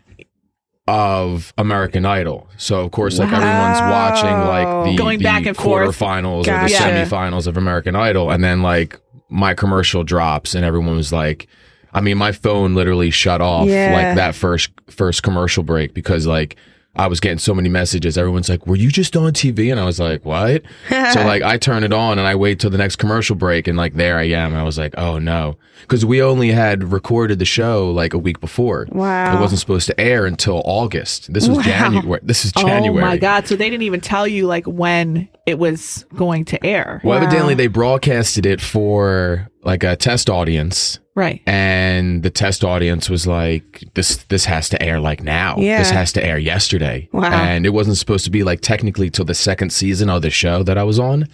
of 0.87 1.53
American 1.57 2.05
Idol. 2.05 2.47
So 2.57 2.81
of 2.81 2.91
course, 2.91 3.19
like 3.19 3.27
everyone's 3.31 3.81
watching 3.81 4.29
like 4.47 4.85
the 4.91 4.95
Going 4.97 5.17
the 5.19 5.23
back 5.25 5.45
and 5.45 5.55
forth. 5.57 5.97
quarterfinals 5.99 6.41
or 6.43 6.45
Gotcha. 6.45 6.73
the 6.73 6.79
semifinals 6.79 7.47
of 7.47 7.57
American 7.57 7.95
Idol, 7.95 8.31
and 8.31 8.43
then 8.43 8.61
like 8.61 8.99
my 9.29 9.53
commercial 9.53 10.03
drops, 10.03 10.55
and 10.55 10.63
everyone 10.63 10.95
was 10.95 11.11
like. 11.11 11.47
I 11.93 12.01
mean, 12.01 12.17
my 12.17 12.31
phone 12.31 12.75
literally 12.75 13.09
shut 13.09 13.41
off 13.41 13.67
Yeah. 13.67 13.91
like 13.93 14.15
that 14.17 14.35
first 14.35 14.69
first 14.87 15.23
commercial 15.23 15.63
break 15.63 15.93
because 15.95 16.27
like 16.27 16.55
I 16.97 17.07
was 17.07 17.19
getting 17.19 17.37
so 17.37 17.53
many 17.53 17.69
messages. 17.69 18.17
Everyone's 18.17 18.49
like, 18.49 18.65
"Were 18.67 18.75
you 18.75 18.89
just 18.89 19.15
on 19.15 19.31
TV?" 19.33 19.71
And 19.71 19.79
I 19.79 19.85
was 19.85 19.99
like, 19.99 20.25
"What?" 20.25 20.63
so 20.89 21.23
like 21.23 21.43
I 21.43 21.57
turn 21.57 21.83
it 21.83 21.93
on 21.93 22.17
and 22.19 22.27
I 22.27 22.35
wait 22.35 22.59
till 22.59 22.69
the 22.69 22.77
next 22.77 22.95
commercial 22.97 23.35
break 23.35 23.67
and 23.67 23.77
like 23.77 23.93
there 23.93 24.17
I 24.17 24.23
am. 24.29 24.55
I 24.55 24.63
was 24.63 24.77
like, 24.77 24.93
"Oh 24.97 25.19
no," 25.19 25.57
because 25.81 26.05
we 26.05 26.21
only 26.21 26.51
had 26.51 26.91
recorded 26.91 27.39
the 27.39 27.45
show 27.45 27.91
like 27.91 28.13
a 28.13 28.17
week 28.17 28.39
before. 28.39 28.87
Wow. 28.91 29.37
It 29.37 29.41
wasn't 29.41 29.59
supposed 29.59 29.87
to 29.87 29.99
air 29.99 30.25
until 30.25 30.61
August. 30.65 31.31
This 31.33 31.47
was 31.47 31.57
Wow. 31.57 31.63
January. 31.63 32.19
This 32.23 32.45
is 32.45 32.51
January. 32.53 33.03
Oh 33.03 33.07
my 33.07 33.17
god! 33.17 33.47
So 33.47 33.55
they 33.55 33.69
didn't 33.69 33.83
even 33.83 34.01
tell 34.01 34.27
you 34.27 34.47
like 34.47 34.65
when 34.65 35.29
it 35.45 35.59
was 35.59 36.05
going 36.15 36.45
to 36.45 36.65
air, 36.65 36.99
Well, 37.03 37.17
Wow. 37.19 37.25
evidently 37.25 37.53
they 37.53 37.67
broadcasted 37.67 38.45
it 38.45 38.59
for 38.61 39.49
like 39.63 39.83
a 39.83 39.95
test 39.95 40.29
audience. 40.29 40.99
Right? 41.17 41.41
and 41.47 42.23
the 42.23 42.29
test 42.29 42.63
audience 42.63 43.09
was 43.09 43.27
like 43.27 43.83
this 43.95 44.17
this 44.29 44.45
has 44.45 44.69
to 44.69 44.81
air 44.81 44.99
like 45.01 45.21
now 45.23 45.55
Yeah. 45.57 45.79
this 45.79 45.89
has 45.91 46.13
to 46.13 46.23
air 46.23 46.37
yesterday 46.37 47.09
Wow. 47.11 47.31
and 47.33 47.65
it 47.65 47.71
wasn't 47.71 47.97
supposed 47.97 48.23
to 48.25 48.31
be 48.31 48.43
like 48.43 48.61
technically 48.61 49.09
till 49.09 49.25
the 49.25 49.33
second 49.33 49.71
season 49.71 50.09
of 50.09 50.21
the 50.21 50.29
show 50.29 50.63
that 50.63 50.77
i 50.77 50.83
was 50.83 50.99
on 50.99 51.27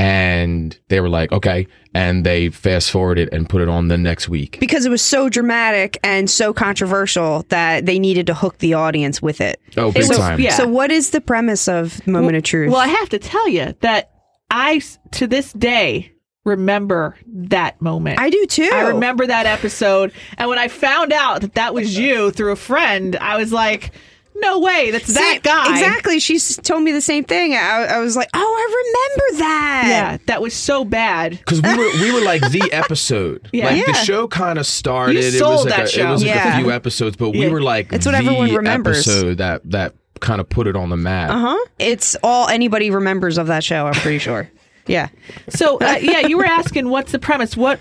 and 0.00 0.78
they 0.88 1.00
were 1.00 1.08
like 1.08 1.32
okay 1.32 1.66
and 1.94 2.24
they 2.24 2.48
fast 2.50 2.90
forwarded 2.90 3.28
and 3.32 3.48
put 3.48 3.60
it 3.60 3.68
on 3.68 3.88
the 3.88 3.98
next 3.98 4.28
week 4.28 4.56
because 4.60 4.86
it 4.86 4.90
was 4.90 5.02
so 5.02 5.28
dramatic 5.28 5.98
and 6.04 6.30
so 6.30 6.52
controversial 6.52 7.44
that 7.48 7.84
they 7.86 7.98
needed 7.98 8.26
to 8.26 8.34
hook 8.34 8.58
the 8.58 8.74
audience 8.74 9.20
with 9.20 9.40
it. 9.40 9.60
oh 9.76 9.90
big 9.90 10.06
was- 10.08 10.16
time 10.16 10.40
yeah. 10.40 10.50
So, 10.54 10.68
what 10.68 10.90
is 10.92 11.10
the 11.10 11.20
premise 11.20 11.66
of 11.68 12.06
Moment 12.06 12.36
of 12.36 12.44
Truth? 12.44 12.70
Well, 12.70 12.80
I 12.80 12.86
have 12.88 13.08
to 13.08 13.18
tell 13.18 13.48
you 13.48 13.74
that 13.80 14.10
I, 14.50 14.80
to 15.12 15.26
this 15.26 15.52
day, 15.52 16.12
remember 16.44 17.16
that 17.26 17.80
moment. 17.80 18.18
I 18.20 18.30
do 18.30 18.46
too. 18.46 18.70
I 18.72 18.88
remember 18.88 19.26
that 19.26 19.46
episode, 19.46 20.12
and 20.36 20.48
when 20.48 20.58
I 20.58 20.68
found 20.68 21.12
out 21.12 21.40
that 21.42 21.54
that 21.54 21.74
was 21.74 21.98
you 21.98 22.30
through 22.30 22.52
a 22.52 22.56
friend, 22.56 23.16
I 23.16 23.36
was 23.36 23.52
like, 23.52 23.90
"No 24.34 24.58
way, 24.60 24.90
that's 24.90 25.12
that 25.14 25.40
guy." 25.42 25.72
Exactly. 25.78 26.18
She 26.20 26.38
told 26.38 26.82
me 26.82 26.92
the 26.92 27.00
same 27.00 27.24
thing. 27.24 27.54
I, 27.54 27.86
I 27.90 27.98
was 28.00 28.16
like, 28.16 28.28
oh, 28.34 28.38
I 28.38 29.18
remember 29.28 29.38
that. 29.44 29.84
Yeah, 29.88 30.18
that 30.26 30.40
was 30.42 30.54
so 30.54 30.84
bad. 30.84 31.32
because 31.32 31.60
we 31.62 31.76
were 31.76 31.90
we 32.00 32.12
were 32.12 32.20
like 32.24 32.40
the 32.50 32.68
episode. 32.72 33.48
Yeah. 33.52 33.66
Like 33.66 33.86
the 33.86 33.92
show 33.94 34.26
kind 34.28 34.58
of 34.58 34.66
started. 34.66 35.14
You 35.16 35.20
it 35.20 35.40
was 35.42 35.64
like 35.64 35.76
that 35.76 35.84
a, 35.84 35.88
show. 35.88 36.08
It 36.08 36.10
was 36.12 36.24
like 36.24 36.34
Yeah. 36.34 36.56
a 36.58 36.60
few 36.60 36.70
episodes, 36.72 37.16
but 37.16 37.30
we 37.30 37.48
were 37.48 37.62
like 37.62 37.92
It's 37.92 38.06
what 38.06 38.12
the 38.12 38.18
everyone 38.18 38.54
remembers. 38.54 39.06
episode 39.06 39.38
that 39.38 39.68
that 39.70 39.94
kind 40.20 40.40
of 40.40 40.48
put 40.48 40.66
it 40.66 40.74
on 40.76 40.88
the 40.88 40.96
map. 40.96 41.30
Uh 41.30 41.38
huh. 41.38 41.64
It's 41.78 42.16
all 42.24 42.48
anybody 42.48 42.90
remembers 42.90 43.38
of 43.38 43.46
that 43.48 43.62
show. 43.62 43.86
I'm 43.86 43.92
pretty 43.94 44.18
sure. 44.18 44.50
Yeah. 44.88 45.08
So 45.50 45.78
uh, 45.78 45.98
yeah, 46.00 46.26
you 46.26 46.36
were 46.36 46.44
asking 46.44 46.88
what's 46.88 47.12
the 47.12 47.18
premise? 47.18 47.56
What 47.56 47.78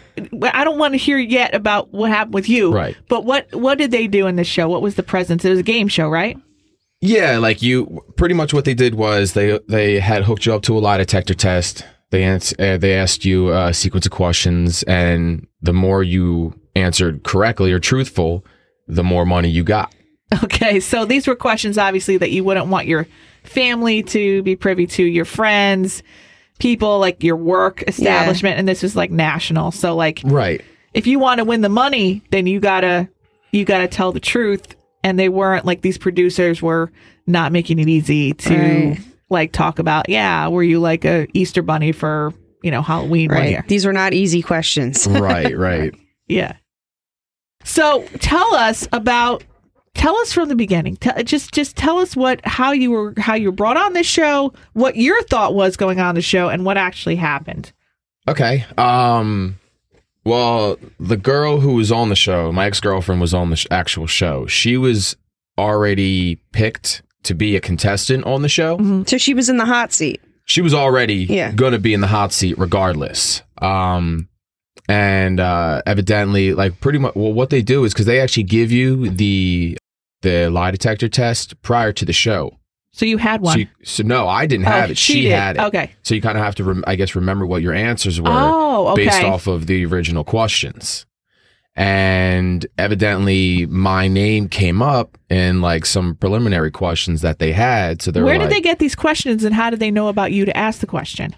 I 0.54 0.64
don't 0.64 0.78
want 0.78 0.94
to 0.94 0.98
hear 0.98 1.18
yet 1.18 1.56
about 1.56 1.92
what 1.92 2.12
happened 2.12 2.34
with 2.34 2.50
you. 2.50 2.72
Right. 2.74 2.96
But 3.08 3.26
what 3.26 3.48
what 3.56 3.78
did 3.78 3.92
they 3.92 4.08
do 4.08 4.28
in 4.28 4.36
this 4.36 4.48
show? 4.48 4.68
What 4.68 4.82
was 4.82 4.96
the 4.96 5.04
presence? 5.04 5.44
It 5.46 5.50
was 5.50 5.60
a 5.60 5.64
game 5.64 5.88
show, 5.88 6.10
right? 6.10 6.38
Yeah, 7.00 7.38
like 7.38 7.62
you 7.62 8.04
pretty 8.16 8.34
much 8.34 8.54
what 8.54 8.66
they 8.66 8.74
did 8.74 8.96
was 8.96 9.34
they 9.34 9.60
they 9.68 10.00
had 10.00 10.24
hooked 10.24 10.46
you 10.46 10.54
up 10.54 10.64
to 10.64 10.78
a 10.78 10.80
lie 10.80 10.98
detector 10.98 11.34
test. 11.34 11.86
They 12.10 12.24
ans- 12.24 12.54
uh, 12.58 12.78
they 12.78 12.96
asked 12.96 13.26
you 13.26 13.52
a 13.54 13.74
sequence 13.74 14.06
of 14.06 14.12
questions, 14.12 14.84
and 14.84 15.46
the 15.62 15.74
more 15.74 16.04
you 16.04 16.60
answered 16.76 17.24
correctly 17.24 17.72
or 17.72 17.80
truthful, 17.80 18.46
the 18.88 19.04
more 19.04 19.26
money 19.26 19.50
you 19.50 19.64
got. 19.64 19.94
Okay, 20.44 20.80
so 20.82 21.06
these 21.06 21.26
were 21.26 21.36
questions 21.36 21.78
obviously 21.78 22.18
that 22.18 22.32
you 22.32 22.44
wouldn't 22.44 22.68
want 22.68 22.86
your 22.88 23.08
family 23.44 24.04
to 24.04 24.44
be 24.44 24.56
privy 24.56 24.86
to, 24.86 25.04
your 25.04 25.24
friends, 25.26 26.04
people 26.60 27.00
like 27.00 27.24
your 27.24 27.36
work 27.36 27.84
establishment, 27.88 28.58
and 28.60 28.68
this 28.68 28.82
was 28.84 28.96
like 28.96 29.12
national. 29.12 29.72
So 29.72 29.96
like 29.96 30.22
Right. 30.26 30.62
if 30.94 31.08
you 31.08 31.20
want 31.20 31.40
to 31.40 31.44
win 31.46 31.62
the 31.62 31.70
money, 31.70 32.22
then 32.32 32.48
you 32.48 32.60
gotta 32.60 33.08
you 33.52 33.64
gotta 33.66 33.88
tell 33.88 34.12
the 34.12 34.20
truth. 34.20 34.76
And 35.04 35.18
they 35.18 35.30
weren't 35.30 35.64
like 35.66 35.82
these 35.84 35.98
producers 35.98 36.62
were 36.62 36.92
not 37.28 37.52
making 37.52 37.80
it 37.80 37.88
easy 37.88 38.34
to 38.34 38.56
Right. 38.58 39.00
like 39.30 39.52
talk 39.54 39.80
about, 39.80 40.10
yeah, 40.10 40.48
were 40.48 40.64
you 40.64 40.80
like 40.80 41.06
a 41.06 41.28
Easter 41.34 41.62
bunny 41.62 41.92
for, 41.94 42.34
you 42.64 42.72
know, 42.72 42.82
Halloween 42.82 43.30
one 43.30 43.38
Right. 43.40 43.50
year? 43.52 43.66
These 43.68 43.86
were 43.86 43.94
not 43.94 44.14
easy 44.14 44.42
questions. 44.42 45.08
Right. 45.08 45.58
Right. 45.58 45.94
Yeah. 46.28 46.54
So 47.64 48.06
tell 48.20 48.54
us 48.56 48.88
about 48.92 49.44
tell 49.98 50.16
us 50.18 50.32
from 50.32 50.48
the 50.48 50.56
beginning. 50.56 50.96
Tell, 50.96 51.22
just 51.24 51.52
just 51.54 51.76
tell 51.76 51.98
us 51.98 52.16
what 52.16 52.40
how 52.46 52.72
you 52.72 52.92
were 52.92 53.14
how 53.18 53.34
you 53.36 53.50
were 53.50 53.56
brought 53.56 53.76
on 53.78 53.92
this 53.94 54.08
show, 54.08 54.54
what 54.74 54.96
your 54.96 55.22
thought 55.24 55.54
was 55.54 55.76
going 55.76 56.00
on 56.00 56.16
the 56.16 56.22
show, 56.22 56.48
and 56.50 56.64
what 56.64 56.78
actually 56.78 57.16
happened. 57.18 57.74
Okay. 58.28 58.66
Um. 58.78 59.60
Well, 60.24 60.78
the 61.00 61.16
girl 61.18 61.60
who 61.62 61.76
was 61.76 61.92
on 61.92 62.10
the 62.10 62.16
show, 62.16 62.52
my 62.52 62.66
ex 62.66 62.80
girlfriend, 62.82 63.22
was 63.22 63.34
on 63.34 63.50
the 63.50 63.56
sh- 63.56 63.68
actual 63.72 64.08
show. 64.08 64.46
She 64.46 64.76
was 64.78 65.16
already 65.58 66.36
picked 66.52 67.02
to 67.24 67.34
be 67.34 67.56
a 67.56 67.62
contestant 67.62 68.26
on 68.26 68.42
the 68.42 68.50
show. 68.50 69.04
so 69.08 69.18
she 69.18 69.34
was 69.34 69.50
in 69.50 69.58
the 69.58 69.66
hot 69.66 69.92
seat. 69.94 70.22
she 70.46 70.62
was 70.62 70.74
already 70.74 71.26
Yeah. 71.26 71.52
going 71.52 71.72
to 71.74 71.80
be 71.80 71.94
in 71.94 72.02
the 72.02 72.08
hot 72.08 72.32
seat 72.34 72.58
regardless. 72.58 73.42
Um, 73.62 74.28
and 74.90 75.40
uh, 75.40 75.82
evidently, 75.86 76.54
like 76.54 76.80
pretty 76.80 77.00
much, 77.00 77.16
well, 77.16 77.34
what 77.34 77.50
they 77.50 77.62
do 77.62 77.84
is 77.86 77.94
because 77.94 78.06
they 78.06 78.20
actually 78.22 78.44
give 78.44 78.72
you 78.72 79.10
the 79.10 79.78
the 80.22 80.50
lie 80.50 80.72
detector 80.72 81.08
test 81.10 81.62
prior 81.62 81.92
to 81.94 82.06
the 82.06 82.14
show. 82.14 82.58
So 82.92 83.06
you 83.06 83.18
had 83.18 83.42
one. 83.42 83.54
So, 83.54 83.60
you, 83.60 83.68
so 83.84 84.04
no, 84.04 84.28
I 84.28 84.48
didn't 84.48 84.66
Oh, 84.68 84.72
have 84.72 84.90
it. 84.92 84.98
She, 84.98 85.22
did. 85.24 85.32
had 85.34 85.56
it. 85.58 85.62
Okay. 85.64 85.92
So 86.02 86.16
you 86.16 86.22
kind 86.22 86.38
of 86.38 86.44
have 86.44 86.56
to, 86.56 86.64
rem- 86.64 86.84
I 86.88 86.96
guess, 86.96 87.16
remember 87.16 87.46
what 87.46 87.62
your 87.62 87.74
answers 87.74 88.20
were 88.20 88.28
Oh, 88.30 88.88
okay. 88.90 89.06
based 89.06 89.22
off 89.24 89.46
of 89.46 89.68
the 89.68 89.86
original 89.86 90.24
questions. 90.24 91.06
And 91.76 92.66
evidently, 92.80 93.68
my 93.68 94.08
name 94.08 94.50
came 94.50 94.82
up 94.82 95.16
in 95.30 95.62
like 95.62 95.86
some 95.86 96.16
preliminary 96.16 96.72
questions 96.72 97.22
that 97.22 97.38
they 97.38 97.52
had. 97.52 98.02
So 98.02 98.10
they 98.10 98.22
Where 98.24 98.40
like, 98.40 98.50
did 98.50 98.56
they 98.58 98.62
get 98.62 98.80
these 98.80 98.96
questions 98.96 99.44
and 99.44 99.54
how 99.54 99.70
did 99.70 99.80
they 99.80 99.92
know 99.92 100.08
about 100.08 100.32
you 100.32 100.46
to 100.46 100.58
ask 100.58 100.80
the 100.80 100.88
question? 100.88 101.36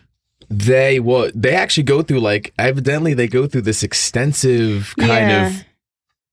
They 0.50 1.00
well, 1.02 1.30
they 1.36 1.54
actually 1.54 1.84
go 1.84 2.02
through 2.02 2.22
like 2.22 2.54
evidently 2.58 3.14
they 3.14 3.28
go 3.28 3.48
through 3.48 3.62
this 3.64 3.84
extensive 3.84 4.94
kind 4.98 5.30
Yeah. 5.30 5.48
of 5.48 5.66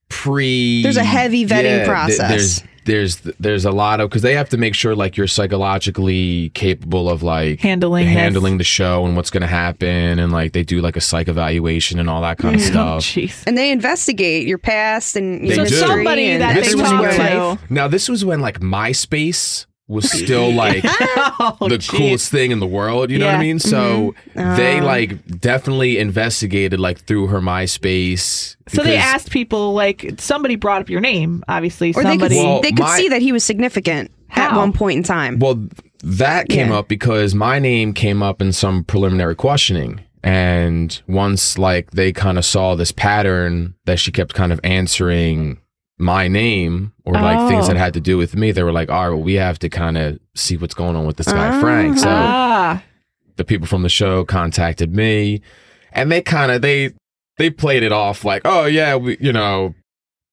pre. 0.08 0.82
There's 0.82 0.96
a 0.96 1.04
heavy 1.04 1.44
vetting 1.46 1.62
th- 1.78 1.86
process. 1.86 2.28
there's 2.28 2.62
there's 2.84 3.16
there's 3.40 3.64
a 3.64 3.72
lot 3.72 4.00
of 4.00 4.08
because 4.08 4.22
they 4.22 4.34
have 4.34 4.48
to 4.50 4.56
make 4.56 4.72
sure 4.74 4.94
like 4.94 5.16
you're 5.16 5.26
psychologically 5.26 6.50
capable 6.50 7.10
of 7.10 7.22
like 7.22 7.60
Handling 7.60 8.06
this. 8.06 8.14
handling 8.14 8.58
the 8.58 8.64
show 8.64 9.04
and 9.04 9.16
what's 9.16 9.30
going 9.30 9.40
to 9.40 9.46
happen 9.48 10.20
and 10.20 10.30
like 10.32 10.52
they 10.52 10.62
do 10.62 10.80
like 10.80 10.96
a 10.96 11.00
psych 11.00 11.26
evaluation 11.28 11.98
and 11.98 12.08
all 12.08 12.22
that 12.22 12.38
kind 12.38 12.54
of 12.54 12.60
mm-hmm. 12.60 12.76
Oh, 12.78 12.98
stuff. 13.00 13.14
jeez. 13.16 13.44
And 13.46 13.58
they 13.58 13.72
investigate 13.72 14.46
your 14.46 14.58
past 14.58 15.16
and 15.16 15.40
your 15.40 15.48
They 15.48 15.54
So 15.56 15.62
history 15.62 15.78
somebody 15.88 16.26
and 16.26 16.42
that 16.42 16.54
This 16.54 16.74
they 16.74 16.80
talk 16.80 17.00
when- 17.00 17.58
to. 17.58 17.58
Now 17.68 17.88
this 17.88 18.08
was 18.08 18.24
when 18.24 18.40
like 18.40 18.60
MySpace 18.60 19.66
was 19.88 20.10
still 20.10 20.52
like 20.64 20.82
oh, 20.84 21.56
the 21.68 21.78
jeez. 21.78 21.88
coolest 21.90 22.30
thing 22.30 22.50
in 22.50 22.58
the 22.58 22.66
world. 22.66 23.10
You 23.10 23.18
know 23.18 23.26
what 23.26 23.36
I 23.36 23.40
mean? 23.40 23.58
So 23.58 24.14
Mm-hmm. 24.34 24.56
they 24.56 24.80
Uh. 24.80 24.84
like 24.84 25.40
definitely 25.40 25.98
investigated 25.98 26.80
like 26.80 27.04
through 27.06 27.28
her 27.28 27.40
MySpace. 27.40 28.56
So 28.68 28.82
they 28.82 28.96
asked 28.96 29.30
people 29.30 29.74
like 29.74 30.14
somebody 30.18 30.56
brought 30.56 30.80
up 30.82 30.90
your 30.90 31.00
name, 31.00 31.44
obviously. 31.48 31.92
Or 31.94 32.02
they 32.02 32.16
could, 32.18 32.32
Well, 32.32 32.60
they 32.60 32.70
could 32.72 32.80
my- 32.80 32.96
see 32.96 33.08
that 33.08 33.22
he 33.22 33.32
was 33.32 33.44
significant 33.44 34.10
at 34.30 34.54
one 34.56 34.72
point 34.72 34.96
in 34.98 35.02
time. 35.04 35.38
Well, 35.38 35.66
that 36.02 36.48
came 36.48 36.68
Yeah. 36.70 36.78
up 36.78 36.88
because 36.88 37.34
my 37.34 37.58
name 37.58 37.92
came 37.92 38.22
up 38.22 38.42
in 38.42 38.52
some 38.52 38.84
preliminary 38.84 39.34
questioning. 39.36 40.00
And 40.22 41.00
once 41.06 41.56
like 41.58 41.92
they 41.92 42.12
kind 42.12 42.36
of 42.38 42.44
saw 42.44 42.74
this 42.74 42.90
pattern 42.90 43.74
that 43.84 44.00
she 44.00 44.10
kept 44.10 44.34
kind 44.34 44.52
of 44.52 44.58
answering 44.64 45.58
my 45.98 46.28
name 46.28 46.92
or 47.04 47.14
like 47.14 47.48
things 47.48 47.64
Oh. 47.64 47.68
that 47.68 47.76
had 47.78 47.94
to 47.94 48.00
do 48.00 48.16
with 48.18 48.36
me, 48.36 48.52
they 48.52 48.62
were 48.62 48.72
like, 48.72 48.90
all 48.90 49.04
right, 49.04 49.14
well, 49.14 49.22
we 49.22 49.34
have 49.34 49.58
to 49.60 49.68
kind 49.68 49.96
of 49.96 50.18
see 50.34 50.56
what's 50.56 50.74
going 50.74 50.94
on 50.96 51.06
with 51.06 51.16
this 51.16 51.26
guy, 51.32 51.56
Ah. 51.56 51.60
Frank. 51.60 51.98
So 51.98 52.08
ah, 52.10 52.82
the 53.36 53.44
people 53.44 53.66
from 53.66 53.82
the 53.82 53.88
show 53.88 54.24
contacted 54.24 54.94
me 54.94 55.40
and 55.92 56.12
they 56.12 56.20
kind 56.22 56.52
of 56.52 56.60
they 56.62 56.92
they 57.38 57.50
played 57.50 57.82
it 57.82 57.92
off 57.92 58.24
like 58.24 58.42
oh 58.44 58.64
yeah 58.66 58.96
we 58.96 59.16
you 59.20 59.32
know 59.32 59.74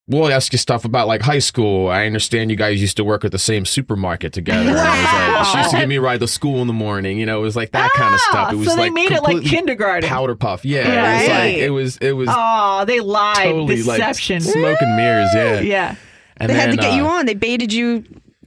we'll 0.07 0.31
ask 0.31 0.51
you 0.51 0.57
stuff 0.59 0.83
about 0.83 1.07
like 1.07 1.21
high 1.21 1.39
school 1.39 1.87
i 1.87 2.05
understand 2.05 2.49
you 2.51 2.57
guys 2.57 2.81
used 2.81 2.97
to 2.97 3.03
work 3.05 3.23
at 3.23 3.31
the 3.31 3.39
same 3.39 3.65
supermarket 3.65 4.33
together 4.33 4.69
and 4.71 4.77
I 4.77 5.39
was 5.39 5.47
like, 5.47 5.53
she 5.53 5.57
used 5.59 5.71
to 5.71 5.77
give 5.77 5.89
me 5.89 5.95
a 5.95 6.01
ride 6.01 6.19
to 6.19 6.27
school 6.27 6.61
in 6.61 6.67
the 6.67 6.73
morning 6.73 7.17
you 7.17 7.25
know 7.25 7.39
it 7.39 7.41
was 7.41 7.55
like 7.55 7.71
that 7.71 7.89
kind 7.93 8.13
of 8.13 8.19
stuff 8.19 8.51
it 8.51 8.57
was 8.57 8.67
Ah, 8.67 8.71
so 8.71 8.75
they 8.75 8.81
like 8.83 8.93
made 8.93 9.11
it 9.11 9.23
like 9.23 9.43
kindergarten. 9.43 10.09
powder 10.09 10.35
puff 10.35 10.65
yeah 10.65 10.81
it 10.87 11.19
was 11.19 11.29
like 11.29 11.55
it 11.55 11.69
was 11.69 11.97
it 11.97 12.11
was 12.11 12.29
Oh, 12.31 12.83
they 12.85 12.99
lied. 12.99 13.37
totally 13.45 13.77
Deception. 13.77 14.43
like 14.43 14.53
smoke 14.53 14.77
and 14.81 14.95
mirrors 14.97 15.29
yeah 15.33 15.59
yeah. 15.61 15.95
and 16.37 16.49
they 16.49 16.53
had 16.55 16.71
to 16.71 16.75
then, 16.77 16.89
get 16.89 16.95
you 16.97 17.05
uh, 17.05 17.11
on. 17.11 17.25
They 17.25 17.33
baited 17.35 17.71
you, 17.71 18.03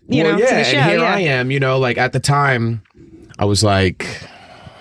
you 0.08 0.24
well, 0.24 0.32
know, 0.34 0.38
yeah, 0.38 0.48
to 0.50 0.54
the 0.56 0.64
show. 0.64 0.76
and 0.78 0.90
here 0.90 0.98
yeah. 0.98 1.14
I 1.14 1.20
am. 1.20 1.50
You 1.50 1.60
know, 1.60 1.78
like 1.78 1.96
at 1.98 2.12
the 2.12 2.20
time, 2.20 2.82
I 3.38 3.44
was 3.46 3.62
like, 3.64 4.06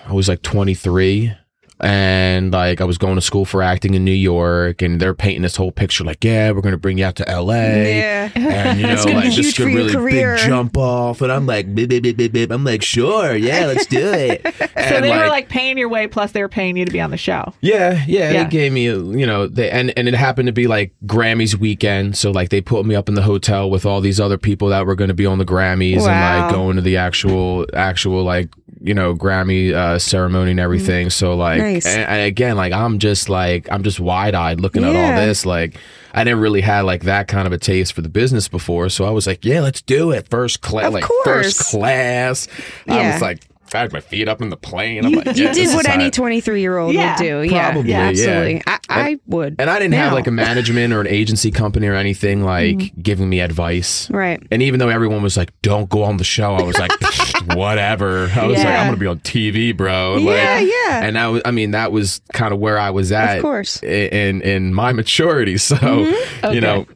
I 0.06 0.12
was 0.12 0.28
like 0.28 0.42
23. 0.42 1.32
And 1.80 2.52
like 2.52 2.80
I 2.80 2.84
was 2.84 2.96
going 2.98 3.16
to 3.16 3.20
school 3.20 3.44
for 3.44 3.62
acting 3.62 3.94
in 3.94 4.04
New 4.04 4.10
York, 4.12 4.80
and 4.82 5.00
they're 5.00 5.14
painting 5.14 5.42
this 5.42 5.56
whole 5.56 5.72
picture 5.72 6.04
like, 6.04 6.24
yeah, 6.24 6.50
we're 6.50 6.62
gonna 6.62 6.78
bring 6.78 6.98
you 6.98 7.04
out 7.04 7.16
to 7.16 7.28
L.A. 7.28 7.98
Yeah. 7.98 8.30
And 8.34 8.80
you 8.80 8.86
know, 8.94 9.02
like 9.04 9.32
just 9.32 9.58
a 9.58 9.64
really 9.66 9.92
career. 9.92 10.36
big 10.36 10.46
jump 10.46 10.76
off, 10.76 11.20
and 11.20 11.30
I'm 11.30 11.46
like, 11.46 11.74
bip, 11.74 11.90
bip, 11.90 12.02
bip, 12.16 12.32
bip. 12.32 12.50
I'm 12.50 12.64
like, 12.64 12.82
sure, 12.82 13.34
yeah, 13.36 13.66
let's 13.66 13.86
do 13.86 13.98
it. 14.12 14.42
So 14.44 14.66
And, 14.74 15.04
they 15.04 15.10
were 15.10 15.28
like 15.28 15.48
paying 15.48 15.76
your 15.76 15.88
way, 15.88 16.06
plus 16.06 16.32
they 16.32 16.42
were 16.42 16.48
paying 16.48 16.76
you 16.76 16.84
to 16.84 16.92
be 16.92 17.00
on 17.00 17.10
the 17.10 17.16
show. 17.16 17.52
yeah, 17.60 18.04
yeah, 18.06 18.30
Yeah. 18.30 18.44
They 18.44 18.50
gave 18.50 18.72
me, 18.72 18.84
you 18.84 19.26
know, 19.26 19.46
they 19.46 19.70
and 19.70 19.92
and 19.96 20.08
it 20.08 20.14
happened 20.14 20.46
to 20.46 20.52
be 20.52 20.66
like 20.66 20.94
Grammys 21.06 21.56
weekend, 21.56 22.16
so 22.16 22.30
like 22.30 22.48
they 22.48 22.60
put 22.60 22.86
me 22.86 22.94
up 22.94 23.08
in 23.08 23.14
the 23.14 23.22
hotel 23.22 23.68
with 23.70 23.84
all 23.84 24.00
these 24.00 24.18
other 24.20 24.38
people 24.38 24.68
that 24.68 24.86
were 24.86 24.94
going 24.94 25.08
to 25.08 25.14
be 25.14 25.26
on 25.26 25.38
the 25.38 25.44
Grammys 25.44 26.06
and 26.06 26.44
like 26.44 26.52
going 26.52 26.76
to 26.76 26.82
the 26.82 26.96
actual 26.96 27.66
actual 27.74 28.22
like 28.22 28.48
you 28.80 28.94
know 28.94 29.14
Grammy 29.14 29.72
uh, 29.72 29.98
ceremony 29.98 30.52
and 30.52 30.60
everything. 30.60 31.10
So 31.10 31.34
like, 31.34 31.60
Nice. 31.74 31.86
and, 31.86 32.08
and 32.08 32.22
again, 32.22 32.56
like 32.56 32.72
I'm 32.72 32.98
just 32.98 33.28
like 33.28 33.70
I'm 33.70 33.82
just 33.82 34.00
wide 34.00 34.34
eyed 34.34 34.60
looking 34.60 34.84
at 34.84 34.94
all 34.94 35.26
this. 35.26 35.44
Like 35.44 35.78
I 36.12 36.24
never 36.24 36.40
really 36.40 36.60
had 36.60 36.82
like 36.82 37.04
that 37.04 37.28
kind 37.28 37.46
of 37.46 37.52
a 37.52 37.58
taste 37.58 37.92
for 37.92 38.02
the 38.02 38.08
business 38.08 38.48
before, 38.48 38.88
so 38.88 39.04
I 39.04 39.10
was 39.10 39.26
like, 39.26 39.44
yeah, 39.44 39.60
let's 39.60 39.82
do 39.82 40.12
it, 40.12 40.28
first 40.28 40.60
class, 40.60 40.92
like 40.92 41.04
course. 41.04 41.24
first 41.24 41.70
class. 41.70 42.48
I 42.88 43.12
was 43.12 43.22
like. 43.22 43.40
I 43.74 43.78
had 43.78 43.92
my 43.92 44.00
feet 44.00 44.28
up 44.28 44.40
in 44.42 44.48
the 44.50 44.56
plane. 44.56 45.04
I'm 45.04 45.10
You, 45.12 45.16
like, 45.22 45.36
you 45.36 45.44
yeah, 45.44 45.52
did 45.52 45.74
what 45.74 45.88
any 45.88 46.10
23 46.10 46.60
year 46.60 46.78
old 46.78 46.94
Yeah. 46.94 47.16
would 47.18 47.24
do. 47.24 47.42
Yeah, 47.54 47.72
Probably, 47.72 47.90
yeah, 47.90 48.02
yeah. 48.04 48.08
absolutely. 48.10 48.62
I, 48.66 48.78
I 48.88 49.18
would. 49.26 49.56
And 49.58 49.68
I 49.68 49.78
didn't 49.78 49.94
have 49.94 50.12
like 50.12 50.26
a 50.26 50.30
management 50.30 50.92
or 50.92 51.00
an 51.00 51.06
agency 51.08 51.50
company 51.50 51.86
or 51.86 51.94
anything 51.94 52.42
like 52.44 52.76
Mm-hmm. 52.76 53.00
giving 53.00 53.28
me 53.28 53.40
advice. 53.40 54.08
Right. 54.10 54.42
And 54.50 54.62
even 54.62 54.80
though 54.80 54.88
everyone 54.88 55.22
was 55.22 55.36
like, 55.36 55.50
"Don't 55.62 55.88
go 55.88 56.02
on 56.04 56.16
the 56.16 56.24
show," 56.24 56.54
I 56.54 56.62
was 56.62 56.78
like, 56.78 56.90
"Whatever." 57.56 58.30
I 58.34 58.46
was 58.46 58.58
like, 58.58 58.66
"I'm 58.66 58.86
gonna 58.86 58.96
be 58.96 59.06
on 59.06 59.20
TV, 59.20 59.76
bro." 59.76 60.14
Like, 60.14 60.24
Yeah, 60.36 60.58
yeah. 60.60 61.04
And 61.04 61.16
that 61.16 61.26
was, 61.26 61.42
I 61.44 61.50
mean, 61.50 61.72
that 61.72 61.92
was 61.92 62.20
kind 62.32 62.52
of 62.52 62.58
where 62.60 62.78
I 62.78 62.90
was 62.90 63.12
at, 63.12 63.36
Of 63.38 63.42
course. 63.42 63.80
i- 63.82 63.86
in 63.86 64.42
in 64.42 64.74
my 64.74 64.92
maturity. 64.92 65.56
So, 65.66 65.76
Mm-hmm. 65.76 66.46
Okay. 66.46 66.54
you 66.54 66.60
know, 66.60 66.86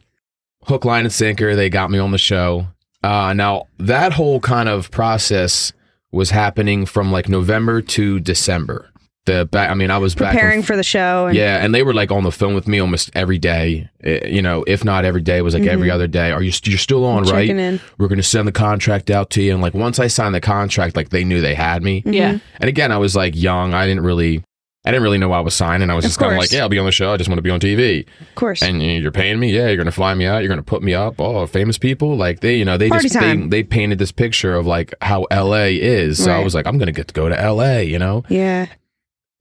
hook, 0.65 0.85
line, 0.85 1.03
and 1.05 1.13
sinker, 1.13 1.55
they 1.55 1.69
got 1.69 1.89
me 1.91 1.99
on 1.99 2.11
the 2.11 2.17
show. 2.17 2.67
Uh, 3.03 3.33
now 3.33 3.63
that 3.79 4.13
whole 4.13 4.39
kind 4.39 4.69
of 4.69 4.91
process 4.91 5.73
was 6.11 6.31
happening 6.31 6.85
from 6.85 7.11
like 7.11 7.29
November 7.29 7.81
to 7.81 8.19
December. 8.19 8.87
The 9.27 9.45
back, 9.45 9.69
I 9.69 9.75
mean, 9.75 9.91
I 9.91 9.99
was 9.99 10.15
back 10.15 10.29
and 10.31 10.39
Preparing 10.39 10.63
for 10.63 10.75
the 10.75 10.83
show. 10.83 11.27
And, 11.27 11.37
yeah, 11.37 11.63
and 11.63 11.75
they 11.75 11.83
were 11.83 11.93
like 11.93 12.09
on 12.09 12.23
the 12.23 12.31
phone 12.31 12.55
with 12.55 12.67
me 12.67 12.79
almost 12.79 13.11
every 13.13 13.37
day. 13.37 13.87
eh, 14.03 14.27
You 14.27 14.41
know, 14.41 14.63
if 14.65 14.83
not 14.83 15.05
every 15.05 15.21
day, 15.21 15.37
it 15.37 15.41
was 15.43 15.53
like 15.53 15.67
every 15.67 15.91
other 15.91 16.07
day. 16.07 16.31
Are 16.31 16.41
you 16.41 16.51
you're 16.63 16.79
still 16.79 17.05
on, 17.05 17.25
right? 17.25 17.47
Mm-hmm. 17.47 17.59
In. 17.59 17.79
We're 17.99 18.07
going 18.07 18.17
to 18.17 18.23
send 18.23 18.47
the 18.47 18.51
contract 18.51 19.11
out 19.11 19.29
to 19.31 19.43
you. 19.43 19.53
And 19.53 19.61
like 19.61 19.75
once 19.75 19.99
I 19.99 20.07
signed 20.07 20.33
the 20.33 20.41
contract, 20.41 20.95
like 20.95 21.09
they 21.09 21.23
knew 21.23 21.39
they 21.39 21.53
had 21.53 21.83
me. 21.83 22.01
Yeah. 22.03 22.39
And 22.59 22.67
again, 22.67 22.91
I 22.91 22.97
was 22.97 23.15
like 23.15 23.35
young. 23.35 23.75
I 23.75 23.85
didn't 23.85 24.03
really, 24.03 24.43
I 24.83 24.89
didn't 24.89 25.03
really 25.03 25.19
know 25.19 25.31
I 25.31 25.41
was 25.41 25.53
signing. 25.53 25.91
I 25.91 25.93
was 25.93 26.03
just 26.03 26.17
kind 26.17 26.31
of 26.31 26.39
like, 26.39 26.51
yeah, 26.51 26.61
I'll 26.61 26.69
be 26.69 26.79
on 26.79 26.85
the 26.87 26.91
show. 26.91 27.13
I 27.13 27.17
just 27.17 27.29
want 27.29 27.37
to 27.37 27.43
be 27.43 27.51
on 27.51 27.59
TV. 27.59 28.07
Of 28.19 28.35
course. 28.35 28.63
And 28.63 28.81
you're 28.81 29.11
paying 29.11 29.39
me. 29.39 29.51
Yeah, 29.55 29.67
you're 29.67 29.75
going 29.75 29.85
to 29.85 29.91
fly 29.91 30.13
me 30.15 30.25
out. 30.25 30.39
You're 30.39 30.47
going 30.47 30.57
to 30.57 30.63
put 30.63 30.81
me 30.81 30.95
up. 30.95 31.19
Oh, 31.19 31.45
famous 31.45 31.77
people. 31.77 32.17
Like 32.17 32.39
they, 32.39 32.55
you 32.55 32.65
know, 32.65 32.77
they 32.77 32.89
Party 32.89 33.03
just 33.03 33.13
they, 33.13 33.19
time. 33.19 33.49
they 33.51 33.61
painted 33.61 33.99
this 33.99 34.11
picture 34.11 34.55
of 34.55 34.65
like 34.65 34.95
how 35.01 35.27
LA 35.31 35.65
is. 35.65 36.23
So 36.23 36.31
I 36.31 36.43
was 36.43 36.55
like, 36.55 36.65
I'm 36.65 36.79
going 36.79 36.87
to 36.87 36.93
get 36.93 37.09
to 37.09 37.13
go 37.13 37.29
to 37.29 37.51
LA. 37.51 37.77
You 37.79 37.99
know. 37.99 38.23
yeah. 38.27 38.67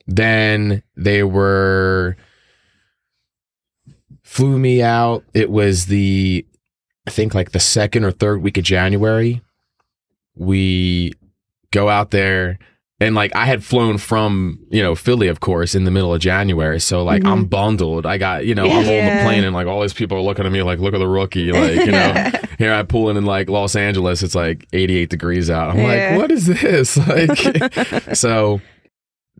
Then 0.07 0.83
they 0.97 1.23
were 1.23 2.17
flew 4.23 4.59
me 4.59 4.83
out. 4.83 5.25
It 5.35 5.51
was 5.51 5.87
the 5.87 6.45
I 7.07 7.11
think 7.11 7.35
like 7.35 7.53
the 7.53 7.61
second 7.61 8.05
or 8.05 8.11
third 8.11 8.43
week 8.43 8.59
of 8.59 8.65
January. 8.65 9.41
We 10.37 11.15
go 11.71 11.89
out 11.89 12.11
there 12.11 12.59
and 13.01 13.15
like 13.15 13.35
I 13.35 13.47
had 13.47 13.65
flown 13.65 13.97
from, 13.99 14.59
you 14.71 14.83
know, 14.83 14.95
Philly 14.95 15.29
of 15.29 15.41
course 15.41 15.75
in 15.75 15.85
the 15.85 15.91
middle 15.91 16.13
of 16.13 16.21
January. 16.21 16.79
So 16.81 17.03
like 17.03 17.25
I'm 17.25 17.39
mm-hmm. 17.39 17.45
bundled. 17.47 18.07
I 18.07 18.19
got, 18.19 18.45
you 18.45 18.55
know, 18.55 18.65
I'm 18.65 18.77
on 18.77 18.85
the 18.85 19.23
plane 19.25 19.43
and 19.45 19.55
like 19.55 19.67
all 19.67 19.81
these 19.81 19.95
people 19.95 20.19
are 20.19 20.23
looking 20.23 20.45
at 20.45 20.53
me 20.53 20.63
like 20.63 20.79
look 20.79 20.93
at 20.95 20.99
the 20.99 21.09
rookie 21.09 21.51
like, 21.53 21.87
you 21.87 21.93
know. 21.93 22.31
Here 22.59 22.75
I 22.75 22.83
pull 22.83 23.09
in 23.09 23.17
in 23.17 23.25
like 23.25 23.49
Los 23.49 23.75
Angeles, 23.75 24.23
it's 24.23 24.35
like 24.35 24.67
88 24.75 25.09
degrees 25.09 25.49
out. 25.49 25.71
I'm 25.71 25.79
Yeah. 25.79 26.11
like, 26.11 26.21
what 26.21 26.31
is 26.31 26.47
this? 26.47 26.97
Like 27.11 28.15
so 28.15 28.61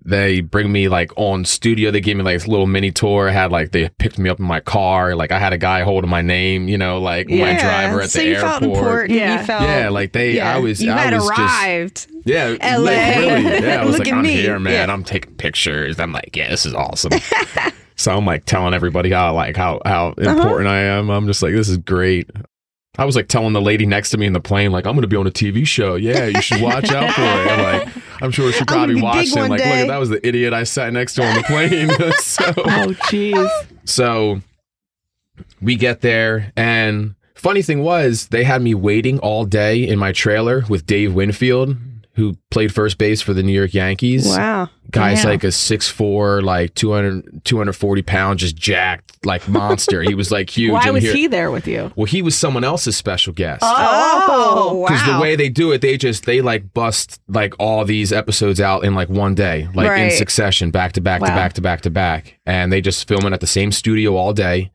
they 0.05 0.41
bring 0.41 0.73
me 0.73 0.89
like 0.89 1.13
on 1.17 1.45
studio. 1.45 1.91
They 1.91 2.01
gave 2.01 2.17
me 2.17 2.23
like 2.23 2.37
this 2.37 2.49
little 2.49 2.67
mini 2.67 2.91
tour. 2.91 3.29
I 3.29 3.33
had 3.33 3.53
like 3.53 3.73
they 3.73 3.89
picked 3.99 4.19
me 4.19 4.31
up 4.31 4.39
in 4.39 4.47
my 4.47 4.61
car. 4.61 5.15
Like 5.15 5.31
I 5.33 5.39
had 5.39 5.53
a 5.53 5.59
guy 5.59 5.83
holding 5.83 6.09
my 6.11 6.23
name, 6.23 6.69
you 6.69 6.79
know, 6.79 6.99
like 7.01 7.29
my 7.29 7.53
driver 7.59 8.01
at 8.01 8.11
so 8.11 8.19
the 8.21 8.25
you 8.27 8.35
airport. 8.35 8.51
felt 8.51 8.63
important. 8.63 9.11
Yeah. 9.13 9.41
You 9.41 9.47
felt, 9.47 9.63
Yeah, 9.63 9.89
like 9.91 10.13
they, 10.13 10.33
yeah. 10.37 10.55
I 10.55 10.59
was, 10.59 10.83
You 10.83 10.93
I 10.93 10.99
had 10.99 11.13
was 11.13 11.29
just, 11.29 11.39
arrived. 11.39 12.07
yeah, 12.25 12.57
LA. 12.63 12.79
like, 12.79 13.17
really, 13.19 13.67
yeah. 13.67 13.81
I 13.81 13.85
was 13.85 13.93
Look 13.99 13.99
like, 14.01 14.09
at 14.09 14.15
I'm 14.15 14.23
me. 14.23 14.33
here, 14.33 14.59
man. 14.59 14.73
Yeah. 14.89 14.93
I'm 14.93 15.05
taking 15.05 15.35
pictures. 15.35 16.01
I'm 16.01 16.13
like, 16.13 16.35
yeah, 16.35 16.49
this 16.49 16.65
is 16.65 16.75
awesome. 16.75 17.13
so 17.97 18.17
I'm 18.17 18.25
like 18.25 18.47
telling 18.47 18.73
everybody 18.75 19.11
how 19.11 19.35
like 19.35 19.57
how 19.57 19.81
how 19.85 20.09
Uh-huh. 20.17 20.31
important 20.31 20.69
I 20.71 20.79
am. 20.81 21.11
I'm 21.11 21.27
just 21.27 21.43
like, 21.43 21.53
this 21.53 21.69
is 21.69 21.77
great. 21.77 22.31
I 23.01 23.07
was 23.07 23.17
like 23.17 23.29
telling 23.29 23.55
the 23.55 23.63
lady 23.63 23.87
next 23.87 24.11
to 24.11 24.19
me 24.19 24.27
in 24.27 24.35
the 24.35 24.41
plane, 24.41 24.73
like, 24.73 24.85
I'm 24.87 24.93
going 24.93 25.01
to 25.03 25.09
be 25.09 25.17
on 25.17 25.27
a 25.27 25.31
TV 25.31 25.67
show. 25.67 25.95
Yeah, 25.95 26.27
you 26.27 26.43
should 26.43 26.61
watch 26.61 26.91
out 26.93 27.11
for 27.15 27.23
it. 27.23 27.47
And, 27.49 27.63
like, 27.63 28.05
I'm 28.21 28.31
sure 28.31 28.53
she 28.53 28.63
probably 28.67 28.97
be 28.97 29.01
watched 29.01 29.35
it. 29.35 29.41
Like, 29.41 29.49
look, 29.49 29.59
day. 29.61 29.81
at 29.81 29.89
that 29.89 29.97
was 29.97 30.11
the 30.11 30.25
idiot 30.27 30.53
I 30.53 30.65
sat 30.65 30.93
next 30.93 31.15
to 31.15 31.25
on 31.25 31.35
the 31.35 31.43
plane. 31.45 31.89
so, 32.19 32.45
Oh, 32.59 32.95
jeez. 33.09 33.49
so 33.87 34.43
we 35.63 35.77
get 35.77 36.03
there, 36.03 36.53
and 36.57 37.15
funny 37.35 37.63
thing 37.63 37.83
was, 37.83 38.29
they 38.29 38.45
had 38.45 38.61
me 38.61 38.75
waiting 38.75 39.19
all 39.21 39.47
day 39.47 39.89
in 39.89 39.99
my 39.99 40.13
trailer 40.13 40.65
with 40.69 40.85
Dave 40.85 41.15
Winfield, 41.15 41.77
who 42.21 42.37
played 42.51 42.73
first 42.73 42.99
base 42.99 43.23
for 43.23 43.33
the 43.33 43.43
New 43.43 43.53
York 43.53 43.73
Yankees. 43.73 44.27
Wow. 44.29 44.69
Guy's 44.91 45.23
Damn. 45.23 45.31
like 45.31 45.45
a 45.45 45.49
6'4", 45.49 46.43
like 46.43 46.75
200, 46.75 47.45
240 47.45 48.03
pound, 48.03 48.39
just 48.39 48.57
jacked, 48.57 49.25
like 49.25 49.49
monster. 49.49 50.03
he 50.03 50.15
was 50.15 50.31
like 50.31 50.51
huge. 50.57 50.73
Why 50.73 50.85
and 50.85 50.95
was 50.95 51.03
here- 51.05 51.15
he 51.15 51.27
there 51.29 51.51
with 51.51 51.67
you? 51.67 51.91
Well, 51.97 52.05
he 52.05 52.21
was 52.21 52.37
someone 52.37 52.63
else's 52.63 52.97
special 52.97 53.33
guest. 53.33 53.63
Oh, 53.65 54.75
wow. 54.75 54.87
Because 54.89 55.07
the 55.07 55.19
way 55.19 55.35
they 55.35 55.49
do 55.49 55.73
it, 55.73 55.81
they 55.81 55.97
just 55.97 56.27
they 56.27 56.43
like 56.43 56.75
bust 56.75 57.21
like 57.29 57.55
all 57.59 57.85
these 57.87 58.13
episodes 58.13 58.61
out 58.61 58.85
in 58.85 58.95
like 58.95 59.09
one 59.09 59.35
day, 59.35 59.69
like 59.75 59.99
in 59.99 60.11
succession, 60.11 60.71
back 60.71 60.93
to 60.93 61.01
back 61.01 61.21
to 61.21 61.27
back 61.29 61.55
to 61.55 61.61
back 61.63 61.81
to 61.83 61.91
back, 61.91 62.39
and 62.45 62.71
they 62.73 62.81
just 62.83 63.09
film 63.09 63.25
it 63.27 63.33
at 63.33 63.41
the 63.41 63.47
same 63.47 63.73
studio 63.73 64.17
all 64.17 64.33
day. 64.35 64.71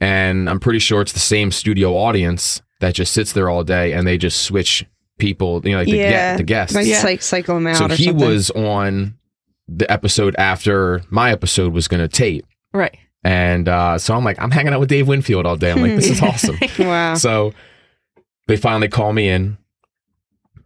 And 0.00 0.48
I'm 0.50 0.60
pretty 0.60 0.78
sure 0.80 1.00
it's 1.00 1.12
the 1.12 1.18
same 1.18 1.50
studio 1.50 1.94
audience 1.96 2.62
that 2.80 2.94
just 2.94 3.12
sits 3.12 3.32
there 3.32 3.48
all 3.48 3.64
day, 3.64 3.92
and 3.92 4.06
they 4.06 4.18
just 4.18 4.42
switch 4.42 4.84
people, 5.20 5.60
you 5.64 5.72
know, 5.72 5.78
like 5.78 5.86
the, 5.88 5.96
yeah. 5.98 6.10
get, 6.10 6.36
the 6.38 6.42
guests. 6.42 6.74
Like, 6.74 6.86
Yeah. 6.86 7.02
cyc- 7.02 7.22
cycle 7.22 7.54
them 7.54 7.66
out 7.68 7.76
so 7.76 7.86
or 7.86 7.88
he 7.94 8.06
something. 8.06 8.26
was 8.26 8.50
on 8.50 9.14
the 9.68 9.88
episode 9.90 10.34
after 10.36 11.02
my 11.10 11.30
episode 11.30 11.72
was 11.72 11.86
going 11.86 12.00
to 12.00 12.08
tape. 12.08 12.44
Right. 12.74 12.96
And 13.22 13.68
uh, 13.68 13.98
so 13.98 14.14
I'm 14.16 14.24
like, 14.24 14.40
I'm 14.40 14.50
hanging 14.50 14.72
out 14.72 14.80
with 14.80 14.88
Dave 14.88 15.06
Winfield 15.06 15.46
all 15.46 15.56
day. 15.56 15.70
I'm 15.70 15.80
like, 15.80 15.94
this 15.96 16.10
is 16.10 16.22
awesome. 16.22 16.56
Wow. 16.78 17.14
So 17.14 17.52
they 18.48 18.56
finally 18.56 18.88
call 18.88 19.12
me 19.12 19.28
in. 19.28 19.58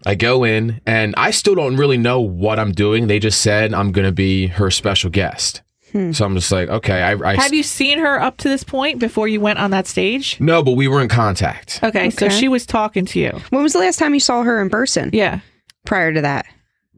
I 0.06 0.14
go 0.14 0.44
in 0.44 0.80
and 0.86 1.14
I 1.16 1.30
still 1.30 1.54
don't 1.54 1.76
really 1.76 1.96
know 1.98 2.20
what 2.20 2.58
I'm 2.58 2.72
doing. 2.72 3.06
They 3.06 3.18
just 3.18 3.40
said 3.40 3.72
I'm 3.74 3.90
going 3.90 4.06
to 4.06 4.12
be 4.12 4.46
her 4.48 4.70
special 4.70 5.10
guest. 5.10 5.62
Hmm. 5.94 6.10
So 6.10 6.24
I'm 6.26 6.34
just 6.34 6.50
like, 6.50 6.68
okay. 6.68 7.02
I, 7.02 7.12
I 7.12 7.36
Have 7.36 7.54
you 7.54 7.62
seen 7.62 8.00
her 8.00 8.20
up 8.20 8.36
to 8.38 8.48
this 8.48 8.64
point 8.64 8.98
before 8.98 9.28
you 9.28 9.40
went 9.40 9.60
on 9.60 9.70
that 9.70 9.86
stage? 9.86 10.40
no, 10.40 10.60
but 10.62 10.72
we 10.72 10.88
were 10.88 11.00
in 11.00 11.08
contact. 11.08 11.78
Okay, 11.84 12.10
so 12.10 12.28
she 12.28 12.48
was 12.48 12.66
talking 12.66 13.04
to 13.06 13.20
you. 13.20 13.30
When 13.50 13.62
was 13.62 13.74
the 13.74 13.78
last 13.78 13.98
time 14.00 14.12
you 14.12 14.18
saw 14.20 14.42
her 14.42 14.60
in 14.60 14.70
person? 14.70 15.10
Yeah. 15.12 15.38
Prior 15.86 16.12
to 16.12 16.20
that. 16.22 16.46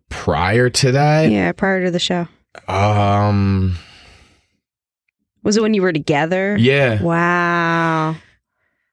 Prior 0.09 0.71
to 0.71 0.93
that, 0.93 1.31
Yeah, 1.31 1.53
prior 1.53 1.85
to 1.85 1.91
the 1.91 1.99
show. 1.99 2.27
um, 2.69 3.77
Was 5.43 5.57
it 5.57 5.63
when 5.63 5.75
you 5.75 5.83
were 5.83 5.93
together? 5.93 6.57
yeah, 6.59 7.03
Wow. 7.03 8.17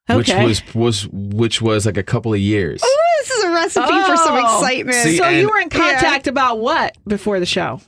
Okay. 0.09 0.45
which 0.45 0.65
was 0.75 0.75
was 0.75 1.07
which 1.11 1.61
was 1.61 1.85
like 1.85 1.95
a 1.95 2.03
couple 2.03 2.33
of 2.33 2.39
years. 2.41 2.81
Oh, 2.83 2.99
this 3.19 3.31
is 3.31 3.43
a 3.45 3.49
recipe 3.51 3.85
for 3.87 4.17
some 4.17 4.35
Oh. 4.35 4.59
excitement. 4.59 4.97
See, 4.97 5.15
so 5.17 5.29
you 5.29 5.47
were 5.49 5.59
in 5.59 5.69
contact 5.69 6.27
about 6.27 6.59
what 6.59 6.97
before 7.07 7.39
the 7.39 7.45
show? 7.45 7.79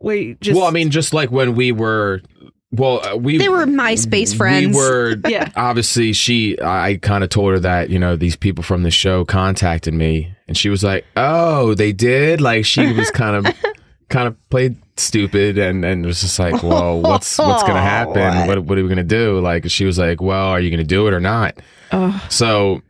We 0.00 0.36
just 0.40 0.56
well, 0.58 0.66
I 0.66 0.70
mean, 0.70 0.90
just 0.90 1.14
like 1.14 1.30
when 1.30 1.54
we 1.54 1.72
were, 1.72 2.20
well, 2.70 3.04
uh, 3.06 3.16
we 3.16 3.38
they 3.38 3.48
were 3.48 3.64
MySpace 3.66 4.36
friends. 4.36 4.76
We 4.76 4.80
were 4.82 5.16
Yeah. 5.28 5.50
obviously 5.56 6.12
she 6.12 6.60
I 6.60 6.98
kind 7.00 7.24
of 7.24 7.30
told 7.30 7.52
her 7.52 7.58
that, 7.60 7.88
you 7.90 7.98
know, 7.98 8.16
these 8.16 8.36
people 8.36 8.62
from 8.62 8.82
the 8.82 8.90
show 8.90 9.24
contacted 9.24 9.94
me 9.94 10.34
and 10.48 10.56
she 10.56 10.68
was 10.68 10.84
like, 10.84 11.04
"Oh, 11.16 11.74
they 11.74 11.92
did?" 11.92 12.40
Like 12.40 12.64
she 12.66 12.92
was 12.92 13.10
kind 13.10 13.46
of 13.46 13.54
kind 14.08 14.28
of 14.28 14.36
played 14.50 14.76
stupid 14.98 15.56
and 15.58 15.84
and 15.84 16.04
was 16.04 16.20
just 16.20 16.38
like, 16.38 16.62
"Well, 16.62 17.00
what's 17.00 17.38
what's 17.38 17.62
going 17.62 17.74
to 17.76 17.80
happen? 17.80 18.46
What 18.46 18.60
what 18.64 18.78
are 18.78 18.82
we 18.82 18.88
going 18.88 18.96
to 18.98 19.02
do?" 19.02 19.40
Like 19.40 19.68
she 19.70 19.84
was 19.86 19.98
like, 19.98 20.20
"Well, 20.20 20.48
are 20.48 20.60
you 20.60 20.68
going 20.70 20.78
to 20.78 20.84
do 20.84 21.06
it 21.08 21.14
or 21.14 21.20
not?" 21.20 21.58
Ugh. 21.92 22.20
So 22.30 22.82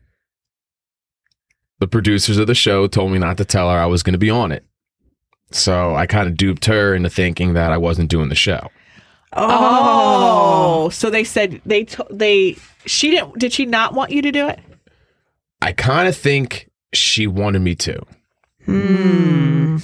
the 1.79 1.87
producers 1.87 2.39
of 2.39 2.47
the 2.47 2.55
show 2.55 2.87
told 2.89 3.13
me 3.13 3.19
not 3.19 3.37
to 3.37 3.45
tell 3.45 3.71
her 3.71 3.79
I 3.79 3.87
was 3.87 4.03
going 4.03 4.15
to 4.15 4.19
be 4.19 4.31
on 4.31 4.51
it. 4.51 4.65
So 5.51 5.95
I 5.95 6.07
kind 6.07 6.29
of 6.29 6.37
duped 6.37 6.65
her 6.67 6.95
into 6.95 7.09
thinking 7.09 7.55
that 7.55 7.73
I 7.73 7.77
wasn't 7.77 8.11
doing 8.11 8.29
the 8.29 8.35
show. 8.35 8.69
Oh, 9.33 10.89
so 10.91 11.11
they 11.11 11.25
said 11.25 11.61
they 11.67 11.85
to- 11.85 12.07
they 12.11 12.57
she 12.87 13.11
didn't 13.11 13.39
did 13.39 13.53
she 13.53 13.67
not 13.67 13.95
want 13.95 14.11
you 14.11 14.23
to 14.23 14.33
do 14.33 14.49
it? 14.49 14.61
I 15.63 15.73
kind 15.73 16.09
of 16.09 16.17
think 16.17 16.71
she 16.93 17.27
wanted 17.27 17.61
me 17.61 17.75
to. 17.77 18.01
Maybe 18.67 18.89
hmm. 18.89 19.77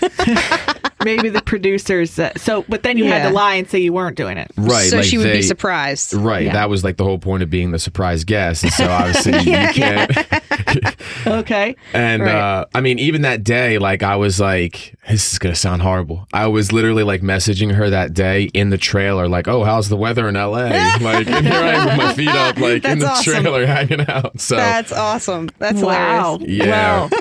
maybe 1.04 1.28
the 1.28 1.42
producers. 1.42 2.18
Uh, 2.18 2.32
so, 2.36 2.64
but 2.68 2.82
then 2.82 2.96
you 2.98 3.04
had 3.04 3.22
Yeah. 3.22 3.28
to 3.28 3.34
lie 3.34 3.54
and 3.54 3.68
say 3.68 3.78
you 3.78 3.92
weren't 3.92 4.16
doing 4.16 4.36
it. 4.38 4.50
right. 4.56 4.88
so 4.90 4.96
like 4.98 5.06
she 5.06 5.18
would 5.18 5.26
they, 5.26 5.32
be 5.38 5.42
surprised. 5.42 6.12
Right. 6.14 6.44
Yeah. 6.46 6.52
That 6.54 6.70
was 6.70 6.84
like 6.84 6.96
the 6.96 7.04
whole 7.04 7.18
point 7.18 7.42
of 7.42 7.50
being 7.50 7.70
the 7.70 7.78
surprise 7.78 8.24
guest. 8.24 8.62
And 8.64 8.72
so 8.72 8.88
obviously 8.88 9.32
Yeah, 9.50 9.68
you 9.68 9.74
can't. 9.74 10.96
Okay. 11.26 11.76
And 11.92 12.22
Right. 12.22 12.34
uh, 12.34 12.64
I 12.74 12.80
mean, 12.80 12.98
even 12.98 13.22
that 13.22 13.44
day, 13.44 13.78
like 13.78 14.02
I 14.02 14.16
was 14.16 14.40
like, 14.40 14.94
this 15.08 15.32
is 15.32 15.38
gonna 15.38 15.54
sound 15.54 15.82
horrible. 15.82 16.26
I 16.32 16.46
was 16.46 16.72
literally 16.72 17.02
like 17.02 17.20
messaging 17.20 17.72
her 17.74 17.90
that 17.90 18.14
day 18.14 18.44
in 18.54 18.70
the 18.70 18.78
trailer, 18.78 19.28
like, 19.28 19.48
"Oh, 19.48 19.64
how's 19.64 19.88
the 19.88 19.96
weather 19.96 20.28
in 20.28 20.34
LA?" 20.36 20.68
like, 21.00 21.26
and 21.28 21.46
here 21.46 21.54
I 21.54 21.72
am 21.74 21.86
with 21.88 21.96
my 21.98 22.14
feet 22.14 22.28
up, 22.28 22.58
like 22.58 22.84
in 22.84 23.00
the 23.00 23.08
awesome. 23.10 23.42
trailer, 23.42 23.66
hanging 23.66 24.08
out. 24.08 24.40
So, 24.40 24.56
That's 24.56 24.92
awesome. 24.92 25.50
That's 25.58 25.82
wow. 25.82 26.38
hilarious. 26.38 26.66
Yeah. 26.66 27.08
Wow. 27.10 27.18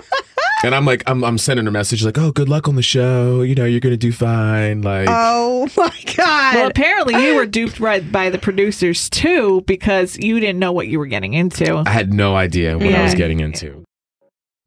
And 0.63 0.75
I'm 0.75 0.85
like, 0.85 1.03
I'm, 1.07 1.23
I'm 1.23 1.37
sending 1.37 1.65
her 1.65 1.71
message 1.71 2.03
like, 2.03 2.17
"Oh, 2.17 2.31
good 2.31 2.49
luck 2.49 2.67
on 2.67 2.75
the 2.75 2.81
show. 2.81 3.41
You 3.41 3.55
know, 3.55 3.65
you're 3.65 3.79
gonna 3.79 3.97
do 3.97 4.11
fine." 4.11 4.81
Like, 4.81 5.07
Oh 5.09 5.67
my 5.77 5.93
god. 6.15 6.55
Well, 6.55 6.67
apparently 6.67 7.23
you 7.25 7.35
were 7.35 7.45
duped 7.59 7.79
right 7.79 8.09
by 8.11 8.29
the 8.29 8.37
producers 8.39 9.09
too 9.09 9.61
because 9.67 10.17
you 10.17 10.39
didn't 10.39 10.59
know 10.59 10.71
what 10.71 10.87
you 10.87 10.99
were 10.99 11.07
getting 11.07 11.33
into. 11.33 11.83
I 11.85 11.89
had 11.89 12.13
no 12.13 12.35
idea 12.35 12.77
what 12.77 12.87
I 12.93 13.03
was 13.03 13.15
getting 13.15 13.39
into. 13.39 13.83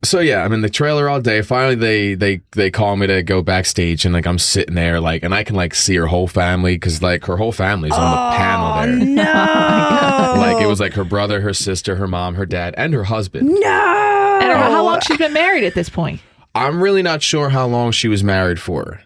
So 0.05 0.19
yeah, 0.19 0.45
I'm 0.45 0.53
in 0.53 0.63
the 0.63 0.69
trailer 0.69 1.09
all 1.09 1.21
day. 1.21 1.43
Finally, 1.43 1.77
they 1.77 2.15
they 2.15 2.41
they 2.57 2.73
call 2.73 2.97
me 2.97 3.07
to 3.07 3.23
go 3.23 3.41
backstage, 3.41 4.05
and 4.05 4.13
like 4.13 4.27
I'm 4.27 4.39
sitting 4.39 4.75
there, 4.75 4.99
like, 4.99 5.23
and 5.23 5.33
I 5.33 5.45
can 5.45 5.55
like 5.55 5.77
see 5.77 5.95
her 5.95 6.09
whole 6.09 6.27
family 6.27 6.75
because 6.75 7.03
like 7.03 7.25
her 7.27 7.37
whole 7.37 7.53
family's 7.53 7.93
on 7.93 8.11
the 8.11 8.37
panel 8.37 8.83
there. 8.83 9.01
Oh, 9.01 9.23
No. 9.23 10.33
Like 10.43 10.61
it 10.63 10.67
was 10.67 10.81
like 10.81 10.95
her 10.95 11.05
brother, 11.05 11.41
her 11.43 11.53
sister, 11.53 11.97
her 11.97 12.09
mom, 12.09 12.35
her 12.35 12.47
dad, 12.47 12.75
and 12.77 12.93
her 12.95 13.05
husband. 13.05 13.49
No. 13.49 14.22
And 14.51 14.59
how 14.59 14.85
long 14.85 15.01
she's 15.01 15.19
been 15.19 15.33
married 15.33 15.65
at 15.65 15.75
this 15.75 15.89
point? 15.89 16.21
I'm 16.55 16.83
really 16.83 17.03
not 17.03 17.23
sure 17.23 17.49
how 17.51 17.67
long 17.67 17.93
she 17.93 18.09
was 18.09 18.23
married 18.23 18.61
for. 18.61 19.01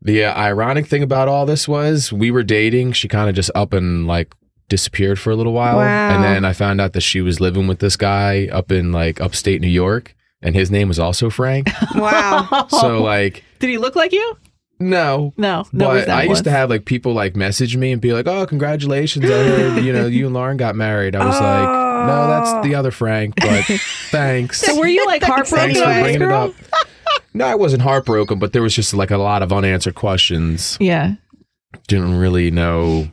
The 0.00 0.24
uh, 0.24 0.34
ironic 0.34 0.86
thing 0.86 1.02
about 1.02 1.28
all 1.28 1.44
this 1.44 1.66
was 1.68 2.12
we 2.12 2.30
were 2.30 2.42
dating. 2.44 2.92
She 2.92 3.08
kind 3.08 3.28
of 3.28 3.34
just 3.34 3.50
up 3.54 3.72
and 3.72 4.06
like 4.06 4.34
disappeared 4.68 5.18
for 5.18 5.30
a 5.30 5.36
little 5.36 5.52
while, 5.52 5.76
Wow. 5.78 6.10
and 6.14 6.22
then 6.22 6.44
I 6.44 6.52
found 6.52 6.80
out 6.80 6.92
that 6.92 7.00
she 7.00 7.20
was 7.20 7.40
living 7.40 7.66
with 7.66 7.78
this 7.80 7.96
guy 7.96 8.48
up 8.52 8.70
in 8.70 8.92
like 8.92 9.20
upstate 9.20 9.60
New 9.60 9.66
York, 9.68 10.14
and 10.42 10.54
his 10.54 10.70
name 10.70 10.88
was 10.88 10.98
also 10.98 11.30
Frank. 11.30 11.68
Wow. 11.94 12.66
So 12.68 13.02
like, 13.02 13.42
Did 13.58 13.70
he 13.70 13.78
look 13.78 13.96
like 13.96 14.12
you? 14.12 14.36
no. 14.78 15.32
No, 15.36 15.64
no. 15.72 15.86
But 15.88 16.08
I 16.08 16.22
used 16.22 16.44
to 16.44 16.50
have 16.50 16.70
like 16.70 16.84
people 16.84 17.12
like 17.12 17.34
message 17.34 17.76
me 17.76 17.90
and 17.90 18.00
be 18.00 18.12
like, 18.12 18.28
"Oh, 18.28 18.46
congratulations! 18.46 19.24
I 19.24 19.28
heard 19.28 19.84
you 19.84 19.92
know 19.92 20.06
you 20.06 20.26
and 20.26 20.34
Lauren 20.34 20.56
got 20.56 20.76
married." 20.76 21.16
I 21.16 21.24
was 21.26 21.34
like, 21.40 21.68
"No, 22.06 22.26
that's 22.28 22.66
the 22.66 22.74
other 22.74 22.90
Frank." 22.90 23.34
But 23.36 23.64
thanks. 24.10 24.60
So 24.60 24.78
were 24.78 24.86
you 24.86 25.04
like 25.06 25.22
heartbroken 25.22 25.74
Thanks 25.74 25.78
for 25.80 25.84
over 25.84 25.94
this 25.94 26.02
bringing 26.02 26.22
it 26.22 26.26
girl? 26.26 26.54
up. 26.72 26.82
No, 27.34 27.46
I 27.46 27.54
wasn't 27.54 27.82
heartbroken, 27.82 28.38
but 28.38 28.52
there 28.52 28.62
was 28.62 28.74
just 28.74 28.94
like 28.94 29.10
a 29.10 29.18
lot 29.18 29.42
of 29.42 29.52
unanswered 29.52 29.94
questions. 29.94 30.76
Yeah. 30.80 31.14
Didn't 31.86 32.18
really 32.18 32.50
know. 32.50 33.08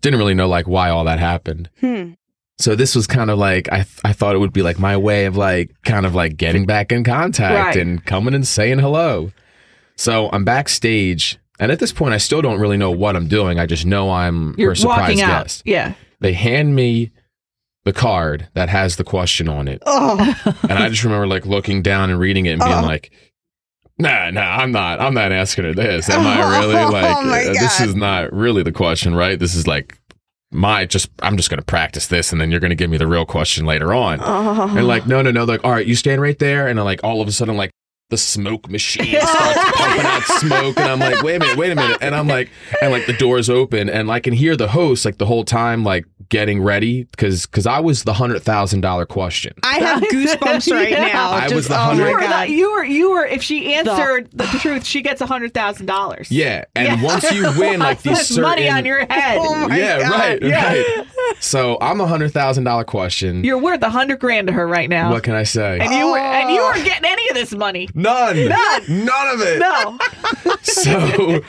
Didn't 0.00 0.18
really 0.18 0.34
know 0.34 0.48
like 0.48 0.66
why 0.66 0.90
all 0.90 1.04
that 1.04 1.18
happened. 1.18 1.68
Hmm. 1.80 2.12
So 2.58 2.74
this 2.74 2.94
was 2.94 3.06
kind 3.06 3.30
of 3.30 3.38
like 3.38 3.70
I 3.72 3.84
I 4.04 4.12
thought 4.12 4.34
it 4.34 4.38
would 4.38 4.52
be 4.52 4.62
like 4.62 4.78
my 4.78 4.96
way 4.96 5.26
of 5.26 5.36
like 5.36 5.70
kind 5.84 6.04
of 6.06 6.14
like 6.14 6.36
getting 6.36 6.66
back 6.66 6.92
in 6.92 7.04
contact 7.04 7.54
Right. 7.54 7.76
and 7.76 8.04
coming 8.04 8.34
and 8.34 8.46
saying 8.46 8.78
hello. 8.80 9.32
So 9.96 10.30
I'm 10.32 10.44
backstage, 10.44 11.38
and 11.58 11.70
at 11.70 11.78
this 11.78 11.92
point, 11.92 12.14
I 12.14 12.18
still 12.18 12.40
don't 12.42 12.58
really 12.58 12.78
know 12.78 12.90
what 12.90 13.16
I'm 13.16 13.28
doing. 13.28 13.58
I 13.58 13.66
just 13.66 13.84
know 13.84 14.10
I'm 14.10 14.54
You're 14.58 14.70
her 14.70 14.74
surprise 14.74 15.00
walking 15.00 15.20
out. 15.22 15.44
guest. 15.44 15.62
Yeah. 15.66 15.92
They 16.20 16.32
hand 16.32 16.74
me 16.74 17.10
the 17.84 17.92
card 17.92 18.48
that 18.54 18.68
has 18.68 18.96
the 18.96 19.04
question 19.04 19.48
on 19.48 19.66
it, 19.68 19.82
Oh. 19.86 20.18
and 20.68 20.72
I 20.72 20.88
just 20.88 21.02
remember 21.04 21.26
like 21.26 21.46
looking 21.46 21.82
down 21.82 22.10
and 22.10 22.18
reading 22.20 22.46
it 22.46 22.52
and 22.52 22.60
being 22.60 22.72
Oh. 22.72 22.82
like. 22.82 23.10
Nah, 23.98 24.30
nah, 24.30 24.56
I'm 24.56 24.72
not. 24.72 24.98
I'm 24.98 25.12
not 25.12 25.30
asking 25.30 25.64
her 25.64 25.74
this. 25.74 26.08
Am 26.08 26.26
I 26.26 26.58
really? 26.58 26.74
Oh, 26.74 26.90
Like, 26.90 27.26
my 27.26 27.44
uh, 27.44 27.52
this 27.52 27.80
is 27.80 27.94
not 27.94 28.32
really 28.32 28.62
the 28.62 28.72
question, 28.72 29.14
right? 29.14 29.38
This 29.38 29.54
is 29.54 29.66
like 29.66 29.98
my 30.50 30.86
just. 30.86 31.10
I'm 31.22 31.36
just 31.36 31.50
gonna 31.50 31.60
practice 31.62 32.06
this, 32.06 32.32
and 32.32 32.40
then 32.40 32.50
you're 32.50 32.60
gonna 32.60 32.74
give 32.74 32.88
me 32.88 32.96
the 32.96 33.06
real 33.06 33.26
question 33.26 33.66
later 33.66 33.92
on. 33.92 34.20
Oh. 34.22 34.74
And 34.74 34.86
like, 34.86 35.06
no, 35.06 35.20
no, 35.20 35.30
no. 35.30 35.44
Like, 35.44 35.62
all 35.64 35.72
right, 35.72 35.86
you 35.86 35.94
stand 35.94 36.22
right 36.22 36.38
there, 36.38 36.66
and 36.66 36.78
then 36.78 36.84
like 36.86 37.00
all 37.04 37.20
of 37.20 37.28
a 37.28 37.32
sudden, 37.32 37.58
like 37.58 37.70
the 38.10 38.18
smoke 38.18 38.68
machine 38.70 39.18
starts 39.20 39.70
pumping 39.76 40.06
out 40.06 40.22
smoke, 40.24 40.76
and 40.78 40.90
I'm 40.90 40.98
like, 41.00 41.22
wait 41.22 41.36
a 41.36 41.38
minute, 41.40 41.56
wait 41.56 41.72
a 41.72 41.74
minute, 41.76 41.98
and 42.00 42.14
I'm 42.14 42.26
like, 42.28 42.50
and 42.82 42.92
like 42.92 43.06
the 43.06 43.12
doors 43.14 43.48
open, 43.48 43.88
and 43.88 44.10
I 44.10 44.20
can 44.20 44.32
hear 44.34 44.56
the 44.56 44.68
host 44.68 45.04
like 45.04 45.18
the 45.18 45.26
whole 45.26 45.44
time 45.44 45.84
like 45.84 46.04
getting 46.28 46.62
ready 46.62 47.04
because 47.04 47.46
because 47.46 47.66
I 47.66 47.80
was 47.80 48.04
the 48.04 48.12
hundred 48.12 48.42
thousand 48.42 48.82
dollar 48.82 49.04
question. 49.06 49.52
I 49.64 49.78
have 49.80 50.02
goosebumps 50.12 50.70
right 50.72 50.90
Yeah. 50.90 51.06
now. 51.08 51.30
I 51.30 51.42
Just- 51.42 51.54
was 51.54 51.68
the 51.68 51.74
oh 51.74 51.92
You 51.92 52.04
hundred- 52.04 52.28
my 52.28 52.46
were, 52.46 52.52
you 52.52 52.72
were, 52.72 52.84
you 52.84 53.10
were. 53.10 53.24
If 53.26 53.42
she 53.42 53.74
answered 53.74 54.28
the, 54.32 54.44
truth, 54.44 54.84
she 54.84 55.02
gets 55.02 55.20
a 55.20 55.26
hundred 55.26 55.54
thousand 55.54 55.86
dollars. 55.86 56.30
Yeah, 56.30 56.64
and 56.76 56.86
Yeah. 56.88 57.02
once 57.02 57.30
you 57.32 57.42
win 57.58 57.80
like 57.80 58.02
these 58.02 58.26
certain 58.28 58.42
money 58.42 58.68
on 58.68 58.84
your 58.84 58.98
head. 59.10 59.38
Oh 59.40 59.68
yeah, 59.70 59.98
God. 60.00 60.10
right, 60.12 60.42
Yeah. 60.42 60.72
right. 60.74 61.06
So 61.40 61.78
I'm 61.80 62.00
a 62.00 62.06
hundred 62.06 62.32
thousand 62.32 62.64
dollar 62.64 62.84
question. 62.84 63.42
You're 63.44 63.58
worth 63.58 63.82
a 63.82 63.90
hundred 63.90 64.20
grand 64.20 64.46
to 64.48 64.52
her 64.52 64.66
right 64.66 64.88
now. 64.88 65.10
what 65.10 65.22
can 65.22 65.34
I 65.34 65.42
say? 65.44 65.78
and 65.80 65.92
you 65.92 66.06
were, 66.10 66.18
and 66.18 66.50
you 66.50 66.60
Oh. 66.60 66.64
weren't 66.72 66.84
getting 66.84 67.08
any 67.10 67.28
of 67.28 67.34
this 67.34 67.52
money. 67.52 67.88
None. 68.02 68.48
None. 68.48 69.04
None 69.04 69.28
of 69.28 69.40
it. 69.42 69.58
No. 69.58 69.98
so 70.62 71.40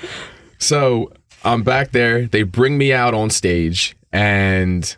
so 0.60 1.12
I'm 1.44 1.64
back 1.64 1.92
there. 1.92 2.28
They 2.28 2.44
bring 2.44 2.78
me 2.78 2.94
out 2.94 3.14
on 3.14 3.30
stage 3.30 3.96
and 4.12 4.96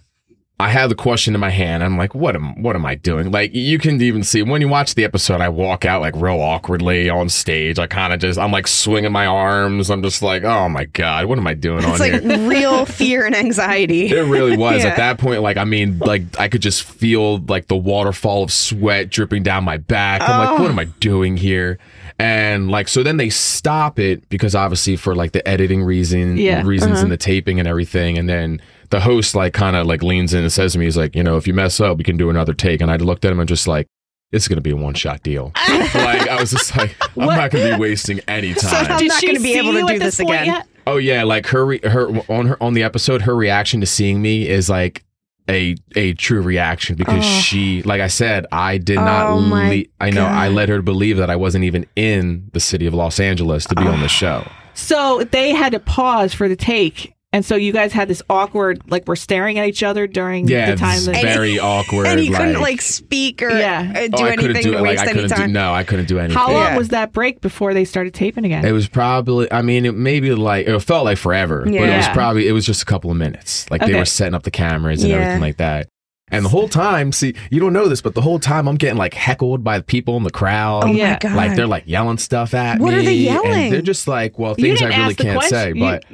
I 0.60 0.70
have 0.70 0.89
the 0.89 0.96
question 0.96 1.34
in 1.34 1.42
my 1.42 1.50
hand. 1.50 1.84
I'm 1.84 1.98
like, 1.98 2.13
what 2.13 2.36
am 2.36 2.62
what 2.62 2.76
am 2.76 2.86
I 2.86 2.94
doing? 2.96 3.32
Like 3.32 3.54
you 3.56 3.80
can 3.80 4.00
even 4.02 4.24
see 4.24 4.44
when 4.44 4.62
you 4.62 4.68
watch 4.70 4.94
the 4.94 5.04
episode, 5.04 5.42
I 5.42 5.50
walk 5.50 5.84
out 5.84 6.00
like 6.00 6.16
real 6.16 6.39
awkwardly 6.39 7.10
on 7.10 7.28
stage. 7.28 7.80
I 7.80 7.88
kind 7.88 8.13
of 8.13 8.20
just 8.20 8.38
I'm 8.38 8.52
like 8.52 8.68
swinging 8.68 9.12
my 9.12 9.26
arms. 9.26 9.89
I'm 9.89 10.04
just 10.04 10.22
like, 10.22 10.44
oh 10.44 10.70
my 10.70 10.86
god, 10.86 11.26
what 11.26 11.39
am 11.39 11.48
I 11.48 11.56
doing 11.56 11.80
It's 11.80 11.88
on 11.88 11.98
like 12.00 12.22
here? 12.22 12.38
real 12.50 12.86
fear 12.86 13.26
and 13.26 13.36
anxiety. 13.36 14.08
It 14.08 14.28
really 14.28 14.56
was 14.56 14.84
Yeah. 14.84 14.92
at 14.92 14.98
that 14.98 15.18
point. 15.18 15.42
Like, 15.42 15.58
I 15.58 15.66
mean, 15.66 15.98
like 15.98 16.39
I 16.39 16.48
could 16.50 16.62
just 16.62 16.84
feel 16.84 17.39
like 17.39 17.68
the 17.68 17.76
waterfall 17.76 18.44
of 18.44 18.52
sweat 18.52 19.10
dripping 19.10 19.42
down 19.44 19.63
my 19.63 19.78
back. 19.78 20.22
I'm 20.22 20.46
like, 20.48 20.60
what 20.60 20.70
am 20.70 20.80
I 20.80 20.86
oh. 20.86 20.94
doing 21.00 21.36
here? 21.36 21.80
And 22.20 22.70
like, 22.70 22.88
so 22.88 23.02
then 23.02 23.18
they 23.18 23.32
stop 23.32 23.98
it 23.98 24.30
because 24.30 24.54
obviously 24.54 24.96
for 24.98 25.16
like 25.16 25.32
the 25.32 25.46
editing 25.48 25.84
reason, 25.84 26.38
Yeah. 26.38 26.62
reasons 26.63 27.00
and 27.00 27.08
uh-huh. 27.08 27.08
the 27.10 27.18
taping 27.18 27.60
and 27.60 27.68
everything. 27.68 28.20
And 28.20 28.30
then 28.30 28.62
the 28.94 29.00
host 29.02 29.34
like 29.36 29.54
kind 29.54 29.76
of 29.76 29.88
like 29.88 30.04
leans 30.04 30.34
in 30.34 30.42
and 30.44 30.52
says 30.52 30.74
to 30.74 30.80
me, 30.80 30.86
he's 30.86 30.96
like, 30.98 31.16
you 31.16 31.24
know, 31.24 31.36
if 31.38 31.48
you 31.48 31.54
mess 31.54 31.80
up, 31.80 31.98
we 31.98 32.04
can 32.04 32.16
do 32.16 32.30
another 32.30 32.54
take. 32.54 32.80
And 32.80 32.92
I 32.92 32.96
looked 32.98 33.26
at 33.26 33.32
him 33.32 33.40
and 33.40 33.50
just 33.50 33.68
like, 33.68 33.88
it's 34.32 34.48
gonna 34.48 34.62
be 34.62 34.72
a 34.72 34.76
one 34.76 34.94
shot 34.94 35.22
deal. 35.24 35.52
like 35.70 36.28
I 36.30 36.38
was 36.40 36.52
just 36.52 36.76
like, 36.78 36.96
I'm 37.18 37.26
not 37.28 37.52
gonna 37.52 37.76
be 37.76 37.80
wasting 37.82 38.20
any 38.28 38.54
time. 38.54 38.86
I'm 38.92 38.98
Did 39.00 39.10
not 39.10 39.20
she 39.20 39.28
gonna 39.28 39.40
be 39.40 39.54
able 39.58 39.74
to 39.74 39.80
do 39.82 39.90
at 39.96 40.00
this 40.00 40.20
again. 40.20 40.46
yet? 40.46 40.68
Oh 40.88 40.98
yeah, 40.98 41.24
like 41.24 41.48
her 41.48 41.66
re- 41.66 41.80
her 41.84 42.08
on 42.30 42.48
her 42.48 42.62
on 42.64 42.74
the 42.74 42.84
episode, 42.84 43.24
her 43.24 43.36
reaction 43.36 43.80
to 43.82 43.86
seeing 43.86 44.22
me 44.22 44.48
is 44.48 44.70
like 44.70 45.04
a 45.50 45.76
a 45.96 46.14
true 46.14 46.42
reaction 46.42 46.96
because 46.96 47.24
Oh. 47.26 47.40
she, 47.42 47.82
like 47.84 48.02
I 48.02 48.08
said, 48.08 48.46
I 48.52 48.78
did 48.78 48.96
not. 48.96 49.28
Oh, 49.28 49.40
my 49.40 49.70
le- 49.70 49.84
I 50.02 50.10
know 50.10 50.26
I 50.26 50.48
God. 50.48 50.56
led 50.56 50.70
her 50.70 50.78
to 50.78 50.84
believe 50.84 51.18
that 51.18 51.30
I 51.30 51.36
wasn't 51.36 51.64
even 51.66 51.86
in 51.96 52.50
the 52.54 52.60
city 52.60 52.86
of 52.86 52.94
Los 52.94 53.20
Angeles 53.20 53.66
to 53.66 53.76
be 53.76 53.84
on 53.88 54.02
the 54.02 54.08
show. 54.08 54.48
So 54.74 55.24
they 55.32 55.52
had 55.52 55.74
to 55.74 55.80
pause 55.80 56.34
for 56.34 56.48
the 56.50 56.56
take, 56.56 57.12
and 57.34 57.43
so 57.43 57.56
you 57.56 57.74
guys 57.74 57.91
had 57.91 58.08
this 58.08 58.22
awkward, 58.30 58.82
like 58.89 59.06
we're 59.08 59.15
staring 59.17 59.60
at 59.60 59.67
each 59.67 59.84
other 59.84 60.08
during 60.08 60.48
Yeah, 60.48 60.72
the 60.72 60.78
time. 60.78 60.96
it's 60.96 61.06
That, 61.08 61.22
very 61.24 61.60
awkward. 61.60 62.08
and 62.08 62.19
he 62.19 62.30
like, 62.30 62.39
couldn't 62.39 62.62
like 62.62 62.82
speak 62.82 63.41
or 63.41 63.50
Yeah. 63.50 63.91
uh, 63.93 64.00
oh, 64.13 64.17
do 64.17 64.24
I 64.24 64.32
anything 64.34 64.54
do 64.63 64.72
to. 64.72 64.78
Like 64.80 64.84
waste 64.84 65.02
I 65.02 65.04
any 65.06 65.13
couldn't 65.13 65.30
do. 65.30 65.36
time. 65.36 65.52
No, 65.52 65.74
I 65.74 65.84
couldn't 65.84 66.06
do 66.08 66.19
anything. 66.19 66.38
how 66.38 66.52
long 66.52 66.63
Yeah. 66.72 66.78
was 66.78 66.89
that 66.89 67.12
break 67.12 67.41
before 67.41 67.74
they 67.74 67.84
started 67.84 68.13
taping 68.13 68.46
again? 68.46 68.63
It 68.63 68.72
was 68.72 68.88
probably. 68.88 69.52
I 69.52 69.62
mean, 69.62 69.86
it 69.86 69.96
maybe 69.96 70.34
like 70.36 70.67
it 70.67 70.80
felt 70.82 71.04
like 71.06 71.17
forever, 71.17 71.63
but 71.65 71.74
it 71.74 71.98
was 71.98 72.08
probably 72.10 72.48
it 72.48 72.54
was 72.54 72.65
just 72.65 72.82
a 72.84 72.86
couple 72.86 73.12
of 73.12 73.17
minutes. 73.17 73.69
Like 73.69 73.82
they 73.86 73.96
were 73.96 74.06
setting 74.06 74.36
up 74.36 74.43
the 74.43 74.52
cameras 74.52 75.02
and 75.04 75.10
Yeah. 75.12 75.17
everything 75.17 75.41
like 75.41 75.58
that. 75.58 75.88
And 76.34 76.43
the 76.46 76.50
whole 76.50 76.67
time, 76.67 77.12
see, 77.12 77.36
you 77.52 77.60
don't 77.60 77.74
know 77.74 77.88
this, 77.88 78.02
but 78.02 78.15
the 78.15 78.22
whole 78.22 78.39
time 78.39 78.67
I'm 78.67 78.76
getting 78.78 78.98
like 78.98 79.13
heckled 79.13 79.63
by 79.63 79.78
the 79.78 79.84
people 79.84 80.17
in 80.17 80.24
the 80.24 80.32
crowd. 80.32 80.84
Oh 80.86 80.88
Yeah. 80.88 81.12
my 81.13 81.17
god! 81.19 81.36
Like 81.36 81.56
they're 81.56 81.67
like 81.67 81.84
yelling 81.88 82.17
stuff 82.17 82.54
at 82.54 82.80
What 82.80 82.93
me. 82.93 83.00
are 83.00 83.04
they 83.04 83.13
yelling? 83.13 83.52
And 83.52 83.74
they're 83.74 83.82
just 83.82 84.08
like, 84.08 84.38
well, 84.39 84.56
things 84.56 84.82
I 84.82 84.88
really 84.88 85.15
can't 85.15 85.38
question- 85.38 85.50
say. 85.58 85.67
you- 85.69 85.80
But 85.80 86.06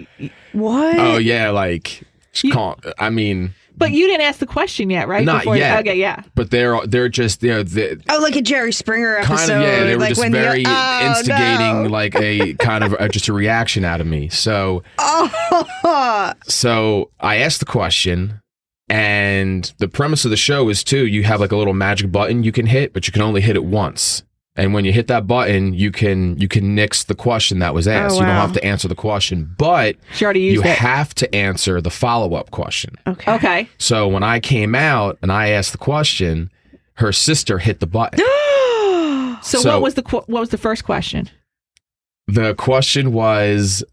what? 0.54 1.00
oh 1.00 1.18
yeah, 1.18 1.50
like 1.52 2.04
You- 2.44 2.52
call, 2.54 2.80
I 2.98 3.10
mean, 3.10 3.54
but 3.78 3.92
you 3.92 4.08
didn't 4.08 4.26
ask 4.26 4.40
the 4.40 4.46
question 4.46 4.90
yet, 4.90 5.08
right? 5.08 5.24
Not 5.24 5.44
Before 5.44 5.56
you- 5.56 5.62
yet. 5.62 5.80
okay, 5.80 5.96
yeah. 5.96 6.22
but 6.36 6.52
they're 6.52 6.86
they're 6.86 7.08
just 7.08 7.42
you 7.42 7.50
know 7.52 7.64
they, 7.64 7.96
Oh, 8.10 8.20
like 8.20 8.36
a 8.36 8.42
Jerry 8.42 8.74
Springer 8.74 9.16
episode. 9.18 9.36
kind 9.38 9.52
of 9.52 9.62
yeah 9.62 9.84
they 9.86 9.94
were 9.96 10.02
like 10.02 10.10
just 10.10 10.20
when 10.22 10.34
very 10.34 10.64
oh, 10.68 11.08
instigating 11.08 11.84
no. 11.84 11.90
like 11.90 12.14
a 12.16 12.54
kind 12.60 12.84
of 12.84 12.94
uh 13.00 13.08
just 13.08 13.30
a 13.30 13.34
reaction 13.34 13.86
out 13.86 14.02
of 14.02 14.08
me. 14.08 14.28
So 14.28 14.84
Oh, 14.98 16.34
so 16.48 17.10
I 17.22 17.38
asked 17.38 17.60
the 17.62 17.66
question. 17.66 18.42
And 18.90 19.72
the 19.78 19.88
premise 19.88 20.26
of 20.26 20.32
the 20.32 20.38
show 20.38 20.68
is 20.70 20.84
too, 20.84 21.06
you 21.06 21.24
have 21.24 21.40
like 21.40 21.52
a 21.52 21.56
little 21.58 21.74
magic 21.76 22.12
button 22.12 22.44
you 22.44 22.52
can 22.52 22.66
hit, 22.66 22.92
but 22.94 23.06
you 23.08 23.14
can 23.14 23.22
only 23.22 23.42
hit 23.42 23.56
it 23.56 23.64
once. 23.64 24.24
And 24.56 24.74
when 24.74 24.84
you 24.84 24.92
hit 24.92 25.08
that 25.08 25.26
button, 25.28 25.74
you 25.74 25.92
can 25.92 26.38
you 26.38 26.48
can 26.50 26.76
nix 26.76 27.04
the 27.06 27.16
question 27.16 27.60
that 27.60 27.74
was 27.74 27.88
asked. 27.88 28.16
Oh, 28.16 28.20
you 28.20 28.26
don't 28.26 28.36
have 28.36 28.52
to 28.54 28.64
answer 28.66 28.88
the 28.90 28.96
question, 28.96 29.56
but 29.58 29.96
She 30.16 30.26
already 30.26 30.42
you 30.42 30.62
it. 30.62 30.66
have 30.66 31.14
to 31.16 31.34
answer 31.34 31.80
the 31.82 31.92
follow 31.92 32.34
up 32.34 32.52
question. 32.52 32.96
okay. 33.08 33.32
okay. 33.34 33.70
So 33.78 34.08
when 34.08 34.24
I 34.24 34.40
came 34.42 34.76
out 34.76 35.18
and 35.22 35.32
I 35.32 35.50
asked 35.50 35.72
the 35.72 35.78
question, 35.78 36.50
her 36.96 37.12
sister 37.14 37.60
hit 37.60 37.80
the 37.80 37.88
button. 37.88 38.20
So, 39.42 39.60
So- 39.62 39.70
what 39.76 39.82
was 39.84 39.94
the 39.94 40.02
qu- 40.04 40.24
what 40.28 40.42
was 40.42 40.50
the 40.50 40.58
first 40.58 40.84
question? 40.84 41.30
The 42.28 42.54
question 42.56 43.14
was 43.14 43.84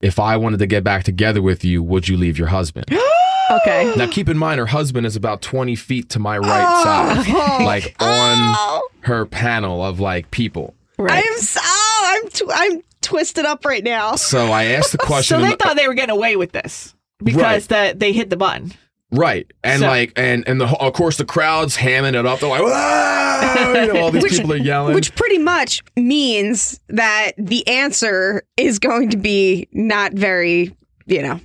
if 0.00 0.18
I 0.18 0.36
wanted 0.36 0.58
to 0.58 0.66
get 0.66 0.82
back 0.82 1.04
together 1.04 1.40
with 1.40 1.64
you, 1.64 1.80
would 1.84 2.08
you 2.08 2.16
leave 2.16 2.36
your 2.38 2.48
husband? 2.48 2.86
Okay. 3.50 3.94
now, 3.96 4.08
keep 4.10 4.28
in 4.28 4.36
mind, 4.38 4.58
her 4.58 4.66
husband 4.66 5.06
is 5.06 5.16
about 5.16 5.40
20 5.42 5.76
feet 5.76 6.08
to 6.10 6.18
my 6.18 6.38
right 6.38 6.64
oh, 6.66 6.84
side, 7.24 7.64
like 7.64 7.94
on 8.00 8.54
Oh, 8.58 8.88
her 9.00 9.24
panel 9.26 9.84
of 9.84 10.00
like 10.00 10.30
people. 10.30 10.74
Right. 10.98 11.24
I'm 11.26 11.38
so 11.38 11.60
oh, 11.62 12.20
I'm 12.22 12.28
tw- 12.30 12.50
I'm 12.52 12.82
twisted 13.02 13.44
up 13.44 13.64
right 13.64 13.84
now. 13.84 14.16
So 14.16 14.46
I 14.46 14.64
asked 14.64 14.92
the 14.92 14.98
question. 14.98 15.38
so 15.38 15.44
they 15.44 15.52
in- 15.52 15.58
thought 15.58 15.76
they 15.76 15.86
were 15.86 15.94
getting 15.94 16.14
away 16.16 16.36
with 16.36 16.52
this 16.52 16.94
because 17.22 17.66
the, 17.68 17.94
they 17.96 18.12
hit 18.12 18.30
the 18.30 18.36
button. 18.36 18.72
Right, 19.12 19.46
and 19.62 19.80
So- 19.80 19.86
like, 19.86 20.12
and 20.16 20.46
and 20.48 20.60
the 20.60 20.66
of 20.66 20.92
course 20.94 21.16
the 21.16 21.24
crowd's 21.24 21.76
hamming 21.76 22.18
it 22.18 22.26
up. 22.26 22.40
They're 22.40 22.48
like, 22.48 22.62
"Wah!" 22.62 23.72
you 23.86 23.92
know, 23.92 24.00
all 24.00 24.10
these 24.10 24.24
Which- 24.24 24.32
people 24.32 24.52
are 24.54 24.56
yelling. 24.56 24.94
Which 24.94 25.14
pretty 25.14 25.38
much 25.38 25.84
means 25.96 26.80
that 26.88 27.32
the 27.38 27.66
answer 27.68 28.42
is 28.56 28.80
going 28.80 29.10
to 29.10 29.16
be 29.16 29.68
not 29.72 30.12
very, 30.14 30.74
you 31.06 31.22
know, 31.22 31.38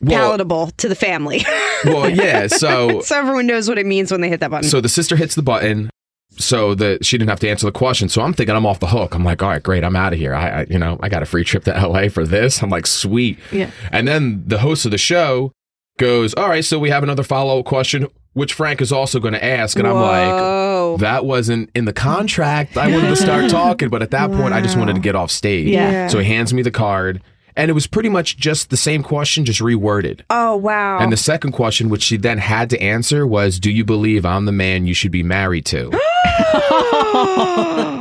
well, 0.00 0.18
palatable 0.18 0.70
to 0.78 0.88
the 0.88 0.94
family. 0.94 1.44
well, 1.84 2.08
yeah. 2.08 2.46
So 2.46 3.00
so 3.04 3.16
everyone 3.18 3.46
knows 3.46 3.68
what 3.68 3.78
it 3.78 3.86
means 3.86 4.10
when 4.10 4.20
they 4.20 4.28
hit 4.28 4.40
that 4.40 4.50
button. 4.50 4.68
so 4.68 4.80
the 4.80 4.88
sister 4.88 5.16
hits 5.16 5.34
the 5.34 5.42
button, 5.42 5.90
so 6.32 6.74
that 6.74 7.04
she 7.04 7.18
didn't 7.18 7.30
have 7.30 7.40
to 7.40 7.48
answer 7.48 7.66
the 7.66 7.72
question. 7.72 8.08
So 8.08 8.22
I'm 8.22 8.32
thinking 8.32 8.56
I'm 8.56 8.66
off 8.66 8.80
the 8.80 8.86
hook. 8.86 9.14
I'm 9.14 9.24
like, 9.24 9.42
all 9.42 9.48
right, 9.48 9.62
great, 9.62 9.84
I'm 9.84 9.96
out 9.96 10.12
of 10.12 10.18
here. 10.18 10.34
I, 10.34 10.48
I 10.48 10.66
you 10.68 10.78
know 10.78 10.98
I 11.02 11.08
got 11.08 11.22
a 11.22 11.26
free 11.26 11.44
trip 11.44 11.64
to 11.64 11.72
LA 11.72 12.08
for 12.08 12.26
this. 12.26 12.62
I'm 12.62 12.70
like, 12.70 12.86
sweet. 12.86 13.38
Yeah. 13.52 13.70
And 13.92 14.06
then 14.08 14.44
the 14.46 14.58
host 14.58 14.84
of 14.84 14.90
the 14.90 14.98
show 14.98 15.52
goes, 15.98 16.34
all 16.34 16.48
right, 16.48 16.64
so 16.64 16.78
we 16.78 16.90
have 16.90 17.02
another 17.02 17.22
follow 17.22 17.60
up 17.60 17.66
question, 17.66 18.06
which 18.32 18.54
Frank 18.54 18.80
is 18.80 18.90
also 18.90 19.20
going 19.20 19.34
to 19.34 19.44
ask, 19.44 19.78
and 19.78 19.86
I'm 19.86 19.94
like. 19.94 20.28
Whoa. 20.28 20.70
That 20.98 21.24
wasn't 21.24 21.70
in 21.74 21.84
the 21.84 21.92
contract. 21.92 22.76
I 22.76 22.90
wanted 22.90 23.08
to 23.08 23.16
start 23.16 23.50
talking, 23.50 23.88
but 23.88 24.02
at 24.02 24.10
that 24.10 24.30
point, 24.32 24.54
I 24.54 24.60
just 24.60 24.76
wanted 24.76 24.94
to 24.94 25.00
get 25.00 25.14
off 25.14 25.30
stage. 25.30 25.68
Yeah. 25.68 26.08
So 26.08 26.18
he 26.18 26.24
hands 26.24 26.52
me 26.52 26.62
the 26.62 26.70
card, 26.70 27.22
and 27.56 27.70
it 27.70 27.74
was 27.74 27.86
pretty 27.86 28.08
much 28.08 28.36
just 28.36 28.70
the 28.70 28.76
same 28.76 29.02
question, 29.02 29.44
just 29.44 29.60
reworded. 29.60 30.20
Oh 30.30 30.56
wow. 30.56 30.98
And 30.98 31.12
the 31.12 31.16
second 31.16 31.52
question, 31.52 31.88
which 31.88 32.02
she 32.02 32.16
then 32.16 32.38
had 32.38 32.70
to 32.70 32.80
answer, 32.80 33.26
was 33.26 33.58
Do 33.60 33.70
you 33.70 33.84
believe 33.84 34.24
I'm 34.24 34.46
the 34.46 34.52
man 34.52 34.86
you 34.86 34.94
should 34.94 35.12
be 35.12 35.22
married 35.22 35.66
to? 35.66 35.90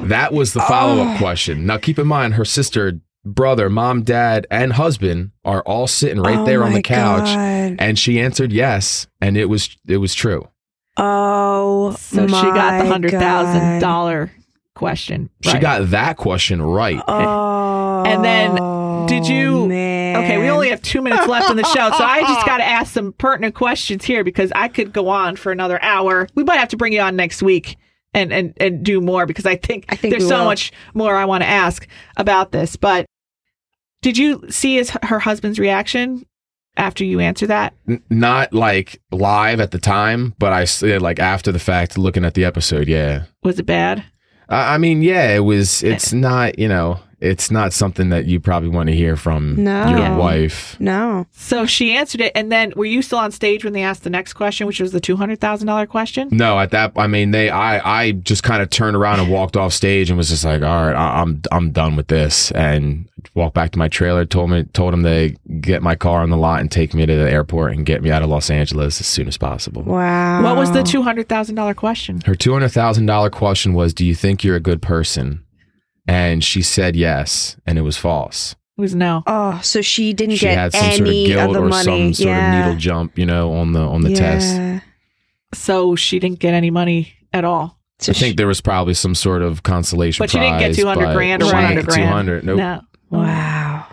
that 0.07 0.29
was 0.31 0.53
the 0.53 0.61
follow 0.61 1.01
up 1.03 1.17
question. 1.17 1.65
Now, 1.65 1.77
keep 1.77 1.99
in 1.99 2.07
mind, 2.07 2.35
her 2.35 2.45
sister, 2.45 2.99
brother, 3.25 3.69
mom, 3.69 4.03
dad, 4.03 4.47
and 4.49 4.73
husband 4.73 5.31
are 5.43 5.61
all 5.61 5.87
sitting 5.87 6.21
right 6.21 6.39
Oh 6.39 6.45
there 6.45 6.63
on 6.63 6.73
the 6.73 6.81
couch. 6.81 7.25
God. 7.25 7.75
And 7.79 7.97
she 7.99 8.19
answered 8.19 8.51
yes, 8.51 9.07
and 9.21 9.37
it 9.37 9.45
was 9.45 9.77
it 9.87 9.97
was 9.97 10.13
true. 10.13 10.47
Oh, 10.97 11.91
So 11.97 12.27
she 12.27 12.33
got 12.33 12.83
the 12.83 12.89
hundred 12.89 13.11
thousand 13.11 13.79
dollar 13.79 14.25
dollar 14.25 14.31
question. 14.75 15.29
She 15.41 15.51
right. 15.51 15.61
got 15.61 15.89
that 15.91 16.17
question 16.17 16.61
right. 16.61 17.01
Oh, 17.07 18.03
And 18.05 18.23
then, 18.23 18.57
did 19.07 19.27
you- 19.27 19.67
Man. 19.67 20.15
Okay, 20.23 20.37
we 20.37 20.49
only 20.49 20.69
have 20.69 20.81
two 20.81 21.01
minutes 21.01 21.27
left 21.27 21.49
in 21.49 21.57
the 21.57 21.63
show, 21.63 21.91
so 21.97 22.03
I 22.03 22.21
just 22.21 22.45
got 22.45 22.57
to 22.57 22.63
ask 22.65 22.93
some 22.93 23.13
pertinent 23.13 23.55
questions 23.55 24.03
here 24.03 24.23
because 24.23 24.51
I 24.55 24.67
could 24.67 24.91
go 24.93 25.09
on 25.09 25.35
for 25.35 25.51
another 25.51 25.81
hour. 25.83 26.27
We 26.35 26.43
might 26.43 26.57
have 26.57 26.69
to 26.69 26.77
bring 26.77 26.93
you 26.93 27.01
on 27.01 27.15
next 27.15 27.41
week 27.43 27.77
and 28.13 28.33
and 28.33 28.53
and 28.57 28.83
do 28.83 28.99
more 29.01 29.25
because 29.27 29.45
I 29.45 29.55
think, 29.55 29.85
I 29.89 29.95
think 29.95 30.11
there's 30.13 30.27
so 30.27 30.39
will. 30.39 30.45
much 30.45 30.71
more 30.93 31.15
I 31.15 31.25
want 31.25 31.43
to 31.43 31.47
ask 31.49 31.87
about 32.17 32.51
this. 32.51 32.75
But 32.75 33.05
did 34.01 34.17
you 34.17 34.43
see 34.49 34.75
his 34.75 34.89
her 35.03 35.19
husband's 35.19 35.59
reaction 35.59 36.25
after 36.77 37.03
you 37.03 37.19
answer 37.19 37.45
that? 37.47 37.73
N- 37.87 38.01
not 38.09 38.53
like 38.53 39.01
live 39.11 39.59
at 39.59 39.71
the 39.71 39.79
time, 39.79 40.33
but 40.39 40.53
I 40.53 40.63
s- 40.63 40.81
like 40.81 41.19
after 41.19 41.51
the 41.51 41.59
fact, 41.59 41.97
looking 41.97 42.25
at 42.25 42.33
the 42.33 42.45
episode. 42.45 42.87
Yeah, 42.87 43.25
Was 43.43 43.59
it 43.59 43.65
bad? 43.67 44.03
I 44.47 44.75
I 44.75 44.77
mean, 44.79 45.01
yeah, 45.03 45.35
it 45.35 45.41
was. 45.41 45.83
It's 45.83 46.11
eh. 46.13 46.17
not, 46.17 46.57
you 46.57 46.67
know, 46.67 46.99
it's 47.21 47.51
not 47.51 47.73
something 47.73 48.09
that 48.09 48.25
you 48.25 48.39
probably 48.39 48.69
want 48.69 48.87
to 48.87 48.95
hear 48.95 49.15
from 49.15 49.61
No. 49.63 49.89
your 49.89 50.15
wife. 50.15 50.77
no. 50.79 51.25
So 51.31 51.65
she 51.65 51.93
answered 51.95 52.21
it, 52.21 52.31
and 52.35 52.51
then 52.51 52.71
were 52.75 52.85
you 52.85 53.01
still 53.01 53.17
on 53.19 53.31
stage 53.31 53.63
when 53.63 53.73
they 53.73 53.81
asked 53.83 54.03
the 54.03 54.09
next 54.09 54.33
question, 54.33 54.67
which 54.67 54.79
was 54.79 54.91
the 54.91 54.99
two 54.99 55.15
hundred 55.17 55.39
thousand 55.41 55.67
dollar 55.67 55.85
question? 55.85 56.29
No, 56.31 56.57
at 56.59 56.71
that, 56.71 56.93
I 56.95 57.07
mean, 57.07 57.31
they, 57.31 57.49
I, 57.49 58.01
I 58.03 58.11
just 58.11 58.43
kind 58.43 58.61
of 58.61 58.69
turned 58.69 58.95
around 58.95 59.19
and 59.19 59.29
walked 59.29 59.57
off 59.57 59.73
stage 59.73 60.09
and 60.09 60.17
was 60.17 60.29
just 60.29 60.45
like, 60.45 60.61
all 60.61 60.85
right, 60.87 60.95
I, 60.95 61.21
I'm, 61.21 61.41
I'm 61.51 61.71
done 61.71 61.95
with 61.95 62.07
this, 62.07 62.51
and 62.51 63.09
walked 63.33 63.53
back 63.55 63.71
to 63.71 63.79
my 63.79 63.87
trailer. 63.87 64.25
Told 64.25 64.49
me, 64.51 64.63
told 64.73 64.93
him 64.93 65.03
to 65.03 65.35
get 65.59 65.81
my 65.81 65.95
car 65.95 66.21
on 66.21 66.29
the 66.29 66.37
lot 66.37 66.61
and 66.61 66.71
take 66.71 66.93
me 66.93 67.05
to 67.05 67.15
the 67.15 67.29
airport 67.29 67.73
and 67.73 67.85
get 67.85 68.01
me 68.01 68.11
out 68.11 68.21
of 68.23 68.29
Los 68.29 68.49
Angeles 68.49 68.99
as 69.01 69.07
soon 69.07 69.27
as 69.27 69.37
possible. 69.37 69.81
Wow. 69.83 70.43
What 70.43 70.55
was 70.55 70.71
the 70.71 70.83
two 70.83 71.01
hundred 71.01 71.27
thousand 71.27 71.55
dollar 71.55 71.73
question? 71.73 72.21
Her 72.25 72.35
two 72.35 72.53
hundred 72.53 72.69
thousand 72.69 73.07
dollar 73.07 73.29
question 73.29 73.73
was, 73.73 73.93
"Do 73.93 74.05
you 74.05 74.15
think 74.15 74.43
you're 74.43 74.55
a 74.55 74.61
good 74.61 74.81
person?" 74.81 75.43
And 76.09 76.43
she 76.43 76.61
said 76.61 76.95
yes, 76.95 77.55
and 77.67 77.77
it 77.77 77.81
was 77.81 77.95
false. 77.95 78.55
It 78.77 78.81
was 78.81 78.95
no. 78.95 79.23
Oh, 79.27 79.59
so 79.63 79.81
she 79.81 80.13
didn't 80.13 80.37
She 80.37 80.45
get 80.45 80.57
had 80.57 80.73
some 80.73 80.85
any 80.85 80.97
sort 80.97 81.07
of 81.07 81.13
of 81.13 81.25
guilt 81.27 81.53
the 81.53 81.61
or 81.61 81.69
money. 81.69 81.83
some 81.83 82.13
sort 82.13 82.27
yeah. 82.27 82.59
of 82.59 82.65
needle 82.65 82.79
jump, 82.79 83.19
you 83.19 83.25
know, 83.25 83.53
on 83.53 83.73
the 83.73 83.81
on 83.81 84.01
the 84.01 84.15
test. 84.15 84.83
So 85.53 85.95
she 85.95 86.17
didn't 86.19 86.39
get 86.39 86.53
any 86.53 86.71
money 86.71 87.13
at 87.33 87.43
all. 87.43 87.77
So 87.99 88.11
I 88.11 88.13
think 88.13 88.37
there 88.37 88.47
was 88.47 88.61
probably 88.61 88.93
some 88.93 89.13
sort 89.13 89.41
of 89.41 89.63
consolation 89.63 90.23
But 90.23 90.29
she 90.31 90.39
didn't 90.39 90.59
get 90.59 90.73
prize, 90.73 90.77
200 90.77 91.13
grand 91.13 91.43
or 91.43 91.47
she 91.47 91.51
didn't 91.51 91.85
100 91.85 91.85
grand. 91.85 92.09
200. 92.09 92.43
Nope. 92.45 92.57
No. 92.57 92.81
wow. 93.09 93.87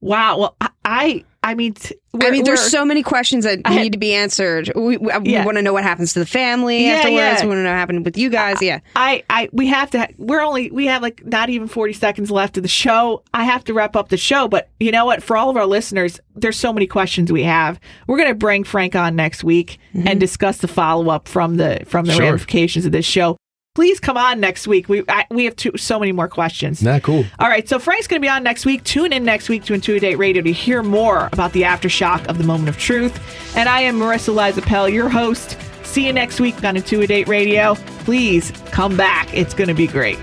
Wow. 0.00 0.38
Well, 0.38 0.56
I, 0.84 1.24
I, 1.42 1.52
I 1.52 1.54
mean, 1.54 1.74
t- 1.74 1.94
I 2.14 2.18
we're- 2.18 2.30
mean, 2.32 2.44
there's 2.44 2.60
so 2.60 2.84
many 2.84 3.02
questions 3.02 3.44
that 3.44 3.60
I 3.64 3.72
had- 3.72 3.82
need 3.82 3.92
to 3.92 3.98
be 3.98 4.12
answered. 4.12 4.72
We, 4.74 4.96
uh, 4.96 5.20
we, 5.20 5.32
Yeah. 5.32 5.44
want 5.44 5.56
to 5.56 5.62
know 5.62 5.72
what 5.72 5.84
happens 5.84 6.12
to 6.14 6.18
the 6.18 6.26
family 6.26 6.84
Yeah, 6.86 6.94
afterwards. 6.94 7.16
yeah. 7.16 7.42
We 7.42 7.48
want 7.48 7.58
to 7.58 7.62
know 7.62 7.70
what 7.70 7.76
happened 7.78 8.04
with 8.04 8.18
you 8.18 8.28
guys. 8.28 8.60
Yeah. 8.60 8.80
I, 8.96 9.22
I, 9.30 9.48
we 9.52 9.68
have 9.68 9.90
to. 9.90 10.08
We're 10.18 10.40
only. 10.42 10.70
We 10.70 10.86
have 10.86 11.00
like 11.02 11.24
not 11.24 11.48
even 11.48 11.68
40 11.68 11.92
seconds 11.92 12.30
left 12.30 12.56
of 12.56 12.62
the 12.64 12.68
show. 12.68 13.22
I 13.32 13.44
have 13.44 13.62
to 13.64 13.74
wrap 13.74 13.94
up 13.96 14.08
the 14.08 14.16
show. 14.16 14.48
But 14.48 14.68
you 14.80 14.90
know 14.90 15.04
what? 15.04 15.22
For 15.22 15.36
all 15.36 15.48
of 15.48 15.56
our 15.56 15.66
listeners, 15.66 16.20
there's 16.34 16.56
so 16.56 16.72
many 16.72 16.86
questions 16.86 17.30
we 17.32 17.44
have. 17.44 17.78
We're 18.08 18.18
gonna 18.18 18.34
bring 18.34 18.64
Frank 18.64 18.96
on 18.96 19.14
next 19.16 19.44
week 19.44 19.78
and 19.94 20.04
mm-hmm. 20.04 20.18
discuss 20.18 20.58
the 20.58 20.68
follow 20.68 21.08
up 21.10 21.28
from 21.28 21.56
the 21.56 21.80
from 21.86 22.06
the 22.06 22.12
Sure. 22.12 22.24
ramifications 22.24 22.84
of 22.84 22.92
this 22.92 23.06
show. 23.06 23.36
Please 23.74 24.00
come 24.00 24.16
on 24.16 24.40
next 24.40 24.66
week. 24.66 24.88
We 24.88 25.04
I, 25.08 25.24
we 25.30 25.44
have 25.44 25.54
two, 25.54 25.70
so 25.76 26.00
many 26.00 26.10
more 26.10 26.26
questions. 26.28 26.82
Nah, 26.82 26.98
cool. 26.98 27.24
All 27.38 27.48
right, 27.48 27.68
so 27.68 27.78
Frank's 27.78 28.08
going 28.08 28.20
to 28.20 28.24
be 28.24 28.28
on 28.28 28.42
next 28.42 28.66
week. 28.66 28.82
Tune 28.82 29.12
in 29.12 29.24
next 29.24 29.48
week 29.48 29.64
to 29.64 29.74
Intuitive 29.74 30.18
Radio 30.18 30.42
to 30.42 30.52
hear 30.52 30.82
more 30.82 31.28
about 31.32 31.52
the 31.52 31.62
aftershock 31.62 32.26
of 32.26 32.38
the 32.38 32.44
moment 32.44 32.68
of 32.68 32.78
truth. 32.78 33.56
And 33.56 33.68
I 33.68 33.82
am 33.82 33.98
Marissa 33.98 34.34
Lizapel, 34.34 34.92
your 34.92 35.08
host. 35.08 35.56
See 35.84 36.06
you 36.06 36.12
next 36.12 36.40
week 36.40 36.62
on 36.64 36.76
Intuitive 36.76 37.28
Radio. 37.28 37.74
Please 38.04 38.50
come 38.72 38.96
back. 38.96 39.32
It's 39.32 39.54
going 39.54 39.68
to 39.68 39.74
be 39.74 39.86
great. 39.86 40.18